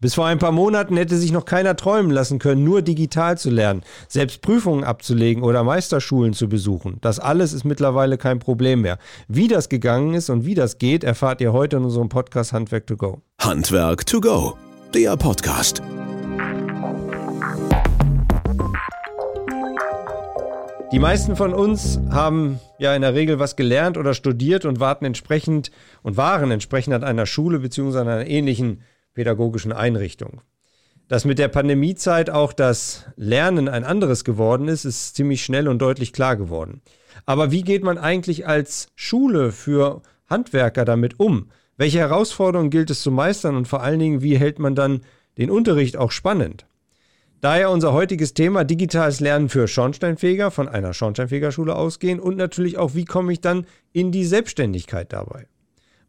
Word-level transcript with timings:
Bis 0.00 0.14
vor 0.14 0.26
ein 0.26 0.38
paar 0.38 0.52
Monaten 0.52 0.96
hätte 0.96 1.16
sich 1.16 1.32
noch 1.32 1.44
keiner 1.44 1.74
träumen 1.74 2.12
lassen 2.12 2.38
können, 2.38 2.62
nur 2.62 2.82
digital 2.82 3.36
zu 3.36 3.50
lernen, 3.50 3.82
selbst 4.06 4.42
Prüfungen 4.42 4.84
abzulegen 4.84 5.42
oder 5.42 5.64
Meisterschulen 5.64 6.34
zu 6.34 6.48
besuchen. 6.48 6.98
Das 7.00 7.18
alles 7.18 7.52
ist 7.52 7.64
mittlerweile 7.64 8.16
kein 8.16 8.38
Problem 8.38 8.82
mehr. 8.82 8.98
Wie 9.26 9.48
das 9.48 9.68
gegangen 9.68 10.14
ist 10.14 10.30
und 10.30 10.44
wie 10.44 10.54
das 10.54 10.78
geht, 10.78 11.02
erfahrt 11.02 11.40
ihr 11.40 11.52
heute 11.52 11.78
in 11.78 11.84
unserem 11.84 12.08
Podcast 12.08 12.52
Handwerk 12.52 12.86
to 12.86 12.96
go. 12.96 13.22
Handwerk 13.40 14.06
to 14.06 14.20
go, 14.20 14.56
der 14.94 15.16
Podcast. 15.16 15.82
Die 20.92 21.00
meisten 21.00 21.34
von 21.34 21.52
uns 21.52 21.98
haben 22.08 22.60
ja 22.78 22.94
in 22.94 23.02
der 23.02 23.14
Regel 23.14 23.40
was 23.40 23.56
gelernt 23.56 23.98
oder 23.98 24.14
studiert 24.14 24.64
und 24.64 24.78
warten 24.78 25.06
entsprechend 25.06 25.72
und 26.04 26.16
waren 26.16 26.52
entsprechend 26.52 26.94
an 26.94 27.02
einer 27.02 27.26
Schule 27.26 27.58
bzw. 27.58 27.98
einer 27.98 28.26
ähnlichen 28.28 28.84
pädagogischen 29.18 29.72
Einrichtung. 29.72 30.42
Dass 31.08 31.24
mit 31.24 31.40
der 31.40 31.48
Pandemiezeit 31.48 32.30
auch 32.30 32.52
das 32.52 33.04
Lernen 33.16 33.68
ein 33.68 33.82
anderes 33.82 34.22
geworden 34.22 34.68
ist, 34.68 34.84
ist 34.84 35.16
ziemlich 35.16 35.42
schnell 35.42 35.66
und 35.66 35.80
deutlich 35.80 36.12
klar 36.12 36.36
geworden. 36.36 36.82
Aber 37.26 37.50
wie 37.50 37.62
geht 37.62 37.82
man 37.82 37.98
eigentlich 37.98 38.46
als 38.46 38.86
Schule 38.94 39.50
für 39.50 40.02
Handwerker 40.30 40.84
damit 40.84 41.18
um? 41.18 41.50
Welche 41.76 41.98
Herausforderungen 41.98 42.70
gilt 42.70 42.90
es 42.90 43.02
zu 43.02 43.10
meistern 43.10 43.56
und 43.56 43.66
vor 43.66 43.82
allen 43.82 43.98
Dingen, 43.98 44.22
wie 44.22 44.38
hält 44.38 44.60
man 44.60 44.76
dann 44.76 45.00
den 45.36 45.50
Unterricht 45.50 45.96
auch 45.96 46.12
spannend? 46.12 46.66
Daher 47.40 47.72
unser 47.72 47.92
heutiges 47.92 48.34
Thema 48.34 48.62
digitales 48.62 49.18
Lernen 49.18 49.48
für 49.48 49.66
Schornsteinfeger 49.66 50.52
von 50.52 50.68
einer 50.68 50.94
Schornsteinfegerschule 50.94 51.74
ausgehen 51.74 52.20
und 52.20 52.36
natürlich 52.36 52.78
auch, 52.78 52.94
wie 52.94 53.04
komme 53.04 53.32
ich 53.32 53.40
dann 53.40 53.66
in 53.92 54.12
die 54.12 54.24
Selbstständigkeit 54.24 55.12
dabei? 55.12 55.48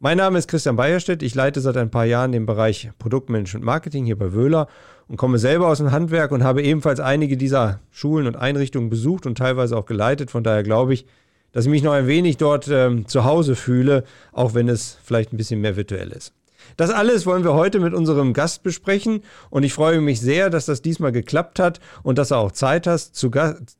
Mein 0.02 0.16
Name 0.16 0.38
ist 0.38 0.48
Christian 0.48 0.76
Beierstedt. 0.76 1.22
Ich 1.22 1.34
leite 1.34 1.60
seit 1.60 1.76
ein 1.76 1.90
paar 1.90 2.06
Jahren 2.06 2.32
den 2.32 2.46
Bereich 2.46 2.90
Produktmanagement 2.98 3.62
Marketing 3.62 4.06
hier 4.06 4.16
bei 4.16 4.32
Wöhler 4.32 4.66
und 5.08 5.18
komme 5.18 5.38
selber 5.38 5.68
aus 5.68 5.76
dem 5.76 5.92
Handwerk 5.92 6.32
und 6.32 6.42
habe 6.42 6.62
ebenfalls 6.62 7.00
einige 7.00 7.36
dieser 7.36 7.80
Schulen 7.90 8.26
und 8.26 8.34
Einrichtungen 8.34 8.88
besucht 8.88 9.26
und 9.26 9.36
teilweise 9.36 9.76
auch 9.76 9.84
geleitet. 9.84 10.30
Von 10.30 10.42
daher 10.42 10.62
glaube 10.62 10.94
ich, 10.94 11.04
dass 11.52 11.66
ich 11.66 11.70
mich 11.70 11.82
noch 11.82 11.92
ein 11.92 12.06
wenig 12.06 12.38
dort 12.38 12.66
ähm, 12.68 13.08
zu 13.08 13.26
Hause 13.26 13.54
fühle, 13.54 14.04
auch 14.32 14.54
wenn 14.54 14.70
es 14.70 14.96
vielleicht 15.04 15.34
ein 15.34 15.36
bisschen 15.36 15.60
mehr 15.60 15.76
virtuell 15.76 16.12
ist. 16.12 16.32
Das 16.76 16.90
alles 16.90 17.26
wollen 17.26 17.44
wir 17.44 17.54
heute 17.54 17.80
mit 17.80 17.94
unserem 17.94 18.32
Gast 18.32 18.62
besprechen 18.62 19.22
und 19.50 19.62
ich 19.62 19.72
freue 19.72 20.00
mich 20.00 20.20
sehr, 20.20 20.50
dass 20.50 20.66
das 20.66 20.82
diesmal 20.82 21.12
geklappt 21.12 21.58
hat 21.58 21.80
und 22.02 22.18
dass 22.18 22.30
er 22.30 22.38
auch 22.38 22.52
Zeit, 22.52 22.86
hast, 22.86 23.16
zu 23.16 23.30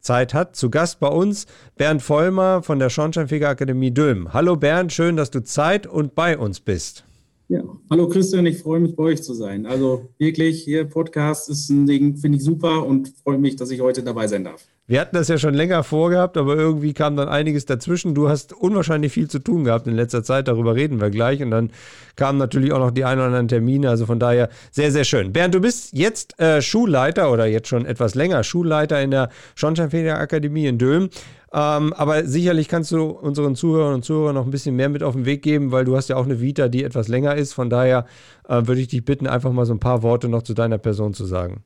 Zeit 0.00 0.34
hat. 0.34 0.56
Zu 0.56 0.70
Gast 0.70 1.01
bei 1.01 1.08
uns 1.08 1.47
Bernd 1.77 2.03
Vollmer 2.03 2.62
von 2.62 2.78
der 2.78 2.91
Schornsteinfeger 2.91 3.48
Akademie 3.48 3.92
Dülmen. 3.92 4.33
Hallo 4.33 4.56
Bernd, 4.56 4.92
schön, 4.92 5.17
dass 5.17 5.31
du 5.31 5.42
Zeit 5.42 5.86
und 5.86 6.14
bei 6.14 6.39
uns 6.39 6.61
bist. 6.61 7.05
Ja, 7.51 7.65
hallo 7.91 8.09
Christian, 8.09 8.47
ich 8.47 8.62
freue 8.62 8.79
mich 8.79 8.95
bei 8.95 9.03
euch 9.03 9.25
zu 9.25 9.34
sein. 9.34 9.67
Also 9.67 10.09
wirklich, 10.19 10.62
hier 10.62 10.84
Podcast 10.84 11.51
ist 11.51 11.69
ein 11.69 11.84
Ding, 11.84 12.17
finde 12.17 12.39
ich 12.39 12.45
super 12.45 12.87
und 12.87 13.12
freue 13.25 13.39
mich, 13.39 13.57
dass 13.57 13.73
ich 13.73 13.81
heute 13.81 14.05
dabei 14.05 14.29
sein 14.29 14.45
darf. 14.45 14.69
Wir 14.87 15.01
hatten 15.01 15.17
das 15.17 15.27
ja 15.27 15.37
schon 15.37 15.55
länger 15.55 15.83
vorgehabt, 15.83 16.37
aber 16.37 16.57
irgendwie 16.57 16.92
kam 16.92 17.17
dann 17.17 17.29
einiges 17.29 17.65
dazwischen. 17.65 18.15
Du 18.15 18.29
hast 18.29 18.53
unwahrscheinlich 18.53 19.12
viel 19.12 19.29
zu 19.29 19.41
tun 19.41 19.65
gehabt 19.65 19.89
in 19.89 19.95
letzter 19.95 20.23
Zeit, 20.23 20.47
darüber 20.47 20.77
reden 20.77 21.01
wir 21.01 21.11
gleich. 21.11 21.42
Und 21.42 21.51
dann 21.51 21.70
kamen 22.15 22.39
natürlich 22.39 22.73
auch 22.73 22.79
noch 22.79 22.92
die 22.92 23.05
ein 23.05 23.19
oder 23.19 23.27
anderen 23.27 23.48
Termine. 23.48 23.89
Also 23.89 24.07
von 24.07 24.20
daher 24.20 24.48
sehr, 24.70 24.92
sehr 24.92 25.05
schön. 25.05 25.33
Bernd, 25.33 25.55
du 25.55 25.61
bist 25.61 25.92
jetzt 25.92 26.39
äh, 26.39 26.62
Schulleiter 26.62 27.33
oder 27.33 27.47
jetzt 27.47 27.67
schon 27.67 27.85
etwas 27.85 28.14
länger 28.14 28.45
Schulleiter 28.45 29.03
in 29.03 29.11
der 29.11 29.29
Schornsteinfeger 29.57 30.19
Akademie 30.19 30.67
in 30.67 30.79
Dülmen. 30.79 31.11
Ähm, 31.53 31.93
aber 31.95 32.27
sicherlich 32.27 32.69
kannst 32.69 32.93
du 32.93 33.06
unseren 33.06 33.56
Zuhörern 33.56 33.95
und 33.95 34.05
Zuhörern 34.05 34.37
noch 34.37 34.45
ein 34.45 34.53
bisschen 34.53 34.77
mehr 34.77 34.89
mit 34.89 35.03
auf 35.03 35.15
den 35.15 35.27
Weg 35.27 35.43
geben, 35.43 35.73
weil 35.73 35.84
du 35.84 35.97
hast 35.97 36.09
ja 36.09 36.17
auch 36.17 36.25
eine 36.25 36.41
Vita, 36.41 36.69
die 36.69 36.84
etwas 36.84 37.09
länger 37.09 37.34
ist. 37.34 37.53
Von 37.53 37.70
daher 37.70 38.07
äh, 38.48 38.67
würde 38.67 38.81
ich 38.81 38.89
dich 38.89 39.05
bitten, 39.05 39.27
einfach 39.27 39.53
mal 39.53 39.67
so 39.67 39.75
ein 39.75 39.81
paar 39.81 40.03
Worte 40.03 40.29
noch 40.29 40.42
zu 40.42 40.55
deiner 40.55 40.79
Person 40.79 41.12
zu 41.12 41.25
sagen. 41.25 41.65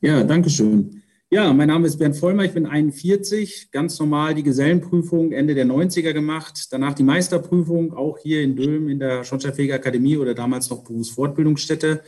Ja, 0.00 0.22
danke 0.24 0.50
schön. 0.50 1.02
Ja, 1.30 1.50
mein 1.54 1.68
Name 1.68 1.86
ist 1.86 1.96
Bernd 1.96 2.14
Vollmer, 2.14 2.44
ich 2.44 2.52
bin 2.52 2.66
41, 2.66 3.70
ganz 3.70 3.98
normal 3.98 4.34
die 4.34 4.42
Gesellenprüfung 4.42 5.32
Ende 5.32 5.54
der 5.54 5.64
90er 5.64 6.12
gemacht, 6.12 6.66
danach 6.70 6.92
die 6.92 7.04
Meisterprüfung, 7.04 7.94
auch 7.94 8.18
hier 8.18 8.42
in 8.42 8.54
Dülmen 8.54 8.90
in 8.90 8.98
der 8.98 9.24
Schornsteinfeger 9.24 9.76
Akademie 9.76 10.18
oder 10.18 10.34
damals 10.34 10.68
noch 10.68 10.84
Berufsfortbildungsstätte. 10.84 12.02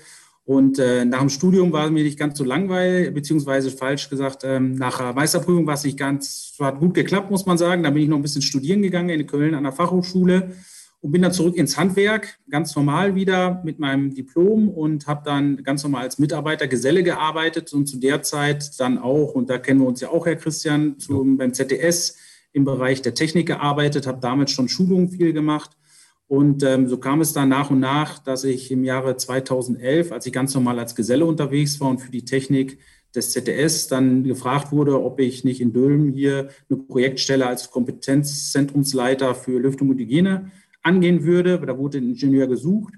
Und 0.46 0.78
äh, 0.78 1.06
nach 1.06 1.20
dem 1.20 1.30
Studium 1.30 1.72
war 1.72 1.86
es 1.86 1.90
mir 1.90 2.04
nicht 2.04 2.18
ganz 2.18 2.36
so 2.36 2.44
langweilig, 2.44 3.14
beziehungsweise 3.14 3.70
falsch 3.70 4.10
gesagt, 4.10 4.44
ähm, 4.44 4.72
nach 4.72 4.98
der 4.98 5.14
Meisterprüfung 5.14 5.66
war 5.66 5.74
es 5.74 5.84
nicht 5.84 5.98
ganz, 5.98 6.54
hat 6.60 6.78
gut 6.80 6.92
geklappt, 6.92 7.30
muss 7.30 7.46
man 7.46 7.56
sagen. 7.56 7.82
Da 7.82 7.90
bin 7.90 8.02
ich 8.02 8.08
noch 8.08 8.18
ein 8.18 8.22
bisschen 8.22 8.42
studieren 8.42 8.82
gegangen 8.82 9.08
in 9.08 9.26
Köln 9.26 9.54
an 9.54 9.62
der 9.62 9.72
Fachhochschule 9.72 10.52
und 11.00 11.12
bin 11.12 11.22
dann 11.22 11.32
zurück 11.32 11.56
ins 11.56 11.78
Handwerk, 11.78 12.38
ganz 12.50 12.76
normal 12.76 13.14
wieder 13.14 13.62
mit 13.64 13.78
meinem 13.78 14.14
Diplom 14.14 14.68
und 14.68 15.06
habe 15.06 15.22
dann 15.24 15.62
ganz 15.62 15.82
normal 15.82 16.04
als 16.04 16.18
Mitarbeiter 16.18 16.66
Geselle 16.66 17.02
gearbeitet 17.02 17.72
und 17.72 17.86
zu 17.86 17.98
der 17.98 18.22
Zeit 18.22 18.78
dann 18.80 18.98
auch, 18.98 19.34
und 19.34 19.48
da 19.48 19.56
kennen 19.58 19.80
wir 19.80 19.86
uns 19.86 20.00
ja 20.00 20.08
auch, 20.08 20.26
Herr 20.26 20.36
Christian, 20.36 20.98
zum, 20.98 21.38
beim 21.38 21.54
ZDS 21.54 22.16
im 22.52 22.64
Bereich 22.64 23.02
der 23.02 23.14
Technik 23.14 23.48
gearbeitet, 23.48 24.06
habe 24.06 24.18
damit 24.20 24.50
schon 24.50 24.68
Schulungen 24.68 25.08
viel 25.08 25.32
gemacht. 25.32 25.72
Und 26.34 26.64
ähm, 26.64 26.88
so 26.88 26.98
kam 26.98 27.20
es 27.20 27.32
dann 27.32 27.48
nach 27.48 27.70
und 27.70 27.78
nach, 27.78 28.18
dass 28.18 28.42
ich 28.42 28.72
im 28.72 28.82
Jahre 28.82 29.16
2011, 29.16 30.10
als 30.10 30.26
ich 30.26 30.32
ganz 30.32 30.52
normal 30.52 30.80
als 30.80 30.96
Geselle 30.96 31.26
unterwegs 31.26 31.80
war 31.80 31.90
und 31.90 32.00
für 32.00 32.10
die 32.10 32.24
Technik 32.24 32.80
des 33.14 33.30
ZDS 33.30 33.86
dann 33.86 34.24
gefragt 34.24 34.72
wurde, 34.72 35.00
ob 35.00 35.20
ich 35.20 35.44
nicht 35.44 35.60
in 35.60 35.72
Dülmen 35.72 36.12
hier 36.12 36.48
eine 36.68 36.80
Projektstelle 36.80 37.46
als 37.46 37.70
Kompetenzzentrumsleiter 37.70 39.36
für 39.36 39.60
Lüftung 39.60 39.90
und 39.90 40.00
Hygiene 40.00 40.50
angehen 40.82 41.22
würde. 41.22 41.62
Da 41.64 41.78
wurde 41.78 41.98
ein 41.98 42.08
Ingenieur 42.08 42.48
gesucht. 42.48 42.94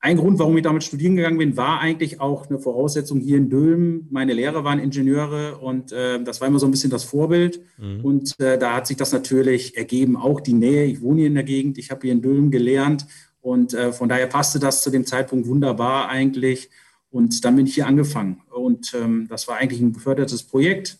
Ein 0.00 0.16
Grund, 0.16 0.38
warum 0.38 0.56
ich 0.56 0.62
damit 0.62 0.84
studieren 0.84 1.16
gegangen 1.16 1.38
bin, 1.38 1.56
war 1.56 1.80
eigentlich 1.80 2.20
auch 2.20 2.48
eine 2.48 2.60
Voraussetzung 2.60 3.18
hier 3.18 3.36
in 3.36 3.50
Dülmen. 3.50 4.06
Meine 4.10 4.32
Lehrer 4.32 4.62
waren 4.62 4.78
Ingenieure 4.78 5.58
und 5.58 5.90
äh, 5.90 6.22
das 6.22 6.40
war 6.40 6.46
immer 6.46 6.60
so 6.60 6.66
ein 6.66 6.70
bisschen 6.70 6.90
das 6.90 7.02
Vorbild. 7.02 7.60
Mhm. 7.78 8.04
Und 8.04 8.38
äh, 8.38 8.58
da 8.58 8.74
hat 8.74 8.86
sich 8.86 8.96
das 8.96 9.12
natürlich 9.12 9.76
ergeben, 9.76 10.16
auch 10.16 10.40
die 10.40 10.52
Nähe. 10.52 10.84
Ich 10.84 11.00
wohne 11.00 11.20
hier 11.20 11.26
in 11.26 11.34
der 11.34 11.42
Gegend, 11.42 11.78
ich 11.78 11.90
habe 11.90 12.02
hier 12.02 12.12
in 12.12 12.22
Dülmen 12.22 12.52
gelernt 12.52 13.06
und 13.40 13.74
äh, 13.74 13.92
von 13.92 14.08
daher 14.08 14.28
passte 14.28 14.60
das 14.60 14.82
zu 14.82 14.90
dem 14.90 15.04
Zeitpunkt 15.04 15.48
wunderbar 15.48 16.08
eigentlich. 16.08 16.70
Und 17.10 17.44
dann 17.44 17.56
bin 17.56 17.66
ich 17.66 17.74
hier 17.74 17.86
angefangen. 17.86 18.42
Und 18.50 18.94
ähm, 18.94 19.26
das 19.28 19.48
war 19.48 19.56
eigentlich 19.56 19.80
ein 19.80 19.94
gefördertes 19.94 20.42
Projekt 20.44 20.98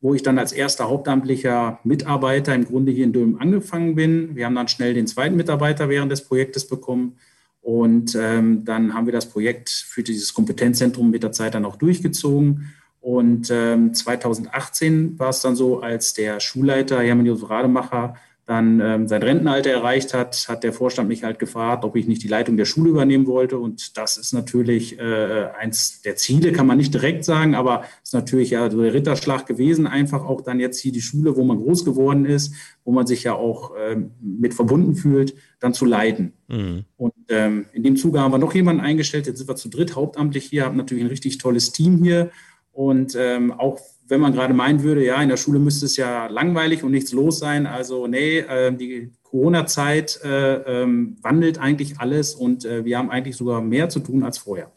wo 0.00 0.12
ich 0.12 0.22
dann 0.22 0.38
als 0.38 0.52
erster 0.52 0.90
hauptamtlicher 0.90 1.80
Mitarbeiter 1.82 2.54
im 2.54 2.66
Grunde 2.66 2.92
hier 2.92 3.04
in 3.04 3.14
Dülmen 3.14 3.40
angefangen 3.40 3.94
bin. 3.94 4.36
Wir 4.36 4.44
haben 4.44 4.54
dann 4.54 4.68
schnell 4.68 4.92
den 4.92 5.06
zweiten 5.06 5.34
Mitarbeiter 5.34 5.88
während 5.88 6.12
des 6.12 6.26
Projektes 6.26 6.68
bekommen. 6.68 7.16
Und 7.64 8.14
ähm, 8.14 8.66
dann 8.66 8.92
haben 8.92 9.06
wir 9.06 9.12
das 9.14 9.30
Projekt 9.30 9.70
für 9.70 10.02
dieses 10.02 10.34
Kompetenzzentrum 10.34 11.10
mit 11.10 11.22
der 11.22 11.32
Zeit 11.32 11.54
dann 11.54 11.64
auch 11.64 11.76
durchgezogen. 11.76 12.74
Und 13.00 13.50
ähm, 13.50 13.94
2018 13.94 15.18
war 15.18 15.30
es 15.30 15.40
dann 15.40 15.56
so, 15.56 15.80
als 15.80 16.12
der 16.12 16.40
Schulleiter 16.40 17.00
Hermann 17.00 17.24
Josef 17.24 17.48
Rademacher 17.48 18.16
dann 18.46 18.78
ähm, 18.80 19.08
sein 19.08 19.22
Rentenalter 19.22 19.70
erreicht 19.70 20.12
hat, 20.12 20.46
hat 20.48 20.64
der 20.64 20.74
Vorstand 20.74 21.08
mich 21.08 21.24
halt 21.24 21.38
gefragt, 21.38 21.82
ob 21.84 21.96
ich 21.96 22.06
nicht 22.06 22.22
die 22.22 22.28
Leitung 22.28 22.58
der 22.58 22.66
Schule 22.66 22.90
übernehmen 22.90 23.26
wollte. 23.26 23.58
Und 23.58 23.96
das 23.96 24.18
ist 24.18 24.34
natürlich 24.34 24.98
äh, 24.98 25.48
eins 25.58 26.02
der 26.02 26.16
Ziele, 26.16 26.52
kann 26.52 26.66
man 26.66 26.76
nicht 26.76 26.92
direkt 26.92 27.24
sagen, 27.24 27.54
aber 27.54 27.84
ist 28.02 28.12
natürlich 28.12 28.50
ja 28.50 28.70
so 28.70 28.82
der 28.82 28.92
Ritterschlag 28.92 29.46
gewesen, 29.46 29.86
einfach 29.86 30.26
auch 30.26 30.42
dann 30.42 30.60
jetzt 30.60 30.78
hier 30.78 30.92
die 30.92 31.00
Schule, 31.00 31.36
wo 31.36 31.44
man 31.44 31.56
groß 31.58 31.86
geworden 31.86 32.26
ist, 32.26 32.54
wo 32.84 32.92
man 32.92 33.06
sich 33.06 33.24
ja 33.24 33.34
auch 33.34 33.72
ähm, 33.78 34.10
mit 34.20 34.52
verbunden 34.52 34.94
fühlt, 34.94 35.34
dann 35.58 35.72
zu 35.72 35.86
leiten. 35.86 36.34
Mhm. 36.48 36.84
Und 36.98 37.14
ähm, 37.30 37.64
in 37.72 37.82
dem 37.82 37.96
Zuge 37.96 38.20
haben 38.20 38.32
wir 38.32 38.38
noch 38.38 38.54
jemanden 38.54 38.82
eingestellt, 38.82 39.26
jetzt 39.26 39.38
sind 39.38 39.48
wir 39.48 39.56
zu 39.56 39.70
dritt 39.70 39.96
hauptamtlich 39.96 40.44
hier, 40.44 40.66
haben 40.66 40.76
natürlich 40.76 41.04
ein 41.04 41.10
richtig 41.10 41.38
tolles 41.38 41.72
Team 41.72 42.02
hier. 42.02 42.30
Und 42.72 43.14
ähm, 43.16 43.52
auch 43.52 43.78
wenn 44.06 44.20
man 44.20 44.32
gerade 44.32 44.54
meinen 44.54 44.82
würde, 44.82 45.04
ja, 45.04 45.22
in 45.22 45.28
der 45.28 45.36
Schule 45.36 45.58
müsste 45.58 45.86
es 45.86 45.96
ja 45.96 46.26
langweilig 46.26 46.82
und 46.82 46.92
nichts 46.92 47.12
los 47.12 47.38
sein. 47.38 47.66
Also 47.66 48.06
nee, 48.06 48.38
äh, 48.38 48.72
die 48.72 49.12
Corona-Zeit 49.22 50.20
äh, 50.22 50.82
ähm, 50.82 51.16
wandelt 51.22 51.58
eigentlich 51.58 51.98
alles 51.98 52.34
und 52.34 52.64
äh, 52.64 52.84
wir 52.84 52.98
haben 52.98 53.10
eigentlich 53.10 53.36
sogar 53.36 53.60
mehr 53.62 53.88
zu 53.88 54.00
tun 54.00 54.22
als 54.22 54.38
vorher. 54.38 54.70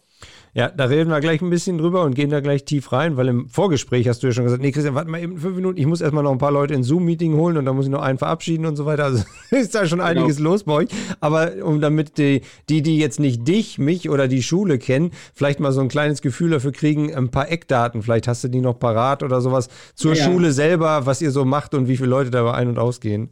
Ja, 0.58 0.70
da 0.70 0.86
reden 0.86 1.12
wir 1.12 1.20
gleich 1.20 1.44
ein 1.44 1.52
bisschen 1.52 1.78
drüber 1.78 2.02
und 2.02 2.16
gehen 2.16 2.32
da 2.32 2.40
gleich 2.40 2.66
tief 2.66 2.92
rein, 2.92 3.16
weil 3.16 3.28
im 3.28 3.48
Vorgespräch 3.48 4.08
hast 4.08 4.24
du 4.24 4.28
ja 4.28 4.34
schon 4.34 4.44
gesagt, 4.44 4.60
nee, 4.60 4.72
Christian, 4.72 4.96
warte 4.96 5.08
mal 5.08 5.22
eben 5.22 5.38
fünf 5.38 5.56
Minuten, 5.56 5.78
ich 5.78 5.86
muss 5.86 6.02
erstmal 6.02 6.24
noch 6.24 6.32
ein 6.32 6.40
paar 6.40 6.52
Leute 6.52 6.74
ins 6.74 6.88
Zoom-Meeting 6.88 7.36
holen 7.36 7.58
und 7.58 7.66
dann 7.66 7.76
muss 7.76 7.86
ich 7.86 7.92
noch 7.92 8.02
einen 8.02 8.18
verabschieden 8.18 8.66
und 8.66 8.76
so 8.76 8.88
weiter. 8.88 9.04
Also 9.04 9.24
ist 9.52 9.76
da 9.76 9.86
schon 9.86 10.00
genau. 10.00 10.10
einiges 10.10 10.40
los 10.40 10.64
bei 10.64 10.74
euch. 10.74 10.90
Aber 11.20 11.52
um 11.64 11.80
damit 11.80 12.18
die, 12.18 12.42
die, 12.70 12.82
die 12.82 12.98
jetzt 12.98 13.20
nicht 13.20 13.48
dich, 13.48 13.78
mich 13.78 14.10
oder 14.10 14.28
die 14.28 14.42
Schule 14.42 14.80
kennen, 14.80 15.12
vielleicht 15.36 15.60
mal 15.60 15.72
so 15.72 15.82
ein 15.82 15.90
kleines 15.90 16.24
Gefühl 16.24 16.50
dafür 16.50 16.72
kriegen, 16.72 17.14
ein 17.14 17.30
paar 17.30 17.52
Eckdaten, 17.52 18.02
vielleicht 18.02 18.28
hast 18.28 18.44
du 18.44 18.48
die 18.48 18.62
noch 18.62 18.80
parat 18.80 19.22
oder 19.22 19.42
sowas 19.42 19.70
zur 19.94 20.16
ja, 20.16 20.26
Schule 20.26 20.54
selber, 20.54 21.06
was 21.06 21.22
ihr 21.22 21.30
so 21.30 21.46
macht 21.46 21.76
und 21.76 21.88
wie 21.88 21.98
viele 21.98 22.10
Leute 22.10 22.32
dabei 22.32 22.56
ein- 22.56 22.70
und 22.70 22.80
ausgehen. 22.80 23.30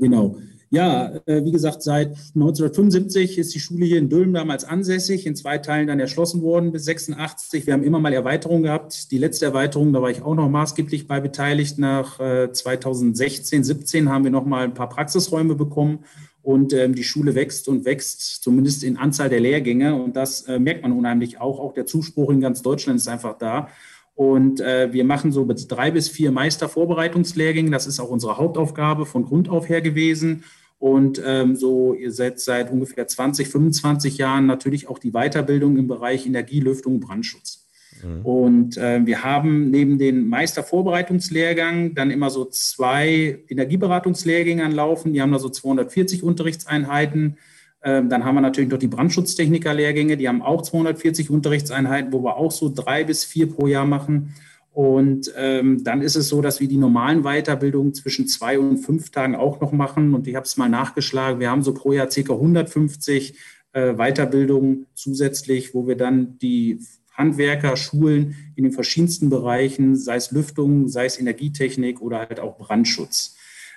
Genau. 0.00 0.34
Ja, 0.74 1.12
äh, 1.26 1.44
wie 1.44 1.52
gesagt, 1.52 1.84
seit 1.84 2.08
1975 2.34 3.38
ist 3.38 3.54
die 3.54 3.60
Schule 3.60 3.86
hier 3.86 3.98
in 3.98 4.08
Dülmen 4.08 4.34
damals 4.34 4.64
ansässig, 4.64 5.24
in 5.24 5.36
zwei 5.36 5.58
Teilen 5.58 5.86
dann 5.86 6.00
erschlossen 6.00 6.42
worden 6.42 6.72
bis 6.72 6.84
86. 6.86 7.64
Wir 7.64 7.74
haben 7.74 7.84
immer 7.84 8.00
mal 8.00 8.12
Erweiterungen 8.12 8.64
gehabt. 8.64 9.12
Die 9.12 9.18
letzte 9.18 9.44
Erweiterung, 9.44 9.92
da 9.92 10.02
war 10.02 10.10
ich 10.10 10.22
auch 10.22 10.34
noch 10.34 10.48
maßgeblich 10.48 11.06
bei 11.06 11.20
beteiligt. 11.20 11.78
Nach 11.78 12.18
2016, 12.18 13.60
äh, 13.60 13.64
17 13.64 14.08
haben 14.08 14.24
wir 14.24 14.32
noch 14.32 14.46
mal 14.46 14.64
ein 14.64 14.74
paar 14.74 14.88
Praxisräume 14.88 15.54
bekommen. 15.54 16.00
Und 16.42 16.72
ähm, 16.72 16.96
die 16.96 17.04
Schule 17.04 17.36
wächst 17.36 17.68
und 17.68 17.84
wächst, 17.84 18.42
zumindest 18.42 18.82
in 18.82 18.96
Anzahl 18.96 19.28
der 19.28 19.38
Lehrgänge. 19.38 19.94
Und 19.94 20.16
das 20.16 20.42
äh, 20.48 20.58
merkt 20.58 20.82
man 20.82 20.90
unheimlich 20.90 21.40
auch. 21.40 21.60
Auch 21.60 21.72
der 21.72 21.86
Zuspruch 21.86 22.30
in 22.30 22.40
ganz 22.40 22.62
Deutschland 22.62 22.98
ist 22.98 23.06
einfach 23.06 23.38
da. 23.38 23.68
Und 24.16 24.60
äh, 24.60 24.92
wir 24.92 25.04
machen 25.04 25.30
so 25.30 25.46
drei 25.48 25.92
bis 25.92 26.08
vier 26.08 26.32
Meistervorbereitungslehrgänge. 26.32 27.70
Das 27.70 27.86
ist 27.86 28.00
auch 28.00 28.10
unsere 28.10 28.38
Hauptaufgabe 28.38 29.06
von 29.06 29.24
Grund 29.24 29.48
auf 29.48 29.68
her 29.68 29.80
gewesen. 29.80 30.42
Und 30.78 31.22
ähm, 31.24 31.56
so, 31.56 31.94
ihr 31.94 32.12
seid 32.12 32.40
seit 32.40 32.70
ungefähr 32.70 33.06
20, 33.06 33.48
25 33.48 34.18
Jahren 34.18 34.46
natürlich 34.46 34.88
auch 34.88 34.98
die 34.98 35.12
Weiterbildung 35.12 35.76
im 35.76 35.86
Bereich 35.86 36.26
Energielüftung 36.26 36.96
und 36.96 37.00
Brandschutz. 37.00 37.66
Mhm. 38.02 38.26
Und 38.26 38.76
äh, 38.76 39.04
wir 39.04 39.24
haben 39.24 39.70
neben 39.70 39.98
den 39.98 40.28
Meistervorbereitungslehrgang 40.28 41.94
dann 41.94 42.10
immer 42.10 42.30
so 42.30 42.44
zwei 42.44 43.38
Energieberatungslehrgänge 43.48 44.64
anlaufen. 44.64 45.12
Die 45.12 45.22
haben 45.22 45.32
da 45.32 45.38
so 45.38 45.48
240 45.48 46.22
Unterrichtseinheiten. 46.22 47.38
Ähm, 47.82 48.08
dann 48.08 48.24
haben 48.24 48.34
wir 48.34 48.40
natürlich 48.40 48.70
noch 48.70 48.78
die 48.78 48.88
Brandschutztechniker-Lehrgänge, 48.88 50.16
die 50.16 50.26
haben 50.26 50.40
auch 50.40 50.62
240 50.62 51.28
Unterrichtseinheiten, 51.28 52.12
wo 52.12 52.24
wir 52.24 52.36
auch 52.36 52.50
so 52.50 52.72
drei 52.74 53.04
bis 53.04 53.24
vier 53.24 53.50
pro 53.50 53.66
Jahr 53.66 53.84
machen. 53.84 54.34
Und 54.74 55.32
ähm, 55.36 55.84
dann 55.84 56.02
ist 56.02 56.16
es 56.16 56.28
so, 56.28 56.42
dass 56.42 56.58
wir 56.58 56.66
die 56.66 56.78
normalen 56.78 57.22
Weiterbildungen 57.22 57.94
zwischen 57.94 58.26
zwei 58.26 58.58
und 58.58 58.78
fünf 58.78 59.10
Tagen 59.10 59.36
auch 59.36 59.60
noch 59.60 59.70
machen. 59.70 60.14
Und 60.14 60.26
ich 60.26 60.34
habe 60.34 60.46
es 60.46 60.56
mal 60.56 60.68
nachgeschlagen. 60.68 61.38
Wir 61.38 61.48
haben 61.48 61.62
so 61.62 61.72
pro 61.72 61.92
Jahr 61.92 62.08
ca. 62.08 62.32
150 62.32 63.38
äh, 63.72 63.94
Weiterbildungen 63.94 64.86
zusätzlich, 64.94 65.74
wo 65.74 65.86
wir 65.86 65.96
dann 65.96 66.38
die 66.38 66.80
Handwerker 67.12 67.76
schulen 67.76 68.34
in 68.56 68.64
den 68.64 68.72
verschiedensten 68.72 69.30
Bereichen, 69.30 69.94
sei 69.94 70.16
es 70.16 70.32
Lüftung, 70.32 70.88
sei 70.88 71.04
es 71.04 71.20
Energietechnik 71.20 72.00
oder 72.00 72.18
halt 72.18 72.40
auch 72.40 72.58
Brandschutz. 72.58 73.36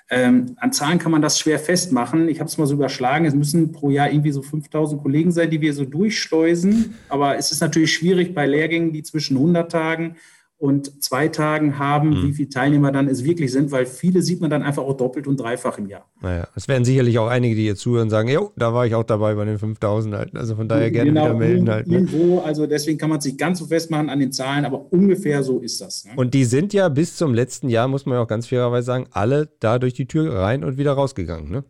Ähm, 0.09 0.55
an 0.57 0.73
Zahlen 0.73 0.97
kann 0.97 1.11
man 1.11 1.21
das 1.21 1.37
schwer 1.37 1.59
festmachen. 1.59 2.27
Ich 2.27 2.39
habe 2.39 2.49
es 2.49 2.57
mal 2.57 2.65
so 2.65 2.73
überschlagen. 2.73 3.25
Es 3.25 3.35
müssen 3.35 3.71
pro 3.71 3.91
Jahr 3.91 4.09
irgendwie 4.09 4.31
so 4.31 4.41
5000 4.41 4.99
Kollegen 4.99 5.31
sein, 5.31 5.51
die 5.51 5.61
wir 5.61 5.75
so 5.75 5.85
durchschleusen. 5.85 6.95
Aber 7.07 7.37
es 7.37 7.51
ist 7.51 7.61
natürlich 7.61 7.93
schwierig 7.93 8.33
bei 8.33 8.47
Lehrgängen, 8.47 8.93
die 8.93 9.03
zwischen 9.03 9.37
100 9.37 9.71
Tagen 9.71 10.15
und 10.59 11.03
zwei 11.03 11.27
Tagen 11.27 11.77
haben, 11.77 12.09
mhm. 12.09 12.23
wie 12.23 12.33
viele 12.33 12.49
Teilnehmer 12.49 12.91
dann 12.91 13.07
es 13.07 13.23
wirklich 13.23 13.51
sind, 13.51 13.71
weil 13.71 13.85
viele 13.85 14.23
sieht 14.23 14.41
man 14.41 14.49
dann 14.49 14.63
einfach 14.63 14.81
auch 14.83 14.97
doppelt 14.97 15.27
und 15.27 15.39
dreifach 15.39 15.77
im 15.77 15.87
Jahr. 15.87 16.09
Naja, 16.19 16.47
es 16.55 16.67
werden 16.67 16.83
sicherlich 16.83 17.19
auch 17.19 17.27
einige, 17.27 17.55
die 17.55 17.65
jetzt 17.65 17.81
zuhören, 17.81 18.07
und 18.07 18.09
sagen, 18.09 18.29
jo, 18.29 18.51
da 18.55 18.73
war 18.73 18.87
ich 18.87 18.95
auch 18.95 19.03
dabei 19.03 19.35
bei 19.35 19.45
den 19.45 19.59
5000 19.59 20.15
halt. 20.15 20.35
Also 20.35 20.55
von 20.55 20.67
daher 20.67 20.89
gerne 20.89 21.11
genau, 21.11 21.25
wieder 21.25 21.33
melden 21.35 21.69
halt. 21.69 21.87
Ne? 21.87 21.95
Irgendwo, 21.95 22.39
also 22.39 22.65
deswegen 22.65 22.97
kann 22.97 23.11
man 23.11 23.21
sich 23.21 23.37
ganz 23.37 23.59
so 23.59 23.65
festmachen 23.67 24.09
an 24.09 24.19
den 24.19 24.31
Zahlen, 24.31 24.65
aber 24.65 24.91
ungefähr 24.91 25.43
so 25.43 25.59
ist 25.59 25.79
das. 25.79 26.05
Ne? 26.05 26.11
Und 26.15 26.33
die 26.33 26.45
sind 26.45 26.73
ja 26.73 26.89
bis 26.89 27.15
zum 27.17 27.35
letzten 27.35 27.69
Jahr, 27.69 27.87
muss 27.87 28.07
man 28.07 28.15
ja 28.15 28.23
auch 28.23 28.27
ganz 28.27 28.47
fairerweise 28.47 28.85
sagen, 28.85 29.05
alle 29.11 29.49
da 29.59 29.77
durch 29.77 29.93
die 29.93 30.07
Tür 30.07 30.33
rein 30.33 30.63
und 30.63 30.77
wieder 30.77 30.93
rausgegangen, 30.93 31.51
ne? 31.51 31.63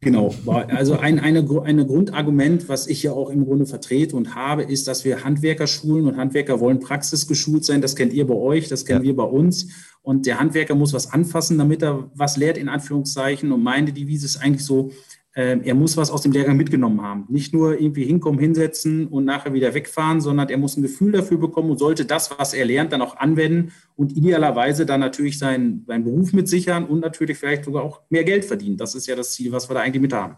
Genau, 0.00 0.32
also 0.46 0.96
ein 0.96 1.18
eine, 1.18 1.40
eine 1.64 1.84
Grundargument, 1.84 2.68
was 2.68 2.86
ich 2.86 3.02
ja 3.02 3.10
auch 3.10 3.30
im 3.30 3.44
Grunde 3.44 3.66
vertrete 3.66 4.14
und 4.14 4.36
habe, 4.36 4.62
ist, 4.62 4.86
dass 4.86 5.04
wir 5.04 5.24
Handwerker 5.24 5.66
schulen 5.66 6.06
und 6.06 6.16
Handwerker 6.16 6.60
wollen 6.60 6.78
praxisgeschult 6.78 7.64
sein. 7.64 7.80
Das 7.80 7.96
kennt 7.96 8.12
ihr 8.12 8.24
bei 8.24 8.34
euch, 8.34 8.68
das 8.68 8.84
kennen 8.84 9.00
ja. 9.00 9.08
wir 9.08 9.16
bei 9.16 9.24
uns. 9.24 9.70
Und 10.02 10.26
der 10.26 10.38
Handwerker 10.38 10.76
muss 10.76 10.92
was 10.92 11.12
anfassen, 11.12 11.58
damit 11.58 11.82
er 11.82 12.12
was 12.14 12.36
lehrt, 12.36 12.58
in 12.58 12.68
Anführungszeichen. 12.68 13.50
Und 13.50 13.62
meine 13.64 13.92
Devise 13.92 14.26
ist 14.26 14.36
eigentlich 14.36 14.64
so, 14.64 14.92
er 15.38 15.74
muss 15.74 15.96
was 15.96 16.10
aus 16.10 16.22
dem 16.22 16.32
Lehrgang 16.32 16.56
mitgenommen 16.56 17.00
haben. 17.00 17.26
Nicht 17.28 17.54
nur 17.54 17.80
irgendwie 17.80 18.04
hinkommen, 18.04 18.40
hinsetzen 18.40 19.06
und 19.06 19.24
nachher 19.24 19.52
wieder 19.52 19.72
wegfahren, 19.72 20.20
sondern 20.20 20.48
er 20.48 20.58
muss 20.58 20.76
ein 20.76 20.82
Gefühl 20.82 21.12
dafür 21.12 21.38
bekommen 21.38 21.70
und 21.70 21.78
sollte 21.78 22.04
das, 22.04 22.36
was 22.36 22.54
er 22.54 22.64
lernt, 22.64 22.92
dann 22.92 23.02
auch 23.02 23.16
anwenden 23.16 23.72
und 23.94 24.16
idealerweise 24.16 24.84
dann 24.84 24.98
natürlich 24.98 25.38
seinen, 25.38 25.84
seinen 25.86 26.02
Beruf 26.02 26.32
mit 26.32 26.48
sichern 26.48 26.86
und 26.86 27.00
natürlich 27.00 27.38
vielleicht 27.38 27.64
sogar 27.64 27.84
auch 27.84 28.00
mehr 28.10 28.24
Geld 28.24 28.44
verdienen. 28.44 28.76
Das 28.76 28.96
ist 28.96 29.06
ja 29.06 29.14
das 29.14 29.32
Ziel, 29.32 29.52
was 29.52 29.70
wir 29.70 29.74
da 29.74 29.80
eigentlich 29.80 30.02
mit 30.02 30.12
haben. 30.12 30.36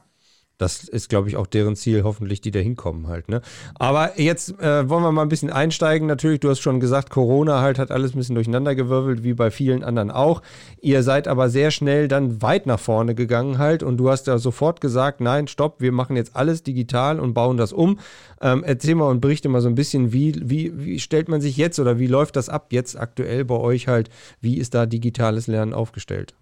Das 0.60 0.84
ist, 0.84 1.08
glaube 1.08 1.30
ich, 1.30 1.38
auch 1.38 1.46
deren 1.46 1.74
Ziel, 1.74 2.02
hoffentlich, 2.02 2.42
die 2.42 2.50
da 2.50 2.58
hinkommen 2.58 3.08
halt. 3.08 3.30
Ne? 3.30 3.40
Aber 3.78 4.20
jetzt 4.20 4.60
äh, 4.60 4.86
wollen 4.90 5.02
wir 5.02 5.10
mal 5.10 5.22
ein 5.22 5.30
bisschen 5.30 5.48
einsteigen. 5.48 6.06
Natürlich, 6.06 6.40
du 6.40 6.50
hast 6.50 6.60
schon 6.60 6.80
gesagt, 6.80 7.08
Corona 7.08 7.62
halt 7.62 7.78
hat 7.78 7.90
alles 7.90 8.14
ein 8.14 8.18
bisschen 8.18 8.34
durcheinandergewirbelt, 8.34 9.24
wie 9.24 9.32
bei 9.32 9.50
vielen 9.50 9.82
anderen 9.82 10.10
auch. 10.10 10.42
Ihr 10.82 11.02
seid 11.02 11.28
aber 11.28 11.48
sehr 11.48 11.70
schnell 11.70 12.08
dann 12.08 12.42
weit 12.42 12.66
nach 12.66 12.78
vorne 12.78 13.14
gegangen 13.14 13.56
halt 13.56 13.82
und 13.82 13.96
du 13.96 14.10
hast 14.10 14.24
da 14.24 14.36
sofort 14.36 14.82
gesagt, 14.82 15.22
nein, 15.22 15.48
stopp, 15.48 15.80
wir 15.80 15.92
machen 15.92 16.14
jetzt 16.14 16.36
alles 16.36 16.62
digital 16.62 17.20
und 17.20 17.32
bauen 17.32 17.56
das 17.56 17.72
um. 17.72 17.98
Ähm, 18.42 18.62
erzähl 18.62 18.96
mal 18.96 19.08
und 19.08 19.22
berichte 19.22 19.48
mal 19.48 19.62
so 19.62 19.68
ein 19.68 19.74
bisschen, 19.74 20.12
wie, 20.12 20.34
wie, 20.44 20.72
wie 20.76 21.00
stellt 21.00 21.30
man 21.30 21.40
sich 21.40 21.56
jetzt 21.56 21.78
oder 21.78 21.98
wie 21.98 22.06
läuft 22.06 22.36
das 22.36 22.50
ab 22.50 22.66
jetzt 22.70 23.00
aktuell 23.00 23.46
bei 23.46 23.56
euch 23.56 23.88
halt? 23.88 24.10
Wie 24.42 24.58
ist 24.58 24.74
da 24.74 24.84
digitales 24.84 25.46
Lernen 25.46 25.72
aufgestellt? 25.72 26.34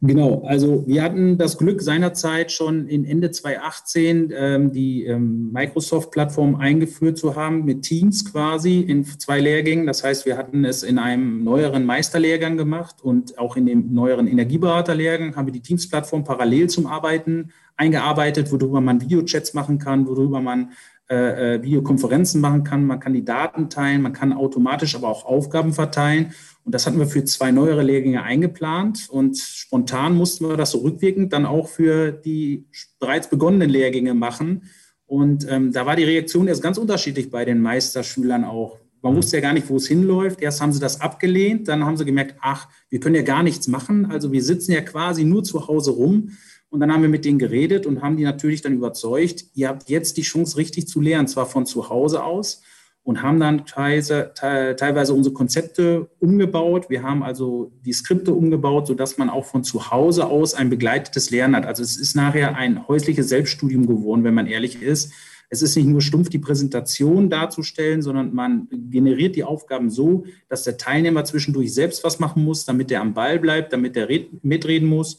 Genau, 0.00 0.44
also 0.46 0.86
wir 0.86 1.02
hatten 1.02 1.38
das 1.38 1.58
Glück 1.58 1.82
seinerzeit 1.82 2.52
schon 2.52 2.86
in 2.86 3.04
Ende 3.04 3.32
2018 3.32 4.32
ähm, 4.32 4.70
die 4.70 5.04
ähm, 5.04 5.50
Microsoft-Plattform 5.50 6.54
eingeführt 6.54 7.18
zu 7.18 7.34
haben 7.34 7.64
mit 7.64 7.82
Teams 7.82 8.24
quasi 8.24 8.78
in 8.78 9.04
zwei 9.04 9.40
Lehrgängen. 9.40 9.88
Das 9.88 10.04
heißt, 10.04 10.24
wir 10.24 10.36
hatten 10.36 10.64
es 10.64 10.84
in 10.84 11.00
einem 11.00 11.42
neueren 11.42 11.84
Meisterlehrgang 11.84 12.56
gemacht 12.56 13.02
und 13.02 13.38
auch 13.38 13.56
in 13.56 13.66
dem 13.66 13.92
neueren 13.92 14.28
Energieberaterlehrgang 14.28 15.34
haben 15.34 15.46
wir 15.46 15.52
die 15.52 15.62
Teams-Plattform 15.62 16.22
parallel 16.22 16.68
zum 16.68 16.86
Arbeiten 16.86 17.50
eingearbeitet, 17.76 18.52
worüber 18.52 18.80
man 18.80 19.00
Videochats 19.00 19.52
machen 19.52 19.80
kann, 19.80 20.06
worüber 20.06 20.40
man 20.40 20.70
äh, 21.10 21.56
äh 21.56 21.62
Videokonferenzen 21.62 22.40
machen 22.40 22.62
kann, 22.62 22.84
man 22.84 23.00
kann 23.00 23.14
die 23.14 23.24
Daten 23.24 23.68
teilen, 23.68 24.02
man 24.02 24.12
kann 24.12 24.32
automatisch 24.32 24.94
aber 24.94 25.08
auch 25.08 25.24
Aufgaben 25.24 25.72
verteilen. 25.72 26.32
Und 26.68 26.74
das 26.74 26.86
hatten 26.86 26.98
wir 26.98 27.06
für 27.06 27.24
zwei 27.24 27.50
neuere 27.50 27.82
Lehrgänge 27.82 28.22
eingeplant 28.22 29.08
und 29.08 29.38
spontan 29.38 30.14
mussten 30.14 30.46
wir 30.50 30.58
das 30.58 30.72
so 30.72 30.80
rückwirkend 30.80 31.32
dann 31.32 31.46
auch 31.46 31.66
für 31.66 32.12
die 32.12 32.66
bereits 33.00 33.30
begonnenen 33.30 33.70
Lehrgänge 33.70 34.12
machen. 34.12 34.64
Und 35.06 35.50
ähm, 35.50 35.72
da 35.72 35.86
war 35.86 35.96
die 35.96 36.04
Reaktion 36.04 36.46
erst 36.46 36.62
ganz 36.62 36.76
unterschiedlich 36.76 37.30
bei 37.30 37.46
den 37.46 37.62
Meisterschülern 37.62 38.44
auch. 38.44 38.76
Man 39.00 39.16
wusste 39.16 39.38
ja 39.38 39.40
gar 39.40 39.54
nicht, 39.54 39.70
wo 39.70 39.76
es 39.76 39.88
hinläuft. 39.88 40.42
Erst 40.42 40.60
haben 40.60 40.74
sie 40.74 40.78
das 40.78 41.00
abgelehnt, 41.00 41.68
dann 41.68 41.86
haben 41.86 41.96
sie 41.96 42.04
gemerkt, 42.04 42.34
ach, 42.42 42.68
wir 42.90 43.00
können 43.00 43.14
ja 43.14 43.22
gar 43.22 43.42
nichts 43.42 43.66
machen. 43.66 44.04
Also 44.04 44.30
wir 44.30 44.42
sitzen 44.42 44.72
ja 44.72 44.82
quasi 44.82 45.24
nur 45.24 45.44
zu 45.44 45.68
Hause 45.68 45.92
rum. 45.92 46.32
Und 46.68 46.80
dann 46.80 46.92
haben 46.92 47.00
wir 47.00 47.08
mit 47.08 47.24
denen 47.24 47.38
geredet 47.38 47.86
und 47.86 48.02
haben 48.02 48.18
die 48.18 48.24
natürlich 48.24 48.60
dann 48.60 48.74
überzeugt, 48.74 49.46
ihr 49.54 49.68
habt 49.68 49.88
jetzt 49.88 50.18
die 50.18 50.22
Chance, 50.22 50.58
richtig 50.58 50.86
zu 50.86 51.00
lernen, 51.00 51.28
zwar 51.28 51.46
von 51.46 51.64
zu 51.64 51.88
Hause 51.88 52.22
aus 52.22 52.60
und 53.08 53.22
haben 53.22 53.40
dann 53.40 53.64
teilweise, 53.64 55.14
unsere 55.14 55.32
Konzepte 55.32 56.10
umgebaut. 56.18 56.90
Wir 56.90 57.02
haben 57.02 57.22
also 57.22 57.72
die 57.82 57.94
Skripte 57.94 58.34
umgebaut, 58.34 58.86
sodass 58.86 59.16
man 59.16 59.30
auch 59.30 59.46
von 59.46 59.64
zu 59.64 59.90
Hause 59.90 60.26
aus 60.26 60.52
ein 60.52 60.68
begleitetes 60.68 61.30
Lernen 61.30 61.56
hat. 61.56 61.64
Also 61.64 61.82
es 61.82 61.96
ist 61.96 62.14
nachher 62.14 62.54
ein 62.54 62.86
häusliches 62.86 63.30
Selbststudium 63.30 63.86
geworden, 63.86 64.24
wenn 64.24 64.34
man 64.34 64.46
ehrlich 64.46 64.82
ist. 64.82 65.14
Es 65.48 65.62
ist 65.62 65.74
nicht 65.74 65.86
nur 65.86 66.02
stumpf 66.02 66.28
die 66.28 66.38
Präsentation 66.38 67.30
darzustellen, 67.30 68.02
sondern 68.02 68.34
man 68.34 68.68
generiert 68.70 69.36
die 69.36 69.44
Aufgaben 69.44 69.88
so, 69.88 70.26
dass 70.50 70.64
der 70.64 70.76
Teilnehmer 70.76 71.24
zwischendurch 71.24 71.72
selbst 71.72 72.04
was 72.04 72.18
machen 72.18 72.44
muss, 72.44 72.66
damit 72.66 72.90
er 72.90 73.00
am 73.00 73.14
Ball 73.14 73.38
bleibt, 73.38 73.72
damit 73.72 73.96
er 73.96 74.06
mitreden 74.42 74.86
muss 74.86 75.18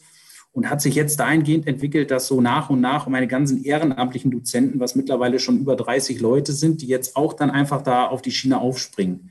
und 0.52 0.68
hat 0.68 0.80
sich 0.82 0.94
jetzt 0.94 1.20
dahingehend 1.20 1.66
entwickelt, 1.66 2.10
dass 2.10 2.26
so 2.26 2.40
nach 2.40 2.70
und 2.70 2.80
nach 2.80 3.06
meine 3.06 3.28
ganzen 3.28 3.62
ehrenamtlichen 3.62 4.30
Dozenten, 4.30 4.80
was 4.80 4.96
mittlerweile 4.96 5.38
schon 5.38 5.58
über 5.58 5.76
30 5.76 6.20
Leute 6.20 6.52
sind, 6.52 6.82
die 6.82 6.86
jetzt 6.86 7.16
auch 7.16 7.34
dann 7.34 7.50
einfach 7.50 7.82
da 7.82 8.06
auf 8.06 8.20
die 8.22 8.32
Schiene 8.32 8.60
aufspringen. 8.60 9.30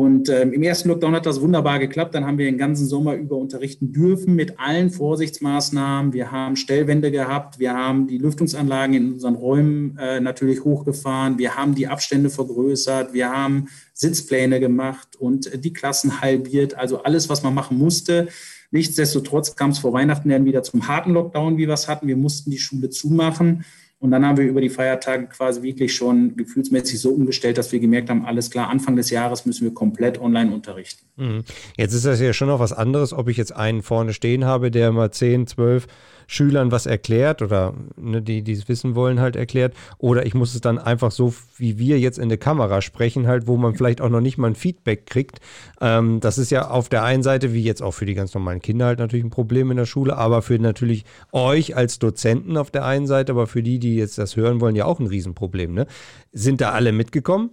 Und 0.00 0.30
ähm, 0.30 0.54
im 0.54 0.62
ersten 0.62 0.88
Lockdown 0.88 1.14
hat 1.14 1.26
das 1.26 1.42
wunderbar 1.42 1.78
geklappt. 1.78 2.14
Dann 2.14 2.24
haben 2.24 2.38
wir 2.38 2.46
den 2.46 2.56
ganzen 2.56 2.86
Sommer 2.86 3.16
über 3.16 3.36
unterrichten 3.36 3.92
dürfen 3.92 4.34
mit 4.34 4.58
allen 4.58 4.88
Vorsichtsmaßnahmen. 4.88 6.14
Wir 6.14 6.32
haben 6.32 6.56
Stellwände 6.56 7.10
gehabt. 7.10 7.58
Wir 7.58 7.74
haben 7.74 8.06
die 8.06 8.16
Lüftungsanlagen 8.16 8.94
in 8.94 9.12
unseren 9.12 9.34
Räumen 9.34 9.98
äh, 9.98 10.20
natürlich 10.20 10.64
hochgefahren. 10.64 11.36
Wir 11.36 11.56
haben 11.56 11.74
die 11.74 11.86
Abstände 11.86 12.30
vergrößert. 12.30 13.12
Wir 13.12 13.30
haben 13.30 13.68
Sitzpläne 13.92 14.58
gemacht 14.58 15.16
und 15.18 15.62
die 15.62 15.74
Klassen 15.74 16.22
halbiert. 16.22 16.78
Also 16.78 17.02
alles, 17.02 17.28
was 17.28 17.42
man 17.42 17.52
machen 17.52 17.76
musste. 17.76 18.28
Nichtsdestotrotz 18.70 19.56
kam 19.56 19.70
es 19.70 19.78
vor 19.78 19.92
Weihnachten 19.92 20.28
dann 20.28 20.44
wieder 20.44 20.62
zum 20.62 20.88
harten 20.88 21.12
Lockdown, 21.12 21.56
wie 21.58 21.66
wir 21.66 21.74
es 21.74 21.88
hatten. 21.88 22.06
Wir 22.06 22.16
mussten 22.16 22.50
die 22.50 22.58
Schule 22.58 22.90
zumachen. 22.90 23.64
Und 24.00 24.12
dann 24.12 24.24
haben 24.24 24.38
wir 24.38 24.46
über 24.46 24.62
die 24.62 24.70
Feiertage 24.70 25.26
quasi 25.26 25.62
wirklich 25.62 25.94
schon 25.94 26.34
gefühlsmäßig 26.34 26.98
so 26.98 27.10
umgestellt, 27.10 27.58
dass 27.58 27.70
wir 27.70 27.80
gemerkt 27.80 28.08
haben, 28.08 28.24
alles 28.24 28.50
klar, 28.50 28.70
Anfang 28.70 28.96
des 28.96 29.10
Jahres 29.10 29.44
müssen 29.44 29.64
wir 29.64 29.74
komplett 29.74 30.18
online 30.18 30.54
unterrichten. 30.54 31.04
Mhm. 31.16 31.44
Jetzt 31.76 31.92
ist 31.92 32.06
das 32.06 32.18
ja 32.18 32.32
schon 32.32 32.48
noch 32.48 32.60
was 32.60 32.72
anderes, 32.72 33.12
ob 33.12 33.28
ich 33.28 33.36
jetzt 33.36 33.54
einen 33.54 33.82
vorne 33.82 34.14
stehen 34.14 34.46
habe, 34.46 34.70
der 34.70 34.90
mal 34.90 35.10
10, 35.10 35.48
12 35.48 35.86
Schülern 36.32 36.70
was 36.70 36.86
erklärt 36.86 37.42
oder 37.42 37.74
ne, 37.96 38.22
die, 38.22 38.42
die 38.42 38.52
es 38.52 38.68
wissen 38.68 38.94
wollen, 38.94 39.18
halt 39.18 39.34
erklärt. 39.34 39.74
Oder 39.98 40.26
ich 40.26 40.32
muss 40.32 40.54
es 40.54 40.60
dann 40.60 40.78
einfach 40.78 41.10
so, 41.10 41.34
wie 41.56 41.76
wir 41.76 41.98
jetzt 41.98 42.20
in 42.20 42.28
der 42.28 42.38
Kamera 42.38 42.82
sprechen, 42.82 43.26
halt, 43.26 43.48
wo 43.48 43.56
man 43.56 43.74
vielleicht 43.74 44.00
auch 44.00 44.10
noch 44.10 44.20
nicht 44.20 44.38
mal 44.38 44.46
ein 44.46 44.54
Feedback 44.54 45.06
kriegt. 45.06 45.40
Ähm, 45.80 46.20
das 46.20 46.38
ist 46.38 46.50
ja 46.50 46.70
auf 46.70 46.88
der 46.88 47.02
einen 47.02 47.24
Seite, 47.24 47.52
wie 47.52 47.64
jetzt 47.64 47.82
auch 47.82 47.90
für 47.90 48.06
die 48.06 48.14
ganz 48.14 48.32
normalen 48.32 48.62
Kinder 48.62 48.86
halt 48.86 49.00
natürlich 49.00 49.24
ein 49.24 49.30
Problem 49.30 49.72
in 49.72 49.76
der 49.76 49.86
Schule, 49.86 50.16
aber 50.18 50.40
für 50.42 50.56
natürlich 50.60 51.04
euch 51.32 51.76
als 51.76 51.98
Dozenten 51.98 52.56
auf 52.56 52.70
der 52.70 52.84
einen 52.84 53.08
Seite, 53.08 53.32
aber 53.32 53.48
für 53.48 53.64
die, 53.64 53.80
die 53.80 53.96
jetzt 53.96 54.16
das 54.16 54.36
hören 54.36 54.60
wollen, 54.60 54.76
ja 54.76 54.84
auch 54.84 55.00
ein 55.00 55.08
Riesenproblem. 55.08 55.74
Ne? 55.74 55.88
Sind 56.32 56.60
da 56.60 56.70
alle 56.70 56.92
mitgekommen? 56.92 57.50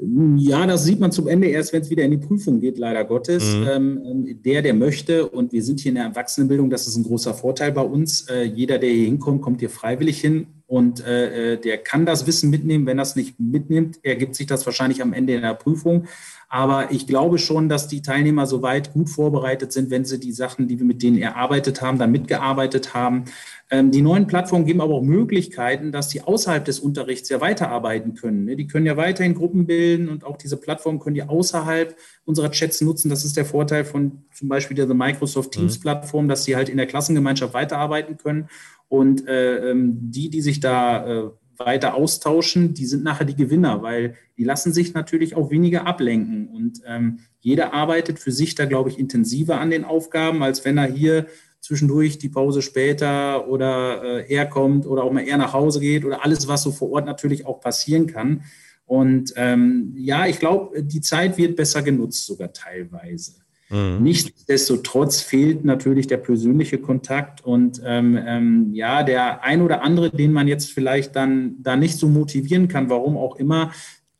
Ja, 0.00 0.64
das 0.64 0.84
sieht 0.84 1.00
man 1.00 1.10
zum 1.10 1.26
Ende 1.26 1.48
erst, 1.48 1.72
wenn 1.72 1.82
es 1.82 1.90
wieder 1.90 2.04
in 2.04 2.12
die 2.12 2.18
Prüfung 2.18 2.60
geht, 2.60 2.78
leider 2.78 3.04
Gottes. 3.04 3.56
Mhm. 3.56 3.66
Ähm, 3.68 4.42
der, 4.44 4.62
der 4.62 4.74
möchte, 4.74 5.28
und 5.28 5.52
wir 5.52 5.62
sind 5.62 5.80
hier 5.80 5.90
in 5.90 5.96
der 5.96 6.04
Erwachsenenbildung, 6.04 6.70
das 6.70 6.86
ist 6.86 6.96
ein 6.96 7.02
großer 7.02 7.34
Vorteil 7.34 7.72
bei 7.72 7.82
uns. 7.82 8.28
Äh, 8.28 8.44
jeder, 8.44 8.78
der 8.78 8.90
hier 8.90 9.06
hinkommt, 9.06 9.42
kommt 9.42 9.60
hier 9.60 9.70
freiwillig 9.70 10.20
hin 10.20 10.46
und 10.68 11.04
äh, 11.04 11.54
äh 11.54 11.56
der 11.56 11.78
kann 11.78 12.06
das 12.06 12.28
Wissen 12.28 12.50
mitnehmen. 12.50 12.86
Wenn 12.86 13.00
er 13.00 13.02
es 13.02 13.16
nicht 13.16 13.40
mitnimmt, 13.40 13.98
ergibt 14.04 14.36
sich 14.36 14.46
das 14.46 14.64
wahrscheinlich 14.66 15.02
am 15.02 15.12
Ende 15.12 15.34
in 15.34 15.42
der 15.42 15.54
Prüfung. 15.54 16.06
Aber 16.50 16.90
ich 16.92 17.06
glaube 17.06 17.36
schon, 17.38 17.68
dass 17.68 17.88
die 17.88 18.00
Teilnehmer 18.00 18.46
soweit 18.46 18.94
gut 18.94 19.10
vorbereitet 19.10 19.70
sind, 19.70 19.90
wenn 19.90 20.06
sie 20.06 20.18
die 20.18 20.32
Sachen, 20.32 20.66
die 20.66 20.78
wir 20.78 20.86
mit 20.86 21.02
denen 21.02 21.18
erarbeitet 21.18 21.82
haben, 21.82 21.98
da 21.98 22.06
mitgearbeitet 22.06 22.94
haben. 22.94 23.24
Ähm, 23.70 23.90
die 23.90 24.00
neuen 24.00 24.26
Plattformen 24.26 24.64
geben 24.64 24.80
aber 24.80 24.94
auch 24.94 25.02
Möglichkeiten, 25.02 25.92
dass 25.92 26.08
sie 26.08 26.22
außerhalb 26.22 26.64
des 26.64 26.80
Unterrichts 26.80 27.28
ja 27.28 27.42
weiterarbeiten 27.42 28.14
können. 28.14 28.46
Ne? 28.46 28.56
Die 28.56 28.66
können 28.66 28.86
ja 28.86 28.96
weiterhin 28.96 29.34
Gruppen 29.34 29.66
bilden 29.66 30.08
und 30.08 30.24
auch 30.24 30.38
diese 30.38 30.56
Plattformen 30.56 31.00
können 31.00 31.16
die 31.16 31.22
außerhalb 31.22 31.94
unserer 32.24 32.50
Chats 32.50 32.80
nutzen. 32.80 33.10
Das 33.10 33.26
ist 33.26 33.36
der 33.36 33.44
Vorteil 33.44 33.84
von 33.84 34.24
zum 34.32 34.48
Beispiel 34.48 34.74
der 34.74 34.86
Microsoft 34.86 35.52
Teams 35.52 35.78
mhm. 35.78 35.82
Plattform, 35.82 36.28
dass 36.28 36.44
sie 36.44 36.56
halt 36.56 36.70
in 36.70 36.78
der 36.78 36.86
Klassengemeinschaft 36.86 37.52
weiterarbeiten 37.52 38.16
können. 38.16 38.48
Und 38.88 39.26
äh, 39.28 39.70
ähm, 39.70 40.10
die, 40.10 40.30
die 40.30 40.40
sich 40.40 40.60
da 40.60 41.06
äh, 41.06 41.30
weiter 41.58 41.94
austauschen, 41.94 42.74
die 42.74 42.86
sind 42.86 43.04
nachher 43.04 43.24
die 43.24 43.36
Gewinner, 43.36 43.82
weil 43.82 44.14
die 44.36 44.44
lassen 44.44 44.72
sich 44.72 44.94
natürlich 44.94 45.36
auch 45.36 45.50
weniger 45.50 45.86
ablenken. 45.86 46.48
Und 46.48 46.80
ähm, 46.86 47.18
jeder 47.40 47.74
arbeitet 47.74 48.18
für 48.18 48.32
sich 48.32 48.54
da, 48.54 48.64
glaube 48.64 48.90
ich, 48.90 48.98
intensiver 48.98 49.60
an 49.60 49.70
den 49.70 49.84
Aufgaben, 49.84 50.42
als 50.42 50.64
wenn 50.64 50.78
er 50.78 50.86
hier 50.86 51.26
zwischendurch 51.60 52.18
die 52.18 52.28
Pause 52.28 52.62
später 52.62 53.48
oder 53.48 54.02
äh, 54.02 54.32
er 54.32 54.46
kommt 54.46 54.86
oder 54.86 55.02
auch 55.02 55.12
mal 55.12 55.26
eher 55.26 55.38
nach 55.38 55.52
Hause 55.52 55.80
geht 55.80 56.04
oder 56.04 56.24
alles, 56.24 56.46
was 56.46 56.62
so 56.62 56.70
vor 56.70 56.90
Ort 56.92 57.06
natürlich 57.06 57.46
auch 57.46 57.60
passieren 57.60 58.06
kann. 58.06 58.44
Und 58.86 59.34
ähm, 59.36 59.92
ja, 59.96 60.26
ich 60.26 60.38
glaube, 60.38 60.82
die 60.82 61.00
Zeit 61.00 61.36
wird 61.36 61.56
besser 61.56 61.82
genutzt, 61.82 62.24
sogar 62.24 62.52
teilweise. 62.52 63.32
Mhm. 63.70 64.02
Nichtsdestotrotz 64.02 65.20
fehlt 65.20 65.64
natürlich 65.64 66.06
der 66.06 66.16
persönliche 66.16 66.78
Kontakt 66.78 67.44
und 67.44 67.80
ähm, 67.84 68.18
ähm, 68.26 68.70
ja, 68.72 69.02
der 69.02 69.44
ein 69.44 69.60
oder 69.60 69.82
andere, 69.82 70.10
den 70.10 70.32
man 70.32 70.48
jetzt 70.48 70.72
vielleicht 70.72 71.16
dann 71.16 71.56
da 71.62 71.76
nicht 71.76 71.98
so 71.98 72.08
motivieren 72.08 72.68
kann, 72.68 72.88
warum 72.88 73.16
auch 73.16 73.36
immer, 73.36 73.72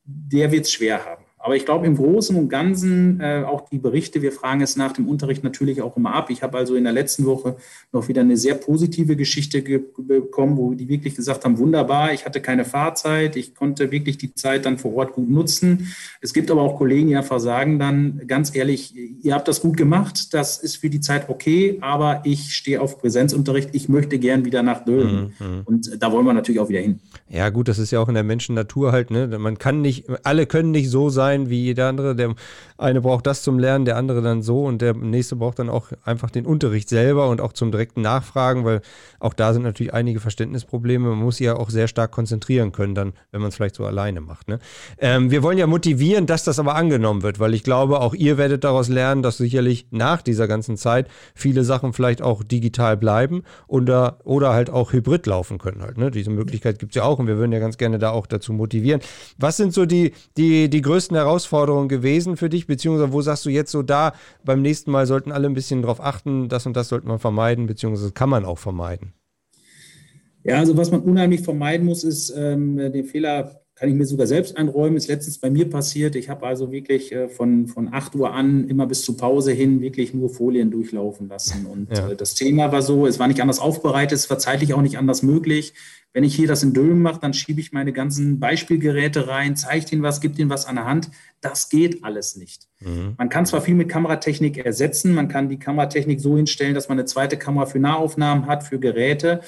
der 0.04 0.52
wird 0.52 0.66
es 0.66 0.72
schwer 0.72 1.04
haben. 1.04 1.24
Aber 1.48 1.56
ich 1.56 1.64
glaube, 1.64 1.86
im 1.86 1.96
Großen 1.96 2.36
und 2.36 2.50
Ganzen 2.50 3.20
äh, 3.20 3.42
auch 3.42 3.70
die 3.70 3.78
Berichte, 3.78 4.20
wir 4.20 4.32
fragen 4.32 4.60
es 4.60 4.76
nach 4.76 4.92
dem 4.92 5.08
Unterricht 5.08 5.42
natürlich 5.42 5.80
auch 5.80 5.96
immer 5.96 6.14
ab. 6.14 6.28
Ich 6.28 6.42
habe 6.42 6.58
also 6.58 6.74
in 6.74 6.84
der 6.84 6.92
letzten 6.92 7.24
Woche 7.24 7.56
noch 7.90 8.06
wieder 8.06 8.20
eine 8.20 8.36
sehr 8.36 8.54
positive 8.54 9.16
Geschichte 9.16 9.62
bekommen, 9.62 10.58
wo 10.58 10.74
die 10.74 10.90
wirklich 10.90 11.14
gesagt 11.14 11.46
haben, 11.46 11.56
wunderbar, 11.56 12.12
ich 12.12 12.26
hatte 12.26 12.42
keine 12.42 12.66
Fahrzeit, 12.66 13.34
ich 13.36 13.54
konnte 13.54 13.90
wirklich 13.90 14.18
die 14.18 14.34
Zeit 14.34 14.66
dann 14.66 14.76
vor 14.76 14.92
Ort 14.92 15.14
gut 15.14 15.30
nutzen. 15.30 15.90
Es 16.20 16.34
gibt 16.34 16.50
aber 16.50 16.60
auch 16.60 16.76
Kollegen, 16.76 17.08
die 17.08 17.16
einfach 17.16 17.40
sagen 17.40 17.78
dann, 17.78 18.20
ganz 18.26 18.54
ehrlich, 18.54 18.94
ihr 18.94 19.32
habt 19.32 19.48
das 19.48 19.62
gut 19.62 19.78
gemacht, 19.78 20.34
das 20.34 20.58
ist 20.58 20.76
für 20.76 20.90
die 20.90 21.00
Zeit 21.00 21.30
okay, 21.30 21.78
aber 21.80 22.20
ich 22.24 22.54
stehe 22.54 22.82
auf 22.82 22.98
Präsenzunterricht, 22.98 23.70
ich 23.72 23.88
möchte 23.88 24.18
gern 24.18 24.44
wieder 24.44 24.62
nach 24.62 24.84
Dölen. 24.84 25.32
Mhm, 25.38 25.46
mhm. 25.46 25.62
Und 25.64 26.02
da 26.02 26.12
wollen 26.12 26.26
wir 26.26 26.34
natürlich 26.34 26.60
auch 26.60 26.68
wieder 26.68 26.80
hin. 26.80 27.00
Ja 27.30 27.48
gut, 27.48 27.68
das 27.68 27.78
ist 27.78 27.90
ja 27.90 28.00
auch 28.00 28.08
in 28.08 28.14
der 28.14 28.22
Menschennatur 28.22 28.92
halt, 28.92 29.10
ne? 29.10 29.38
man 29.38 29.56
kann 29.56 29.80
nicht, 29.80 30.04
alle 30.24 30.44
können 30.44 30.72
nicht 30.72 30.90
so 30.90 31.08
sein, 31.08 31.38
sein 31.38 31.50
wie 31.50 31.62
jeder 31.62 31.88
andere. 31.88 32.14
Der 32.14 32.35
eine 32.76 33.00
braucht 33.00 33.26
das 33.26 33.42
zum 33.42 33.59
Lernen, 33.59 33.85
der 33.85 33.97
andere 33.97 34.23
dann 34.23 34.42
so 34.42 34.64
und 34.64 34.83
der 34.83 34.95
nächste 34.95 35.37
braucht 35.37 35.59
dann 35.59 35.68
auch 35.68 35.88
einfach 36.04 36.30
den 36.30 36.47
Unterricht 36.47 36.88
selber 36.88 37.28
und 37.28 37.40
auch 37.40 37.52
zum 37.52 37.71
direkten 37.71 38.02
Nachfragen, 38.02 38.64
weil 38.64 38.80
auch 39.18 39.35
da 39.35 39.52
sind 39.52 39.62
natürlich 39.62 39.92
einige 39.92 40.21
Verständnisprobleme. 40.21 41.09
Man 41.09 41.18
muss 41.18 41.38
sich 41.38 41.47
ja 41.47 41.57
auch 41.57 41.71
sehr 41.71 41.88
stark 41.88 42.12
konzentrieren 42.12 42.73
können, 42.73 42.95
dann, 42.95 43.12
wenn 43.33 43.40
man 43.40 43.49
es 43.49 43.57
vielleicht 43.57 43.75
so 43.75 43.85
alleine 43.85 44.21
macht. 44.21 44.49
Ne? 44.49 44.59
Ähm, 44.99 45.30
wir 45.30 45.42
wollen 45.42 45.59
ja 45.59 45.66
motivieren, 45.66 46.26
dass 46.26 46.45
das 46.45 46.59
aber 46.59 46.75
angenommen 46.76 47.23
wird, 47.23 47.40
weil 47.40 47.54
ich 47.54 47.64
glaube, 47.64 48.00
auch 48.00 48.14
ihr 48.14 48.38
werdet 48.38 48.64
daraus 48.64 48.88
lernen, 48.88 49.23
dass 49.23 49.38
sicherlich 49.38 49.88
nach 49.90 50.23
dieser 50.23 50.47
ganzen 50.47 50.76
Zeit 50.76 51.09
viele 51.35 51.64
Sachen 51.64 51.92
vielleicht 51.92 52.23
auch 52.23 52.42
digital 52.45 52.97
bleiben 52.97 53.42
oder, 53.66 54.18
oder 54.25 54.52
halt 54.52 54.71
auch 54.71 54.92
hybrid 54.92 55.26
laufen 55.26 55.59
können 55.59 55.83
halt. 55.83 55.99
Ne? 55.99 56.11
Diese 56.11 56.30
Möglichkeit 56.30 56.78
gibt 56.78 56.92
es 56.92 56.97
ja 56.97 57.02
auch 57.02 57.18
und 57.18 57.26
wir 57.26 57.38
würden 57.38 57.52
ja 57.52 57.59
ganz 57.59 57.76
gerne 57.76 57.99
da 57.99 58.11
auch 58.11 58.26
dazu 58.26 58.52
motivieren. 58.52 59.00
Was 59.37 59.57
sind 59.57 59.73
so 59.73 59.85
die, 59.85 60.12
die, 60.37 60.71
die 60.71 60.83
größten 60.83 61.16
Herausforderungen 61.16 61.27
gewesen 61.88 62.37
für 62.37 62.49
dich, 62.49 62.66
beziehungsweise 62.66 63.12
wo 63.12 63.20
sagst 63.20 63.44
du 63.47 63.50
jetzt 63.50 63.70
so 63.70 63.82
da, 63.82 64.14
beim 64.44 64.62
nächsten 64.62 64.90
Mal 64.90 65.06
sollten 65.06 65.32
alle 65.32 65.49
ein 65.49 65.54
bisschen 65.54 65.82
drauf 65.82 66.00
achten, 66.00 66.49
das 66.49 66.66
und 66.66 66.76
das 66.76 66.88
sollte 66.88 67.06
man 67.06 67.18
vermeiden, 67.18 67.66
beziehungsweise 67.66 68.12
kann 68.12 68.28
man 68.28 68.44
auch 68.44 68.58
vermeiden? 68.58 69.12
Ja, 70.44 70.58
also 70.58 70.76
was 70.76 70.90
man 70.90 71.00
unheimlich 71.00 71.42
vermeiden 71.42 71.87
muss, 71.87 72.04
ist 72.04 72.32
ähm, 72.37 72.76
den 72.76 73.04
Fehler, 73.04 73.61
kann 73.75 73.88
ich 73.88 73.94
mir 73.94 74.06
sogar 74.06 74.26
selbst 74.26 74.56
einräumen, 74.56 74.97
ist 74.97 75.08
letztens 75.08 75.38
bei 75.38 75.50
mir 75.50 75.68
passiert. 75.68 76.16
Ich 76.16 76.28
habe 76.28 76.47
also 76.47 76.73
wirklich 76.73 77.12
äh, 77.12 77.28
von, 77.28 77.68
von 77.68 77.92
8 77.92 78.14
Uhr 78.16 78.32
an 78.32 78.66
immer 78.68 78.87
bis 78.87 79.02
zur 79.02 79.16
Pause 79.16 79.52
hin 79.52 79.80
wirklich 79.80 80.14
nur 80.14 80.30
Folien 80.30 80.70
durchlaufen 80.70 81.28
lassen. 81.28 81.66
Und 81.66 81.97
ja. 81.97 82.11
äh, 82.11 82.16
das 82.16 82.35
Thema 82.35 82.73
war 82.73 82.82
so, 82.82 83.06
es 83.06 83.18
war 83.18 83.28
nicht 83.28 83.40
anders 83.40 83.61
aufbereitet, 83.61 84.18
es 84.18 84.30
war 84.30 84.38
zeitlich 84.38 84.75
auch 84.75 84.82
nicht 84.82 84.99
anders 84.99 85.23
möglich. 85.23 85.75
Wenn 86.14 86.24
ich 86.24 86.34
hier 86.34 86.48
das 86.48 86.62
in 86.62 86.72
Dülmen 86.72 87.02
mache, 87.02 87.20
dann 87.20 87.34
schiebe 87.34 87.60
ich 87.60 87.72
meine 87.72 87.92
ganzen 87.92 88.40
Beispielgeräte 88.40 89.28
rein, 89.28 89.56
zeige 89.56 89.92
ihnen 89.92 90.02
was, 90.02 90.20
gebe 90.20 90.40
ihnen 90.40 90.50
was 90.50 90.66
an 90.66 90.76
der 90.76 90.86
Hand. 90.86 91.10
Das 91.40 91.68
geht 91.68 92.02
alles 92.02 92.36
nicht. 92.36 92.66
Mhm. 92.80 93.14
Man 93.18 93.28
kann 93.28 93.46
zwar 93.46 93.60
viel 93.60 93.74
mit 93.74 93.88
Kameratechnik 93.88 94.58
ersetzen, 94.58 95.14
man 95.14 95.28
kann 95.28 95.48
die 95.48 95.58
Kameratechnik 95.58 96.20
so 96.20 96.36
hinstellen, 96.36 96.74
dass 96.74 96.88
man 96.88 96.98
eine 96.98 97.04
zweite 97.04 97.36
Kamera 97.36 97.66
für 97.66 97.78
Nahaufnahmen 97.78 98.46
hat, 98.46 98.64
für 98.64 98.78
Geräte. 98.78 99.42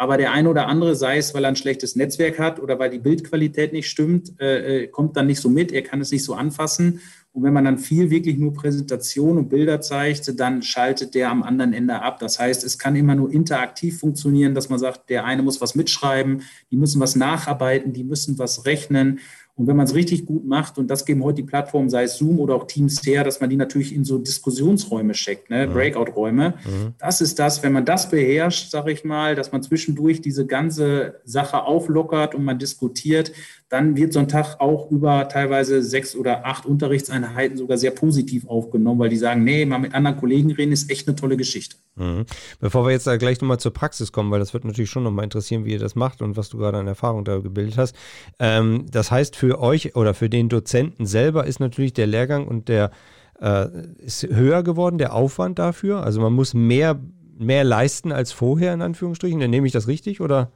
Aber 0.00 0.16
der 0.16 0.32
eine 0.32 0.48
oder 0.48 0.68
andere, 0.68 0.94
sei 0.94 1.18
es, 1.18 1.34
weil 1.34 1.44
er 1.44 1.48
ein 1.48 1.56
schlechtes 1.56 1.96
Netzwerk 1.96 2.38
hat 2.38 2.60
oder 2.60 2.78
weil 2.78 2.88
die 2.88 3.00
Bildqualität 3.00 3.72
nicht 3.72 3.90
stimmt, 3.90 4.40
äh, 4.40 4.84
äh 4.84 4.88
kommt 4.88 5.16
dann 5.16 5.26
nicht 5.26 5.40
so 5.40 5.50
mit, 5.50 5.72
er 5.72 5.82
kann 5.82 6.00
es 6.00 6.12
nicht 6.12 6.24
so 6.24 6.34
anfassen. 6.34 7.00
Und 7.32 7.42
wenn 7.42 7.52
man 7.52 7.64
dann 7.64 7.78
viel 7.78 8.10
wirklich 8.10 8.38
nur 8.38 8.52
Präsentation 8.52 9.38
und 9.38 9.48
Bilder 9.48 9.80
zeigt, 9.80 10.40
dann 10.40 10.62
schaltet 10.62 11.14
der 11.14 11.30
am 11.30 11.42
anderen 11.42 11.72
Ende 11.72 12.00
ab. 12.02 12.18
Das 12.18 12.38
heißt, 12.38 12.64
es 12.64 12.78
kann 12.78 12.96
immer 12.96 13.14
nur 13.14 13.30
interaktiv 13.32 14.00
funktionieren, 14.00 14.54
dass 14.54 14.68
man 14.68 14.78
sagt, 14.78 15.08
der 15.10 15.24
eine 15.24 15.42
muss 15.42 15.60
was 15.60 15.74
mitschreiben, 15.74 16.42
die 16.70 16.76
müssen 16.76 17.00
was 17.00 17.16
nacharbeiten, 17.16 17.92
die 17.92 18.04
müssen 18.04 18.38
was 18.38 18.64
rechnen. 18.64 19.20
Und 19.58 19.66
wenn 19.66 19.76
man 19.76 19.86
es 19.86 19.94
richtig 19.96 20.24
gut 20.24 20.46
macht, 20.46 20.78
und 20.78 20.88
das 20.88 21.04
geben 21.04 21.24
heute 21.24 21.42
die 21.42 21.48
Plattformen, 21.48 21.90
sei 21.90 22.04
es 22.04 22.16
Zoom 22.16 22.38
oder 22.38 22.54
auch 22.54 22.68
Teams 22.68 23.04
her, 23.04 23.24
dass 23.24 23.40
man 23.40 23.50
die 23.50 23.56
natürlich 23.56 23.92
in 23.92 24.04
so 24.04 24.18
Diskussionsräume 24.18 25.14
schickt, 25.14 25.50
ne? 25.50 25.66
Mhm. 25.66 25.72
Breakout-Räume. 25.72 26.54
Mhm. 26.64 26.94
Das 27.00 27.20
ist 27.20 27.40
das, 27.40 27.60
wenn 27.64 27.72
man 27.72 27.84
das 27.84 28.08
beherrscht, 28.08 28.70
sage 28.70 28.92
ich 28.92 29.02
mal, 29.04 29.34
dass 29.34 29.50
man 29.50 29.60
zwischendurch 29.60 30.20
diese 30.20 30.46
ganze 30.46 31.20
Sache 31.24 31.64
auflockert 31.64 32.36
und 32.36 32.44
man 32.44 32.60
diskutiert, 32.60 33.32
dann 33.68 33.96
wird 33.96 34.14
so 34.14 34.18
ein 34.18 34.28
Tag 34.28 34.60
auch 34.60 34.90
über 34.90 35.28
teilweise 35.28 35.82
sechs 35.82 36.16
oder 36.16 36.46
acht 36.46 36.64
Unterrichtseinheiten 36.64 37.58
sogar 37.58 37.76
sehr 37.76 37.90
positiv 37.90 38.48
aufgenommen, 38.48 38.98
weil 38.98 39.10
die 39.10 39.16
sagen, 39.16 39.44
nee, 39.44 39.66
mal 39.66 39.78
mit 39.78 39.94
anderen 39.94 40.16
Kollegen 40.16 40.50
reden 40.52 40.72
ist 40.72 40.90
echt 40.90 41.06
eine 41.06 41.16
tolle 41.16 41.36
Geschichte. 41.36 41.76
Mhm. 41.96 42.24
Bevor 42.60 42.86
wir 42.86 42.92
jetzt 42.92 43.06
da 43.06 43.18
gleich 43.18 43.40
nochmal 43.40 43.60
zur 43.60 43.74
Praxis 43.74 44.10
kommen, 44.10 44.30
weil 44.30 44.40
das 44.40 44.54
wird 44.54 44.64
natürlich 44.64 44.90
schon 44.90 45.02
nochmal 45.02 45.24
interessieren, 45.24 45.66
wie 45.66 45.72
ihr 45.72 45.78
das 45.78 45.96
macht 45.96 46.22
und 46.22 46.36
was 46.36 46.48
du 46.48 46.56
gerade 46.56 46.78
an 46.78 46.86
Erfahrung 46.86 47.24
da 47.24 47.38
gebildet 47.38 47.76
hast. 47.76 47.94
Ähm, 48.38 48.86
das 48.90 49.10
heißt, 49.10 49.36
für 49.36 49.60
euch 49.60 49.94
oder 49.96 50.14
für 50.14 50.30
den 50.30 50.48
Dozenten 50.48 51.04
selber 51.04 51.46
ist 51.46 51.60
natürlich 51.60 51.92
der 51.92 52.06
Lehrgang 52.06 52.48
und 52.48 52.68
der 52.68 52.90
äh, 53.38 53.66
ist 53.98 54.22
höher 54.22 54.62
geworden, 54.62 54.96
der 54.96 55.12
Aufwand 55.12 55.58
dafür. 55.58 56.02
Also 56.04 56.22
man 56.22 56.32
muss 56.32 56.54
mehr, 56.54 56.98
mehr 57.36 57.64
leisten 57.64 58.12
als 58.12 58.32
vorher, 58.32 58.72
in 58.72 58.80
Anführungsstrichen. 58.80 59.40
Dann 59.40 59.50
nehme 59.50 59.66
ich 59.66 59.74
das 59.74 59.88
richtig 59.88 60.22
oder? 60.22 60.52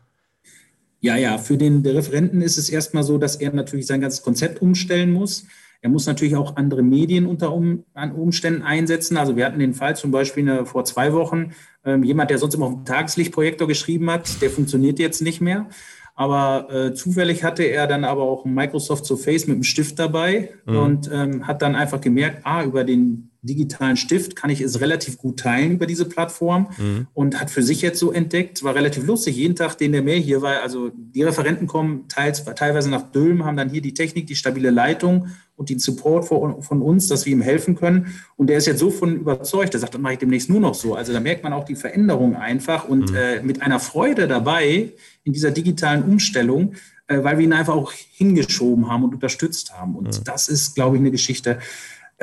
Ja, 1.03 1.17
ja, 1.17 1.37
für 1.37 1.59
den 1.59 1.85
Referenten 1.85 2.41
ist 2.43 2.57
es 2.59 2.71
erstmal 2.71 3.03
so, 3.03 3.19
dass 3.19 3.35
er 3.35 3.53
natürlich 3.53 3.89
sein 3.89 4.01
ganzes 4.01 4.23
Konzept 4.23 4.63
umstellen 4.63 5.13
muss. 5.13 5.45
Er 5.81 5.91
muss 5.91 6.07
natürlich 6.07 6.37
auch 6.37 6.55
andere 6.55 6.85
Medien 6.85 7.27
unter 7.27 7.53
um, 7.53 7.85
an 7.93 8.13
Umständen 8.13 8.63
einsetzen. 8.63 9.17
Also 9.17 9.37
wir 9.37 9.45
hatten 9.45 9.59
den 9.59 9.75
Fall 9.75 9.97
zum 9.97 10.13
Beispiel 10.13 10.49
eine, 10.49 10.65
vor 10.65 10.85
zwei 10.85 11.13
Wochen, 11.13 11.55
ähm, 11.85 12.05
jemand, 12.05 12.31
der 12.31 12.39
sonst 12.39 12.55
immer 12.55 12.67
auf 12.67 12.75
dem 12.75 12.85
Tageslichtprojektor 12.85 13.67
geschrieben 13.67 14.09
hat, 14.13 14.41
der 14.41 14.51
funktioniert 14.51 15.01
jetzt 15.01 15.23
nicht 15.23 15.41
mehr. 15.41 15.69
Aber 16.15 16.73
äh, 16.73 16.95
zufällig 16.95 17.43
hatte 17.43 17.65
er 17.65 17.89
dann 17.89 18.05
aber 18.05 18.23
auch 18.23 18.45
Microsoft 18.45 19.05
Surface 19.05 19.49
mit 19.49 19.57
einem 19.57 19.65
Stift 19.65 19.99
dabei 19.99 20.51
mhm. 20.67 20.77
und 20.77 21.11
ähm, 21.13 21.49
hat 21.49 21.63
dann 21.63 21.75
einfach 21.75 22.01
gemerkt, 22.01 22.43
ah, 22.45 22.63
über 22.63 22.85
den 22.85 23.32
digitalen 23.43 23.97
Stift 23.97 24.37
kann 24.37 24.51
ich 24.51 24.61
es 24.61 24.81
relativ 24.81 25.19
gut 25.19 25.41
teilen 25.41 25.73
über 25.73 25.87
diese 25.87 26.05
Plattform 26.05 26.69
mhm. 26.79 27.09
und 27.13 27.41
hat 27.41 27.51
für 27.51 27.63
sich 27.63 27.83
jetzt 27.83 27.99
so 27.99 28.13
entdeckt, 28.13 28.63
war 28.63 28.77
relativ 28.77 29.05
lustig, 29.05 29.37
jeden 29.37 29.57
Tag, 29.57 29.77
den 29.77 29.91
der 29.91 30.03
mehr 30.03 30.17
hier 30.17 30.43
war, 30.43 30.63
also 30.63 30.93
die 30.95 31.25
Referenten 31.25 31.67
kommen 31.67 32.07
teils, 32.09 32.45
teilweise 32.45 32.89
nach 32.89 33.11
Dülmen, 33.11 33.45
haben 33.45 33.57
dann 33.57 33.69
hier 33.69 33.83
die 33.83 33.95
Technik, 33.95 34.29
die 34.29 34.37
stabile 34.37 34.71
Leitung 34.71 35.27
und 35.57 35.71
den 35.71 35.81
Support 35.81 36.27
von 36.27 36.83
uns, 36.83 37.09
dass 37.09 37.27
wir 37.27 37.33
ihm 37.33 37.43
helfen 37.43 37.75
können. 37.75 38.15
Und 38.37 38.49
der 38.49 38.59
ist 38.59 38.67
jetzt 38.67 38.79
so 38.79 38.91
von 38.91 39.17
überzeugt, 39.17 39.75
der 39.75 39.81
sagt, 39.81 39.95
dann 39.95 40.03
mache 40.03 40.15
ich 40.15 40.19
demnächst 40.19 40.49
nur 40.49 40.61
noch 40.61 40.75
so. 40.75 40.95
Also 40.95 41.13
da 41.13 41.21
merkt 41.21 41.43
man 41.43 41.53
auch 41.53 41.65
die 41.65 41.75
Veränderung 41.75 42.37
einfach 42.37 42.89
und 42.89 43.11
mhm. 43.11 43.17
äh, 43.17 43.43
mit 43.43 43.61
einer 43.61 43.81
Freude 43.81 44.29
dabei 44.29 44.93
in 45.25 45.33
dieser 45.33 45.51
digitalen 45.51 46.05
Umstellung, 46.05 46.75
äh, 47.07 47.23
weil 47.23 47.39
wir 47.39 47.45
ihn 47.45 47.53
einfach 47.53 47.75
auch 47.75 47.93
hingeschoben 47.93 48.89
haben 48.89 49.05
und 49.05 49.15
unterstützt 49.15 49.73
haben. 49.73 49.97
Und 49.97 50.19
mhm. 50.19 50.25
das 50.25 50.49
ist, 50.49 50.75
glaube 50.75 50.97
ich, 50.97 51.01
eine 51.01 51.11
Geschichte, 51.11 51.59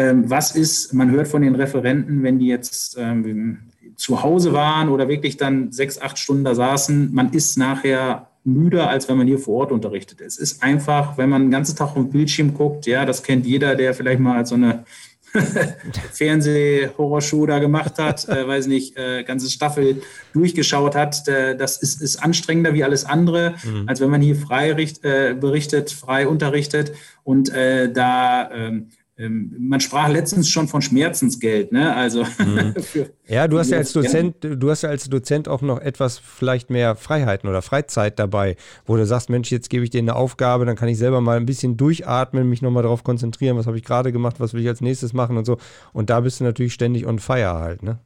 was 0.01 0.55
ist, 0.55 0.93
man 0.93 1.11
hört 1.11 1.27
von 1.27 1.41
den 1.41 1.55
Referenten, 1.55 2.23
wenn 2.23 2.39
die 2.39 2.47
jetzt 2.47 2.97
ähm, 2.97 3.69
zu 3.99 4.23
Hause 4.23 4.53
waren 4.53 4.87
oder 4.87 5.09
wirklich 5.09 5.35
dann 5.35 5.73
sechs, 5.73 6.01
acht 6.01 6.17
Stunden 6.17 6.45
da 6.45 6.55
saßen, 6.55 7.13
man 7.13 7.33
ist 7.33 7.57
nachher 7.57 8.29
müder, 8.45 8.89
als 8.89 9.09
wenn 9.09 9.17
man 9.17 9.27
hier 9.27 9.39
vor 9.39 9.57
Ort 9.57 9.71
unterrichtet. 9.71 10.21
Es 10.21 10.37
ist 10.37 10.63
einfach, 10.63 11.17
wenn 11.17 11.29
man 11.29 11.43
den 11.43 11.51
ganzen 11.51 11.75
Tag 11.75 11.89
auf 11.89 11.93
den 11.95 12.09
Bildschirm 12.09 12.53
guckt, 12.53 12.85
ja, 12.85 13.05
das 13.05 13.23
kennt 13.23 13.45
jeder, 13.45 13.75
der 13.75 13.93
vielleicht 13.93 14.21
mal 14.21 14.45
so 14.45 14.55
eine 14.55 14.85
Fernseh-Horrorshow 16.13 17.45
da 17.45 17.59
gemacht 17.59 17.99
hat, 17.99 18.27
äh, 18.29 18.47
weiß 18.47 18.67
nicht, 18.67 18.97
äh, 18.97 19.23
ganze 19.23 19.49
Staffel 19.49 20.01
durchgeschaut 20.33 20.95
hat, 20.95 21.27
äh, 21.27 21.55
das 21.55 21.77
ist, 21.77 22.01
ist 22.01 22.23
anstrengender 22.23 22.73
wie 22.73 22.83
alles 22.83 23.05
andere, 23.05 23.55
mhm. 23.63 23.83
als 23.87 23.99
wenn 24.01 24.09
man 24.09 24.21
hier 24.21 24.35
frei 24.35 24.73
richt, 24.73 25.03
äh, 25.03 25.35
berichtet, 25.39 25.91
frei 25.91 26.27
unterrichtet 26.27 26.93
und 27.23 27.53
äh, 27.53 27.91
da 27.91 28.49
ähm, 28.49 28.69
ähm, 28.69 28.87
man 29.27 29.81
sprach 29.81 30.07
letztens 30.07 30.49
schon 30.49 30.69
von 30.69 30.81
Schmerzensgeld, 30.81 31.73
ne? 31.73 31.93
Also 31.93 32.23
mhm. 32.23 32.73
ja, 33.27 33.49
du 33.49 33.59
hast 33.59 33.69
ja 33.69 33.77
als 33.77 33.91
Dozent, 33.91 34.35
du 34.41 34.69
hast 34.69 34.83
ja 34.83 34.89
als 34.89 35.09
Dozent 35.09 35.49
auch 35.49 35.61
noch 35.61 35.81
etwas 35.81 36.19
vielleicht 36.19 36.69
mehr 36.69 36.95
Freiheiten 36.95 37.49
oder 37.49 37.61
Freizeit 37.61 38.17
dabei, 38.17 38.55
wo 38.85 38.95
du 38.95 39.05
sagst, 39.05 39.29
Mensch, 39.29 39.51
jetzt 39.51 39.69
gebe 39.69 39.83
ich 39.83 39.89
dir 39.89 39.99
eine 39.99 40.15
Aufgabe, 40.15 40.65
dann 40.65 40.77
kann 40.77 40.87
ich 40.87 40.97
selber 40.97 41.19
mal 41.19 41.35
ein 41.35 41.45
bisschen 41.45 41.75
durchatmen, 41.75 42.49
mich 42.49 42.61
nochmal 42.61 42.83
darauf 42.83 43.03
konzentrieren, 43.03 43.57
was 43.57 43.67
habe 43.67 43.77
ich 43.77 43.83
gerade 43.83 44.13
gemacht, 44.13 44.39
was 44.39 44.53
will 44.53 44.61
ich 44.61 44.67
als 44.69 44.79
nächstes 44.79 45.11
machen 45.11 45.35
und 45.35 45.45
so. 45.45 45.57
Und 45.91 46.09
da 46.09 46.21
bist 46.21 46.39
du 46.39 46.45
natürlich 46.45 46.73
ständig 46.73 47.05
on 47.05 47.19
fire 47.19 47.59
halt, 47.59 47.83
ne? 47.83 47.99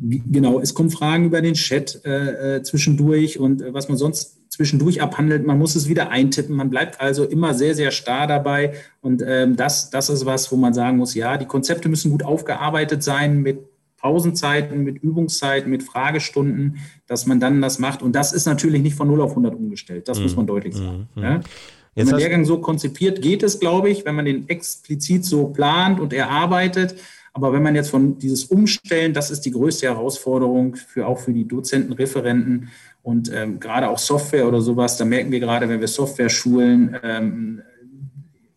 Genau, 0.00 0.60
es 0.60 0.74
kommen 0.74 0.90
Fragen 0.90 1.26
über 1.26 1.40
den 1.40 1.54
Chat 1.54 2.04
äh, 2.04 2.56
äh, 2.56 2.62
zwischendurch 2.62 3.38
und 3.38 3.62
äh, 3.62 3.72
was 3.72 3.88
man 3.88 3.96
sonst 3.96 4.40
zwischendurch 4.54 5.02
abhandelt. 5.02 5.44
Man 5.46 5.58
muss 5.58 5.74
es 5.74 5.88
wieder 5.88 6.10
eintippen. 6.10 6.54
Man 6.54 6.70
bleibt 6.70 7.00
also 7.00 7.24
immer 7.24 7.54
sehr, 7.54 7.74
sehr 7.74 7.90
starr 7.90 8.26
dabei. 8.26 8.74
Und 9.00 9.22
ähm, 9.26 9.56
das, 9.56 9.90
das 9.90 10.08
ist 10.08 10.26
was, 10.26 10.50
wo 10.52 10.56
man 10.56 10.74
sagen 10.74 10.96
muss, 10.96 11.14
ja, 11.14 11.36
die 11.36 11.46
Konzepte 11.46 11.88
müssen 11.88 12.10
gut 12.12 12.22
aufgearbeitet 12.22 13.02
sein 13.02 13.42
mit 13.42 13.58
Pausenzeiten, 13.96 14.84
mit 14.84 15.02
Übungszeiten, 15.02 15.70
mit 15.70 15.82
Fragestunden, 15.82 16.78
dass 17.06 17.26
man 17.26 17.40
dann 17.40 17.60
das 17.62 17.78
macht. 17.78 18.02
Und 18.02 18.14
das 18.14 18.32
ist 18.32 18.46
natürlich 18.46 18.82
nicht 18.82 18.94
von 18.94 19.08
0 19.08 19.22
auf 19.22 19.30
100 19.30 19.54
umgestellt. 19.54 20.08
Das 20.08 20.18
mhm. 20.18 20.24
muss 20.24 20.36
man 20.36 20.46
deutlich 20.46 20.76
sagen. 20.76 21.08
Mhm. 21.14 21.22
Ja? 21.22 21.40
Wenn 21.94 22.06
man 22.06 22.14
den 22.14 22.20
Lehrgang 22.20 22.44
so 22.44 22.58
konzipiert, 22.58 23.22
geht 23.22 23.42
es, 23.42 23.58
glaube 23.60 23.88
ich, 23.88 24.04
wenn 24.04 24.14
man 24.14 24.24
den 24.24 24.48
explizit 24.48 25.24
so 25.24 25.46
plant 25.46 26.00
und 26.00 26.12
erarbeitet. 26.12 26.96
Aber 27.34 27.52
wenn 27.52 27.64
man 27.64 27.74
jetzt 27.74 27.90
von 27.90 28.16
dieses 28.18 28.44
Umstellen, 28.44 29.12
das 29.12 29.30
ist 29.30 29.40
die 29.42 29.50
größte 29.50 29.86
Herausforderung 29.86 30.76
für 30.76 31.06
auch 31.06 31.18
für 31.18 31.32
die 31.32 31.46
Dozenten, 31.46 31.92
Referenten 31.92 32.68
und 33.02 33.30
ähm, 33.34 33.58
gerade 33.58 33.88
auch 33.88 33.98
Software 33.98 34.46
oder 34.46 34.60
sowas, 34.60 34.96
da 34.96 35.04
merken 35.04 35.32
wir 35.32 35.40
gerade, 35.40 35.68
wenn 35.68 35.80
wir 35.80 35.88
Software 35.88 36.30
schulen, 36.30 36.96
ähm, 37.02 37.62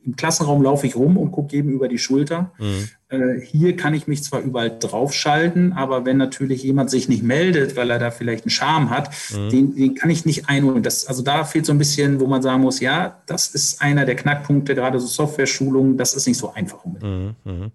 im 0.06 0.16
Klassenraum 0.16 0.62
laufe 0.62 0.88
ich 0.88 0.96
rum 0.96 1.18
und 1.18 1.32
gucke 1.32 1.56
jedem 1.56 1.72
über 1.72 1.88
die 1.88 1.98
Schulter. 1.98 2.54
Mhm. 2.60 2.88
Äh, 3.10 3.40
hier 3.40 3.78
kann 3.78 3.94
ich 3.94 4.08
mich 4.08 4.24
zwar 4.24 4.42
überall 4.42 4.78
draufschalten, 4.78 5.72
aber 5.72 6.06
wenn 6.06 6.18
natürlich 6.18 6.64
jemand 6.64 6.90
sich 6.90 7.08
nicht 7.08 7.24
meldet, 7.24 7.78
weil 7.78 7.90
er 7.90 8.00
da 8.00 8.12
vielleicht 8.12 8.44
einen 8.44 8.50
Charme 8.50 8.90
hat, 8.90 9.12
mhm. 9.34 9.50
den, 9.50 9.76
den, 9.76 9.96
kann 9.96 10.10
ich 10.10 10.26
nicht 10.26 10.50
einholen. 10.50 10.84
Das, 10.84 11.06
also 11.06 11.24
da 11.24 11.46
fehlt 11.46 11.66
so 11.66 11.72
ein 11.72 11.78
bisschen, 11.78 12.20
wo 12.20 12.28
man 12.28 12.42
sagen 12.42 12.64
muss, 12.64 12.82
ja, 12.82 13.22
das 13.26 13.48
ist 13.48 13.82
einer 13.82 14.06
der 14.06 14.16
Knackpunkte, 14.16 14.76
gerade 14.76 15.00
so 15.00 15.08
Software-Schulungen, 15.08 15.98
das 15.98 16.16
ist 16.16 16.28
nicht 16.28 16.38
so 16.38 16.54
einfach 16.54 16.78
Mhm. 16.86 17.36
Mhm. 17.44 17.72